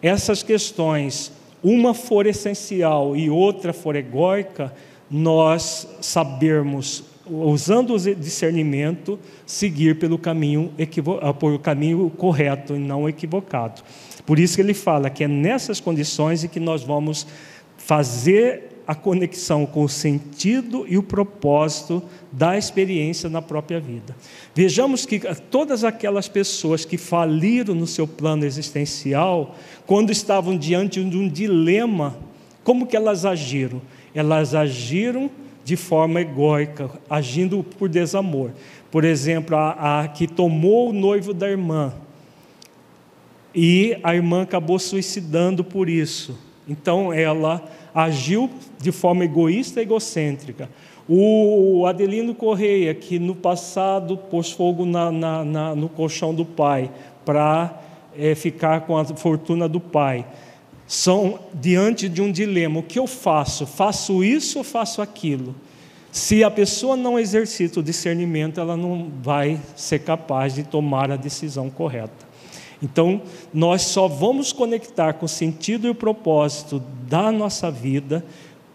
essas 0.00 0.42
questões, 0.42 1.32
uma 1.62 1.94
for 1.94 2.26
essencial 2.26 3.16
e 3.16 3.28
outra 3.28 3.72
for 3.72 3.96
egóica, 3.96 4.72
nós 5.10 5.88
sabermos 6.00 7.04
usando 7.26 7.94
o 7.94 7.98
discernimento, 7.98 9.18
seguir 9.46 9.98
pelo 9.98 10.18
caminho, 10.18 10.72
ah, 11.20 11.32
por 11.32 11.58
caminho 11.58 12.10
correto 12.10 12.74
e 12.74 12.78
não 12.78 13.08
equivocado. 13.08 13.82
Por 14.26 14.38
isso 14.38 14.56
que 14.56 14.62
ele 14.62 14.74
fala 14.74 15.10
que 15.10 15.24
é 15.24 15.28
nessas 15.28 15.80
condições 15.80 16.44
em 16.44 16.48
que 16.48 16.60
nós 16.60 16.82
vamos 16.82 17.26
fazer 17.76 18.74
a 18.86 18.94
conexão 18.94 19.64
com 19.64 19.82
o 19.82 19.88
sentido 19.88 20.84
e 20.86 20.98
o 20.98 21.02
propósito 21.02 22.02
da 22.30 22.56
experiência 22.58 23.30
na 23.30 23.40
própria 23.40 23.80
vida. 23.80 24.14
Vejamos 24.54 25.06
que 25.06 25.20
todas 25.50 25.84
aquelas 25.84 26.28
pessoas 26.28 26.84
que 26.84 26.98
faliram 26.98 27.74
no 27.74 27.86
seu 27.86 28.06
plano 28.06 28.44
existencial, 28.44 29.56
quando 29.86 30.10
estavam 30.10 30.56
diante 30.56 31.02
de 31.02 31.16
um 31.16 31.28
dilema, 31.28 32.16
como 32.62 32.86
que 32.86 32.96
elas 32.96 33.24
agiram? 33.24 33.80
Elas 34.14 34.54
agiram 34.54 35.30
de 35.64 35.76
forma 35.76 36.20
egóica, 36.20 36.90
agindo 37.08 37.64
por 37.64 37.88
desamor. 37.88 38.50
Por 38.90 39.04
exemplo, 39.04 39.56
a, 39.56 40.02
a, 40.02 40.08
que 40.08 40.28
tomou 40.28 40.90
o 40.90 40.92
noivo 40.92 41.32
da 41.32 41.48
irmã 41.48 41.92
e 43.54 43.96
a 44.02 44.14
irmã 44.14 44.42
acabou 44.42 44.78
suicidando 44.78 45.64
por 45.64 45.88
isso. 45.88 46.38
Então 46.68 47.12
ela 47.12 47.62
agiu 47.94 48.50
de 48.78 48.92
forma 48.92 49.24
egoísta 49.24 49.80
e 49.80 49.84
egocêntrica. 49.84 50.68
O 51.08 51.84
Adelino 51.86 52.34
Correia, 52.34 52.94
que 52.94 53.18
no 53.18 53.34
passado 53.34 54.16
pôs 54.16 54.50
fogo 54.50 54.86
na, 54.86 55.12
na, 55.12 55.44
na, 55.44 55.74
no 55.74 55.88
colchão 55.88 56.34
do 56.34 56.44
pai 56.44 56.90
para 57.24 57.80
é, 58.16 58.34
ficar 58.34 58.82
com 58.82 58.96
a 58.96 59.04
fortuna 59.04 59.68
do 59.68 59.80
pai 59.80 60.26
são 60.86 61.38
diante 61.54 62.08
de 62.08 62.20
um 62.20 62.30
dilema: 62.30 62.80
o 62.80 62.82
que 62.82 62.98
eu 62.98 63.06
faço? 63.06 63.66
Faço 63.66 64.22
isso 64.22 64.58
ou 64.58 64.64
faço 64.64 65.00
aquilo? 65.00 65.54
Se 66.12 66.44
a 66.44 66.50
pessoa 66.50 66.96
não 66.96 67.18
exercita 67.18 67.80
o 67.80 67.82
discernimento, 67.82 68.60
ela 68.60 68.76
não 68.76 69.10
vai 69.20 69.60
ser 69.74 69.98
capaz 70.00 70.54
de 70.54 70.62
tomar 70.62 71.10
a 71.10 71.16
decisão 71.16 71.68
correta. 71.68 72.24
Então, 72.80 73.22
nós 73.52 73.82
só 73.82 74.06
vamos 74.06 74.52
conectar 74.52 75.14
com 75.14 75.26
o 75.26 75.28
sentido 75.28 75.86
e 75.86 75.90
o 75.90 75.94
propósito 75.94 76.82
da 77.08 77.32
nossa 77.32 77.70
vida 77.70 78.24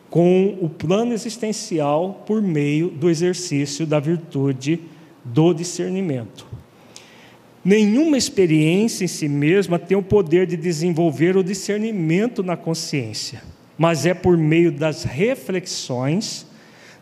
com 0.09 0.57
o 0.59 0.67
plano 0.67 1.13
existencial 1.13 2.23
por 2.25 2.41
meio 2.41 2.89
do 2.89 3.09
exercício 3.09 3.85
da 3.85 3.99
virtude 3.99 4.81
do 5.23 5.53
discernimento. 5.53 6.45
Nenhuma 7.63 8.17
experiência 8.17 9.03
em 9.03 9.07
si 9.07 9.27
mesma 9.27 9.77
tem 9.77 9.97
o 9.97 10.03
poder 10.03 10.47
de 10.47 10.55
desenvolver 10.55 11.35
o 11.35 11.43
discernimento 11.43 12.41
na 12.41 12.55
consciência, 12.55 13.43
mas 13.77 14.05
é 14.05 14.13
por 14.13 14.37
meio 14.37 14.71
das 14.71 15.03
reflexões, 15.03 16.47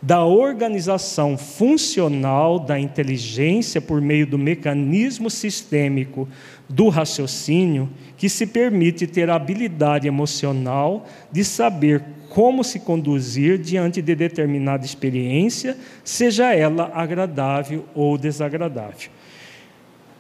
da 0.02 0.24
organização 0.24 1.38
funcional 1.38 2.60
da 2.60 2.80
inteligência 2.80 3.82
por 3.82 4.00
meio 4.00 4.28
do 4.28 4.38
mecanismo 4.38 5.30
sistêmico 5.30 6.28
do 6.70 6.90
raciocínio 6.90 7.90
que 8.16 8.30
se 8.30 8.46
permite 8.46 9.08
ter 9.08 9.30
a 9.30 9.36
habilidade 9.36 10.08
emocional 10.08 11.08
de 11.32 11.44
saber 11.44 12.04
como 12.30 12.64
se 12.64 12.80
conduzir 12.80 13.58
diante 13.58 14.02
de 14.02 14.14
determinada 14.14 14.86
experiência, 14.86 15.76
seja 16.04 16.54
ela 16.54 16.92
agradável 16.94 17.86
ou 17.96 18.18
desagradável. 18.18 19.10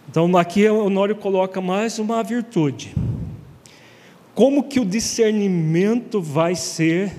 Então, 0.09 0.35
aqui 0.37 0.67
Honório 0.69 1.15
coloca 1.15 1.59
mais 1.59 1.99
uma 1.99 2.23
virtude. 2.23 2.95
Como 4.33 4.63
que 4.63 4.79
o 4.79 4.85
discernimento 4.85 6.21
vai 6.21 6.55
ser 6.55 7.11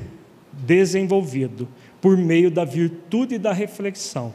desenvolvido? 0.52 1.68
Por 2.00 2.16
meio 2.16 2.50
da 2.50 2.64
virtude 2.64 3.38
da 3.38 3.52
reflexão. 3.52 4.32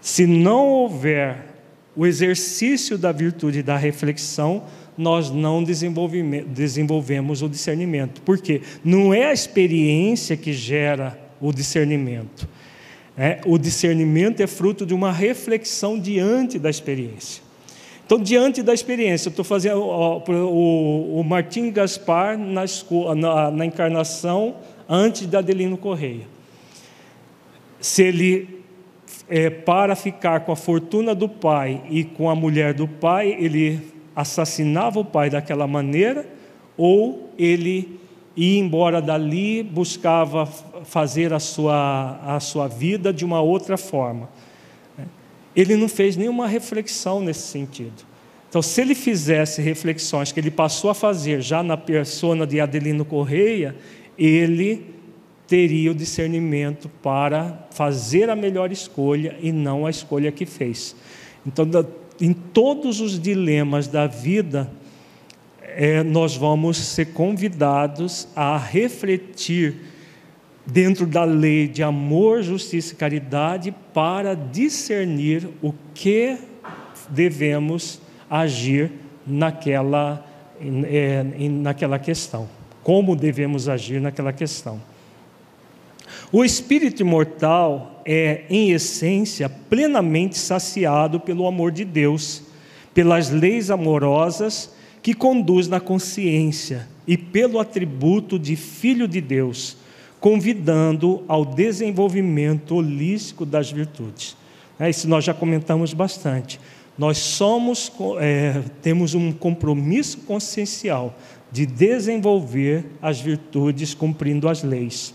Se 0.00 0.26
não 0.26 0.66
houver 0.68 1.54
o 1.94 2.06
exercício 2.06 2.96
da 2.96 3.12
virtude 3.12 3.62
da 3.62 3.76
reflexão, 3.76 4.64
nós 4.96 5.30
não 5.30 5.62
desenvolvemos 5.62 7.42
o 7.42 7.48
discernimento. 7.48 8.22
Por 8.22 8.38
quê? 8.38 8.62
Não 8.82 9.12
é 9.12 9.26
a 9.26 9.32
experiência 9.32 10.36
que 10.36 10.52
gera 10.52 11.18
o 11.40 11.52
discernimento. 11.52 12.48
É, 13.16 13.40
o 13.44 13.58
discernimento 13.58 14.40
é 14.40 14.46
fruto 14.46 14.86
de 14.86 14.94
uma 14.94 15.12
reflexão 15.12 15.98
diante 15.98 16.58
da 16.58 16.70
experiência. 16.70 17.43
Então, 18.06 18.18
diante 18.18 18.62
da 18.62 18.74
experiência, 18.74 19.30
estou 19.30 19.44
fazendo 19.44 19.80
ó, 19.82 20.18
o, 20.28 21.20
o 21.20 21.24
Martim 21.24 21.70
Gaspar 21.70 22.36
na, 22.36 22.64
na, 23.16 23.50
na 23.50 23.64
encarnação 23.64 24.56
antes 24.88 25.26
da 25.26 25.38
Adelino 25.38 25.78
Correia. 25.78 26.26
Se 27.80 28.02
ele 28.02 28.62
é, 29.28 29.48
para 29.48 29.96
ficar 29.96 30.40
com 30.40 30.52
a 30.52 30.56
fortuna 30.56 31.14
do 31.14 31.28
pai 31.28 31.80
e 31.88 32.04
com 32.04 32.28
a 32.28 32.34
mulher 32.34 32.74
do 32.74 32.86
pai, 32.86 33.36
ele 33.40 33.80
assassinava 34.14 35.00
o 35.00 35.04
pai 35.04 35.30
daquela 35.30 35.66
maneira, 35.66 36.26
ou 36.76 37.30
ele 37.38 37.98
ia 38.36 38.60
embora 38.60 39.00
dali, 39.00 39.62
buscava 39.62 40.44
fazer 40.84 41.32
a 41.32 41.38
sua, 41.38 42.20
a 42.22 42.38
sua 42.38 42.68
vida 42.68 43.14
de 43.14 43.24
uma 43.24 43.40
outra 43.40 43.78
forma 43.78 44.28
ele 45.54 45.76
não 45.76 45.88
fez 45.88 46.16
nenhuma 46.16 46.46
reflexão 46.46 47.20
nesse 47.20 47.48
sentido. 47.48 48.04
Então, 48.48 48.62
se 48.62 48.80
ele 48.80 48.94
fizesse 48.94 49.60
reflexões 49.60 50.30
que 50.30 50.38
ele 50.38 50.50
passou 50.50 50.90
a 50.90 50.94
fazer 50.94 51.40
já 51.40 51.62
na 51.62 51.76
persona 51.76 52.46
de 52.46 52.60
Adelino 52.60 53.04
Correia, 53.04 53.74
ele 54.16 54.94
teria 55.46 55.90
o 55.90 55.94
discernimento 55.94 56.88
para 57.02 57.66
fazer 57.70 58.30
a 58.30 58.36
melhor 58.36 58.70
escolha 58.72 59.36
e 59.40 59.52
não 59.52 59.84
a 59.84 59.90
escolha 59.90 60.30
que 60.30 60.46
fez. 60.46 60.94
Então, 61.46 61.68
em 62.20 62.32
todos 62.32 63.00
os 63.00 63.18
dilemas 63.20 63.88
da 63.88 64.06
vida, 64.06 64.70
é, 65.60 66.02
nós 66.04 66.36
vamos 66.36 66.76
ser 66.76 67.06
convidados 67.06 68.28
a 68.36 68.56
refletir 68.56 69.74
dentro 70.66 71.06
da 71.06 71.24
lei 71.24 71.68
de 71.68 71.82
amor, 71.82 72.42
justiça 72.42 72.94
e 72.94 72.96
caridade 72.96 73.74
para 73.92 74.34
discernir 74.34 75.48
o 75.62 75.74
que 75.92 76.38
devemos 77.08 78.00
agir 78.28 78.90
naquela, 79.26 80.26
é, 80.84 81.22
naquela 81.50 81.98
questão, 81.98 82.48
como 82.82 83.14
devemos 83.14 83.68
agir 83.68 84.00
naquela 84.00 84.32
questão. 84.32 84.80
O 86.32 86.44
espírito 86.44 87.02
imortal 87.02 88.02
é, 88.04 88.44
em 88.48 88.72
essência, 88.72 89.48
plenamente 89.48 90.38
saciado 90.38 91.20
pelo 91.20 91.46
amor 91.46 91.70
de 91.70 91.84
Deus, 91.84 92.42
pelas 92.92 93.30
leis 93.30 93.70
amorosas 93.70 94.72
que 95.02 95.14
conduz 95.14 95.68
na 95.68 95.80
consciência 95.80 96.88
e 97.06 97.16
pelo 97.16 97.60
atributo 97.60 98.38
de 98.38 98.56
filho 98.56 99.06
de 99.06 99.20
Deus 99.20 99.76
convidando 100.24 101.22
ao 101.28 101.44
desenvolvimento 101.44 102.76
holístico 102.76 103.44
das 103.44 103.70
virtudes. 103.70 104.34
É, 104.80 104.88
isso 104.88 105.06
nós 105.06 105.22
já 105.22 105.34
comentamos 105.34 105.92
bastante. 105.92 106.58
Nós 106.96 107.18
somos, 107.18 107.92
é, 108.18 108.62
temos 108.80 109.12
um 109.12 109.30
compromisso 109.30 110.16
consciencial 110.20 111.14
de 111.52 111.66
desenvolver 111.66 112.86
as 113.02 113.20
virtudes 113.20 113.92
cumprindo 113.92 114.48
as 114.48 114.62
leis. 114.62 115.12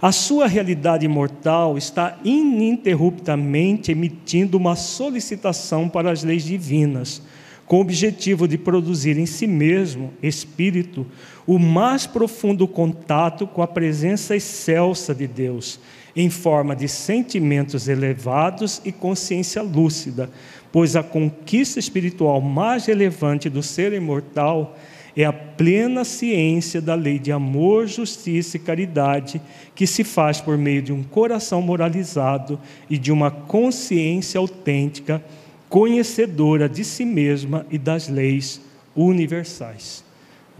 A 0.00 0.10
sua 0.10 0.46
realidade 0.46 1.06
mortal 1.06 1.76
está 1.76 2.16
ininterruptamente 2.24 3.92
emitindo 3.92 4.56
uma 4.56 4.74
solicitação 4.74 5.86
para 5.86 6.10
as 6.10 6.24
leis 6.24 6.44
divinas, 6.44 7.20
com 7.70 7.76
o 7.76 7.82
objetivo 7.82 8.48
de 8.48 8.58
produzir 8.58 9.16
em 9.16 9.26
si 9.26 9.46
mesmo, 9.46 10.12
espírito, 10.20 11.06
o 11.46 11.56
mais 11.56 12.04
profundo 12.04 12.66
contato 12.66 13.46
com 13.46 13.62
a 13.62 13.66
presença 13.68 14.34
excelsa 14.34 15.14
de 15.14 15.28
Deus, 15.28 15.78
em 16.16 16.28
forma 16.28 16.74
de 16.74 16.88
sentimentos 16.88 17.86
elevados 17.86 18.82
e 18.84 18.90
consciência 18.90 19.62
lúcida, 19.62 20.28
pois 20.72 20.96
a 20.96 21.02
conquista 21.04 21.78
espiritual 21.78 22.40
mais 22.40 22.86
relevante 22.86 23.48
do 23.48 23.62
ser 23.62 23.92
imortal 23.92 24.76
é 25.16 25.24
a 25.24 25.32
plena 25.32 26.04
ciência 26.04 26.80
da 26.80 26.96
lei 26.96 27.20
de 27.20 27.30
amor, 27.30 27.86
justiça 27.86 28.56
e 28.56 28.60
caridade 28.60 29.40
que 29.76 29.86
se 29.86 30.02
faz 30.02 30.40
por 30.40 30.58
meio 30.58 30.82
de 30.82 30.92
um 30.92 31.04
coração 31.04 31.62
moralizado 31.62 32.58
e 32.88 32.98
de 32.98 33.12
uma 33.12 33.30
consciência 33.30 34.40
autêntica, 34.40 35.22
conhecedora 35.70 36.68
de 36.68 36.84
si 36.84 37.04
mesma 37.04 37.64
e 37.70 37.78
das 37.78 38.08
leis 38.08 38.60
universais. 38.94 40.04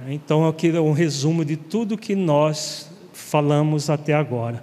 Então, 0.08 0.46
aqui 0.46 0.68
é 0.68 0.80
um 0.80 0.92
resumo 0.92 1.44
de 1.44 1.56
tudo 1.56 1.98
que 1.98 2.14
nós 2.14 2.88
falamos 3.12 3.90
até 3.90 4.14
agora. 4.14 4.62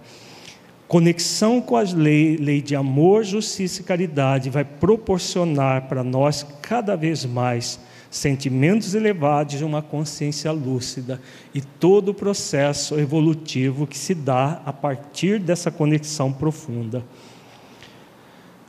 Conexão 0.88 1.60
com 1.60 1.76
as 1.76 1.94
leis 1.94 2.40
lei 2.40 2.62
de 2.62 2.78
amor, 2.78 3.26
justiça 3.26 3.82
e 3.82 3.84
caridade 3.84 4.50
vai 4.50 4.64
proporcionar 4.64 5.90
para 5.90 6.02
nós 6.02 6.48
cada 6.62 6.96
vez 6.96 7.26
mais 7.26 7.78
sentimentos 8.10 8.96
elevados 8.96 9.60
e 9.60 9.64
uma 9.66 9.82
consciência 9.82 10.50
lúcida 10.54 11.22
e 11.54 11.60
todo 11.60 12.10
o 12.10 12.14
processo 12.14 12.98
evolutivo 12.98 13.86
que 13.86 13.98
se 13.98 14.16
dá 14.16 14.62
a 14.66 14.72
partir 14.72 15.40
dessa 15.40 15.70
conexão 15.70 16.32
profunda. 16.32 17.04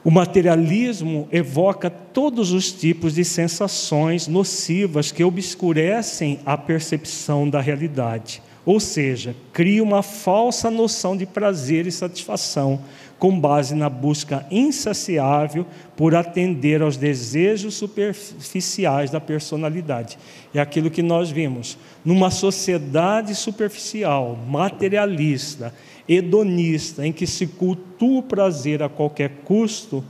O 0.05 0.11
materialismo 0.11 1.29
evoca 1.33 1.91
todos 1.91 2.53
os 2.53 2.71
tipos 2.73 3.15
de 3.15 3.25
sensações 3.25 4.29
nocivas 4.29 5.11
que 5.11 5.25
obscurecem 5.25 6.39
a 6.47 6.57
percepção 6.57 7.49
da 7.51 7.61
realidade, 7.61 8.41
ou 8.65 8.79
seja, 8.79 9.35
cria 9.53 9.83
uma 9.83 10.03
falsa 10.03 10.71
noção 10.71 11.17
de 11.17 11.27
prazer 11.27 11.87
e 11.87 11.93
satisfação 11.93 12.81
com 13.19 13.39
base 13.39 13.75
na 13.75 13.89
busca 13.89 14.47
insaciável 14.51 15.67
por 15.97 16.15
atender 16.15 16.81
aos 16.81 16.97
desejos 16.97 17.75
superficiais 17.75 19.11
da 19.11 19.21
personalidade. 19.21 20.17
É 20.55 20.61
aquilo 20.61 20.91
que 20.91 21.03
nós 21.03 21.29
vimos. 21.31 21.77
Numa 22.05 22.31
sociedade 22.31 23.35
superficial, 23.35 24.39
materialista, 24.47 25.75
hedonista, 26.09 27.07
em 27.07 27.13
que 27.13 27.27
se 27.27 27.47
cultua 27.47 28.21
o 28.21 28.23
prazer 28.23 28.83
a 28.83 28.89
qualquer 28.89 29.31
custo, 29.45 30.03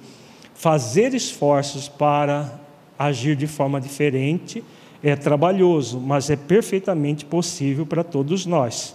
fazer 0.55 1.15
esforços 1.15 1.89
para 1.89 2.61
agir 2.99 3.37
de 3.37 3.47
forma 3.47 3.81
diferente 3.81 4.63
é 5.03 5.15
trabalhoso, 5.15 6.01
mas 6.01 6.29
é 6.29 6.37
perfeitamente 6.37 7.25
possível 7.25 7.87
para 7.87 8.03
todos 8.03 8.45
nós. 8.45 8.95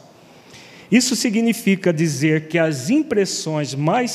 Isso 0.91 1.15
significa 1.15 1.93
dizer 1.93 2.47
que 2.47 2.59
as 2.59 2.89
impressões 2.89 3.73
mais 3.73 4.11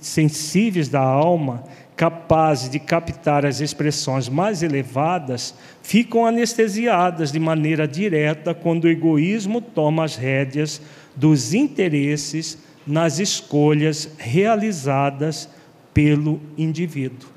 sensíveis 0.00 0.88
da 0.88 1.00
alma, 1.00 1.64
capazes 1.96 2.68
de 2.68 2.78
captar 2.78 3.46
as 3.46 3.60
expressões 3.60 4.28
mais 4.28 4.62
elevadas, 4.62 5.54
ficam 5.82 6.26
anestesiadas 6.26 7.32
de 7.32 7.38
maneira 7.38 7.88
direta 7.88 8.52
quando 8.52 8.84
o 8.84 8.88
egoísmo 8.88 9.60
toma 9.60 10.04
as 10.04 10.16
rédeas 10.16 10.82
dos 11.18 11.52
interesses 11.52 12.58
nas 12.86 13.18
escolhas 13.18 14.08
realizadas 14.16 15.48
pelo 15.92 16.40
indivíduo. 16.56 17.28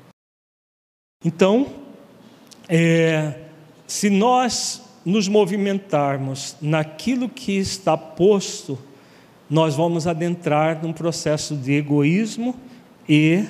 Então, 1.24 1.66
é, 2.68 3.40
se 3.86 4.08
nós 4.08 4.82
nos 5.04 5.26
movimentarmos 5.26 6.56
naquilo 6.62 7.28
que 7.28 7.58
está 7.58 7.96
posto, 7.96 8.78
nós 9.50 9.74
vamos 9.74 10.06
adentrar 10.06 10.80
num 10.80 10.92
processo 10.92 11.56
de 11.56 11.72
egoísmo 11.72 12.54
e 13.08 13.44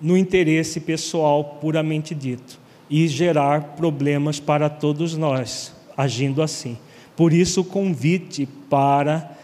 no 0.00 0.16
interesse 0.16 0.80
pessoal 0.80 1.58
puramente 1.60 2.14
dito 2.14 2.58
e 2.88 3.06
gerar 3.06 3.76
problemas 3.76 4.40
para 4.40 4.70
todos 4.70 5.16
nós, 5.16 5.74
agindo 5.94 6.40
assim. 6.40 6.78
Por 7.14 7.32
isso, 7.32 7.60
o 7.60 7.64
convite 7.64 8.46
para 8.70 9.35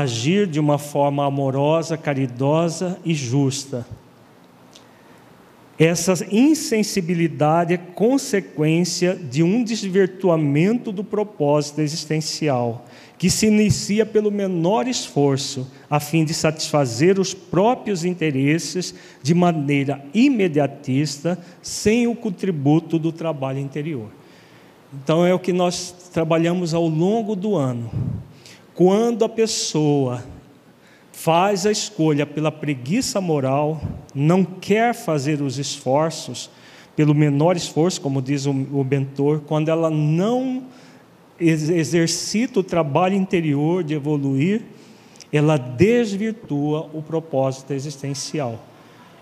agir 0.00 0.46
de 0.46 0.60
uma 0.60 0.78
forma 0.78 1.24
amorosa, 1.24 1.96
caridosa 1.96 2.98
e 3.04 3.14
justa. 3.14 3.86
Essa 5.78 6.14
insensibilidade 6.30 7.74
é 7.74 7.76
consequência 7.76 9.14
de 9.14 9.42
um 9.42 9.62
desvirtuamento 9.62 10.90
do 10.90 11.04
propósito 11.04 11.82
existencial, 11.82 12.86
que 13.18 13.28
se 13.28 13.46
inicia 13.46 14.06
pelo 14.06 14.30
menor 14.30 14.88
esforço, 14.88 15.70
a 15.88 16.00
fim 16.00 16.24
de 16.24 16.32
satisfazer 16.32 17.18
os 17.18 17.34
próprios 17.34 18.04
interesses 18.06 18.94
de 19.22 19.34
maneira 19.34 20.02
imediatista, 20.14 21.38
sem 21.60 22.06
o 22.06 22.14
contributo 22.14 22.98
do 22.98 23.12
trabalho 23.12 23.58
interior. 23.58 24.08
Então, 24.94 25.26
é 25.26 25.34
o 25.34 25.38
que 25.38 25.52
nós 25.52 26.10
trabalhamos 26.10 26.72
ao 26.72 26.86
longo 26.86 27.36
do 27.36 27.54
ano. 27.54 27.90
Quando 28.76 29.24
a 29.24 29.28
pessoa 29.28 30.22
faz 31.10 31.64
a 31.64 31.72
escolha 31.72 32.26
pela 32.26 32.52
preguiça 32.52 33.22
moral, 33.22 33.80
não 34.14 34.44
quer 34.44 34.94
fazer 34.94 35.40
os 35.40 35.56
esforços, 35.56 36.50
pelo 36.94 37.14
menor 37.14 37.56
esforço, 37.56 37.98
como 38.02 38.20
diz 38.20 38.44
o, 38.44 38.50
o 38.50 38.84
mentor, 38.84 39.40
quando 39.46 39.70
ela 39.70 39.88
não 39.88 40.64
exercita 41.40 42.60
o 42.60 42.62
trabalho 42.62 43.14
interior 43.14 43.82
de 43.82 43.94
evoluir, 43.94 44.60
ela 45.32 45.56
desvirtua 45.56 46.90
o 46.92 47.00
propósito 47.00 47.72
existencial. 47.72 48.62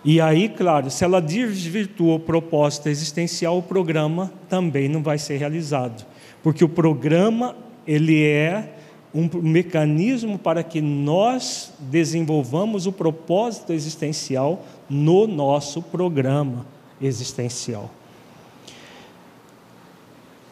E 0.05 0.21
aí, 0.21 0.49
claro, 0.49 0.91
se 0.91 1.05
ela 1.05 1.23
desvirtua 1.23 2.17
o 2.17 2.21
propósito 2.21 2.89
existencial, 2.89 3.57
o 3.57 3.63
programa 3.63 4.33
também 4.49 4.89
não 4.89 5.01
vai 5.01 5.17
ser 5.17 5.37
realizado, 5.37 6.05
porque 6.43 6.65
o 6.65 6.69
programa 6.69 7.55
ele 7.87 8.21
é 8.21 8.81
um 9.15 9.31
mecanismo 9.41 10.37
para 10.37 10.65
que 10.65 10.81
nós 10.81 11.73
desenvolvamos 11.79 12.87
o 12.87 12.93
propósito 12.93 13.73
existencial 13.73 14.65
no 14.91 15.29
nosso 15.29 15.81
programa 15.81 16.67
existencial. 17.01 17.91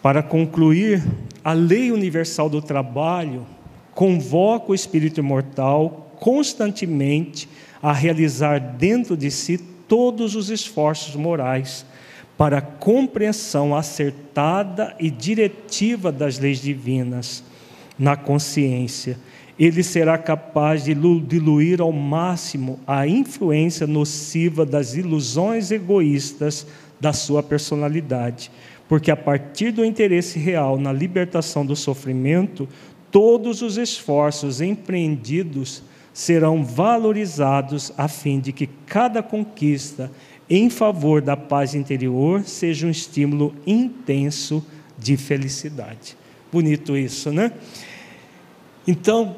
Para 0.01 0.23
concluir, 0.23 1.03
a 1.43 1.53
lei 1.53 1.91
universal 1.91 2.49
do 2.49 2.63
trabalho 2.63 3.45
convoca 3.95 4.71
o 4.71 4.75
espírito 4.75 5.19
imortal 5.19 6.13
constantemente 6.21 7.49
a 7.83 7.93
realizar 7.93 8.59
dentro 8.59 9.17
de 9.17 9.31
si 9.31 9.59
todos 9.59 10.37
os 10.37 10.51
esforços 10.51 11.17
morais 11.17 11.85
para 12.39 12.59
a 12.59 12.63
compreensão 12.63 13.75
acertada 13.75 14.95
e 14.99 15.11
diretiva 15.11 16.13
das 16.13 16.39
leis 16.39 16.61
divinas 16.61 17.43
na 17.99 18.17
consciência, 18.17 19.19
ele 19.59 19.83
será 19.83 20.17
capaz 20.17 20.85
de 20.85 20.95
diluir 20.95 21.81
ao 21.81 21.93
máximo 21.93 22.81
a 22.87 23.07
influência 23.07 23.87
nociva 23.87 24.65
das 24.65 24.95
ilusões 24.95 25.71
egoístas 25.71 26.67
da 27.01 27.13
sua 27.13 27.43
personalidade, 27.43 28.51
porque 28.89 29.11
a 29.11 29.17
partir 29.17 29.71
do 29.71 29.85
interesse 29.85 30.39
real 30.39 30.79
na 30.79 30.93
libertação 30.93 31.65
do 31.65 31.77
sofrimento, 31.77 32.69
todos 33.11 33.61
os 33.63 33.77
esforços 33.77 34.61
empreendidos 34.61 35.83
serão 36.13 36.65
valorizados 36.65 37.93
a 37.97 38.09
fim 38.09 38.41
de 38.41 38.53
que 38.53 38.69
cada 38.87 39.23
conquista 39.23 40.11
em 40.49 40.69
favor 40.69 41.23
da 41.23 41.37
paz 41.37 41.75
interior 41.75 42.43
seja 42.45 42.87
um 42.87 42.91
estímulo 42.91 43.55
intenso 43.67 44.65
de 44.99 45.17
felicidade. 45.17 46.17
Bonito 46.53 46.95
isso, 46.95 47.33
né? 47.33 47.51
Então, 48.87 49.37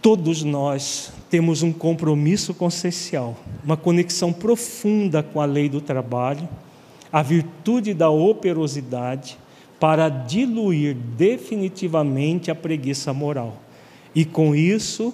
todos 0.00 0.42
nós 0.42 1.12
temos 1.28 1.62
um 1.62 1.72
compromisso 1.72 2.54
consciencial, 2.54 3.38
uma 3.62 3.76
conexão 3.76 4.32
profunda 4.32 5.22
com 5.22 5.42
a 5.42 5.44
lei 5.44 5.68
do 5.68 5.80
trabalho, 5.80 6.48
a 7.12 7.20
virtude 7.22 7.92
da 7.92 8.08
operosidade, 8.08 9.36
para 9.78 10.08
diluir 10.08 10.94
definitivamente 10.94 12.50
a 12.50 12.54
preguiça 12.54 13.12
moral. 13.12 13.58
e 14.14 14.24
com 14.24 14.54
isso 14.54 15.12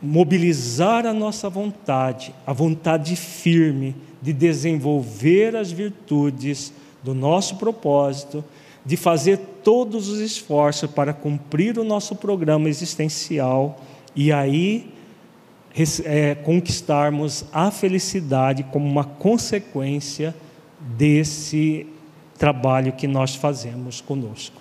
mobilizar 0.00 1.06
a 1.06 1.12
nossa 1.12 1.48
vontade, 1.48 2.34
a 2.46 2.52
vontade 2.52 3.16
firme 3.16 3.94
de 4.20 4.32
desenvolver 4.32 5.56
as 5.56 5.70
virtudes 5.70 6.72
do 7.02 7.14
nosso 7.14 7.56
propósito, 7.56 8.44
de 8.84 8.96
fazer 8.96 9.38
todos 9.62 10.08
os 10.08 10.20
esforços 10.20 10.90
para 10.90 11.12
cumprir 11.12 11.78
o 11.78 11.84
nosso 11.84 12.14
programa 12.14 12.68
existencial 12.68 13.80
e 14.14 14.30
aí 14.30 14.92
é, 16.04 16.34
conquistarmos 16.34 17.44
a 17.52 17.70
felicidade 17.70 18.62
como 18.64 18.86
uma 18.86 19.04
consequência 19.04 20.34
desse 20.78 21.86
trabalho 22.38 22.92
que 22.92 23.06
nós 23.06 23.34
fazemos 23.34 24.00
conosco. 24.00 24.60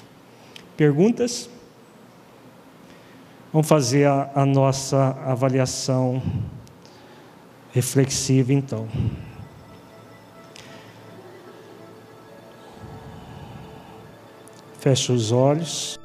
Perguntas? 0.77 1.49
Vamos 3.51 3.67
fazer 3.67 4.07
a, 4.07 4.31
a 4.33 4.45
nossa 4.45 5.17
avaliação 5.25 6.21
reflexiva 7.73 8.53
então. 8.53 8.87
Feche 14.83 15.13
os 15.13 15.31
olhos. 15.31 15.97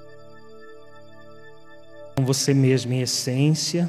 Com 2.17 2.25
você 2.25 2.55
mesmo 2.55 2.93
em 2.93 3.01
essência, 3.01 3.89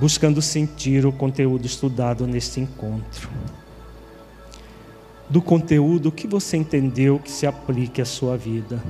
buscando 0.00 0.42
sentir 0.42 1.06
o 1.06 1.12
conteúdo 1.12 1.64
estudado 1.64 2.26
neste 2.26 2.58
encontro. 2.58 3.30
Do 5.28 5.40
conteúdo 5.40 6.10
que 6.10 6.26
você 6.26 6.56
entendeu 6.56 7.20
que 7.20 7.30
se 7.30 7.46
aplique 7.46 8.02
à 8.02 8.04
sua 8.04 8.36
vida. 8.36 8.82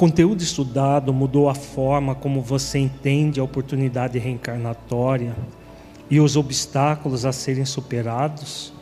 Conteúdo 0.00 0.40
estudado 0.40 1.12
mudou 1.12 1.46
a 1.46 1.54
forma 1.54 2.14
como 2.14 2.40
você 2.40 2.78
entende 2.78 3.38
a 3.38 3.44
oportunidade 3.44 4.18
reencarnatória 4.18 5.36
e 6.08 6.18
os 6.18 6.36
obstáculos 6.36 7.26
a 7.26 7.32
serem 7.32 7.66
superados? 7.66 8.72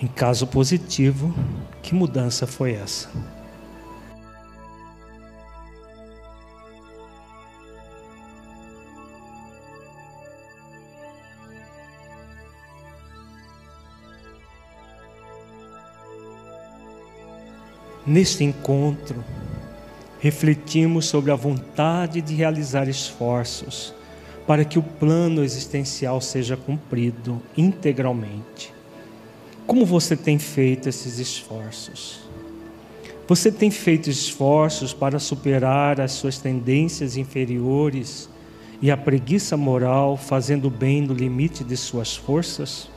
Em 0.00 0.06
caso 0.06 0.46
positivo, 0.46 1.34
que 1.82 1.94
mudança 1.94 2.46
foi 2.46 2.72
essa? 2.72 3.10
Neste 18.06 18.44
encontro, 18.44 19.22
refletimos 20.20 21.06
sobre 21.06 21.30
a 21.30 21.36
vontade 21.36 22.20
de 22.20 22.34
realizar 22.34 22.88
esforços 22.88 23.94
para 24.46 24.64
que 24.64 24.78
o 24.78 24.82
plano 24.82 25.42
existencial 25.42 26.20
seja 26.20 26.56
cumprido 26.56 27.42
integralmente. 27.56 28.72
Como 29.66 29.84
você 29.84 30.16
tem 30.16 30.38
feito 30.38 30.88
esses 30.88 31.18
esforços? 31.18 32.20
Você 33.26 33.50
tem 33.50 33.72
feito 33.72 34.08
esforços 34.08 34.94
para 34.94 35.18
superar 35.18 36.00
as 36.00 36.12
suas 36.12 36.38
tendências 36.38 37.16
inferiores 37.16 38.28
e 38.80 38.90
a 38.90 38.96
preguiça 38.96 39.56
moral, 39.56 40.16
fazendo 40.16 40.70
bem 40.70 41.02
no 41.02 41.12
limite 41.12 41.64
de 41.64 41.76
suas 41.76 42.14
forças? 42.14 42.88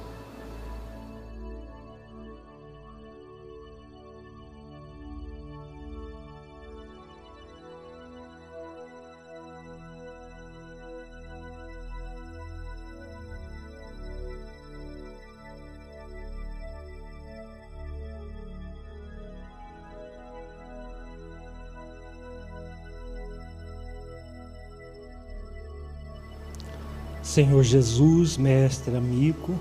Senhor 27.39 27.63
Jesus, 27.63 28.35
mestre, 28.35 28.97
amigo, 28.97 29.57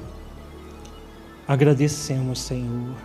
agradecemos, 1.46 2.40
Senhor, 2.40 2.96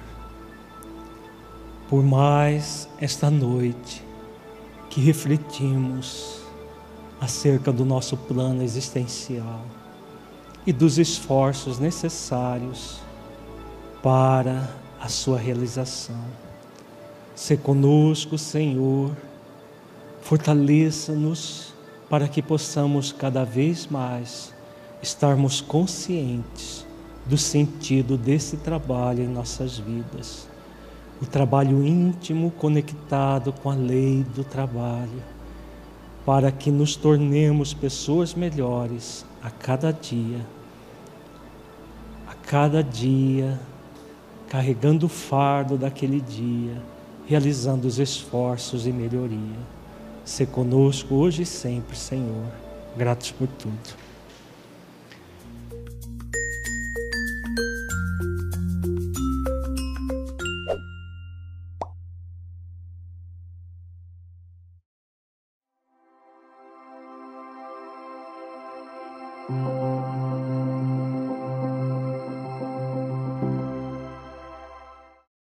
por 1.88 2.02
mais 2.02 2.90
esta 3.00 3.30
noite 3.30 4.04
que 4.90 5.00
refletimos 5.00 6.42
acerca 7.22 7.72
do 7.72 7.86
nosso 7.86 8.18
plano 8.18 8.64
existencial 8.64 9.64
e 10.66 10.74
dos 10.74 10.98
esforços 10.98 11.78
necessários 11.78 13.00
para 14.02 14.72
a 15.00 15.08
sua 15.08 15.38
realização. 15.38 16.26
Se 17.36 17.56
conosco, 17.56 18.40
Senhor, 18.40 19.16
fortaleça-nos 20.24 21.76
para 22.10 22.28
que 22.28 22.42
possamos 22.42 23.12
cada 23.12 23.44
vez 23.44 23.86
mais 23.86 24.53
estarmos 25.04 25.60
conscientes 25.60 26.88
do 27.26 27.38
sentido 27.38 28.18
desse 28.18 28.56
trabalho 28.56 29.22
em 29.22 29.28
nossas 29.28 29.78
vidas. 29.78 30.48
O 31.22 31.26
trabalho 31.26 31.86
íntimo 31.86 32.52
conectado 32.52 33.52
com 33.52 33.70
a 33.70 33.76
lei 33.76 34.26
do 34.34 34.46
trabalho, 34.46 35.22
para 36.26 36.52
que 36.52 36.72
nos 36.72 36.96
tornemos 36.96 37.74
pessoas 37.74 38.34
melhores 38.34 39.26
a 39.42 39.50
cada 39.50 39.92
dia. 39.92 40.40
A 42.28 42.34
cada 42.34 42.82
dia, 42.82 43.60
carregando 44.48 45.06
o 45.06 45.10
fardo 45.10 45.78
daquele 45.78 46.22
dia, 46.22 46.82
realizando 47.28 47.88
os 47.88 48.00
esforços 48.00 48.88
e 48.88 48.92
melhoria. 48.92 49.60
Se 50.24 50.46
conosco 50.46 51.16
hoje 51.16 51.44
e 51.44 51.46
sempre, 51.46 51.98
Senhor. 51.98 52.48
Gratos 52.96 53.32
por 53.32 53.48
tudo. 53.48 54.03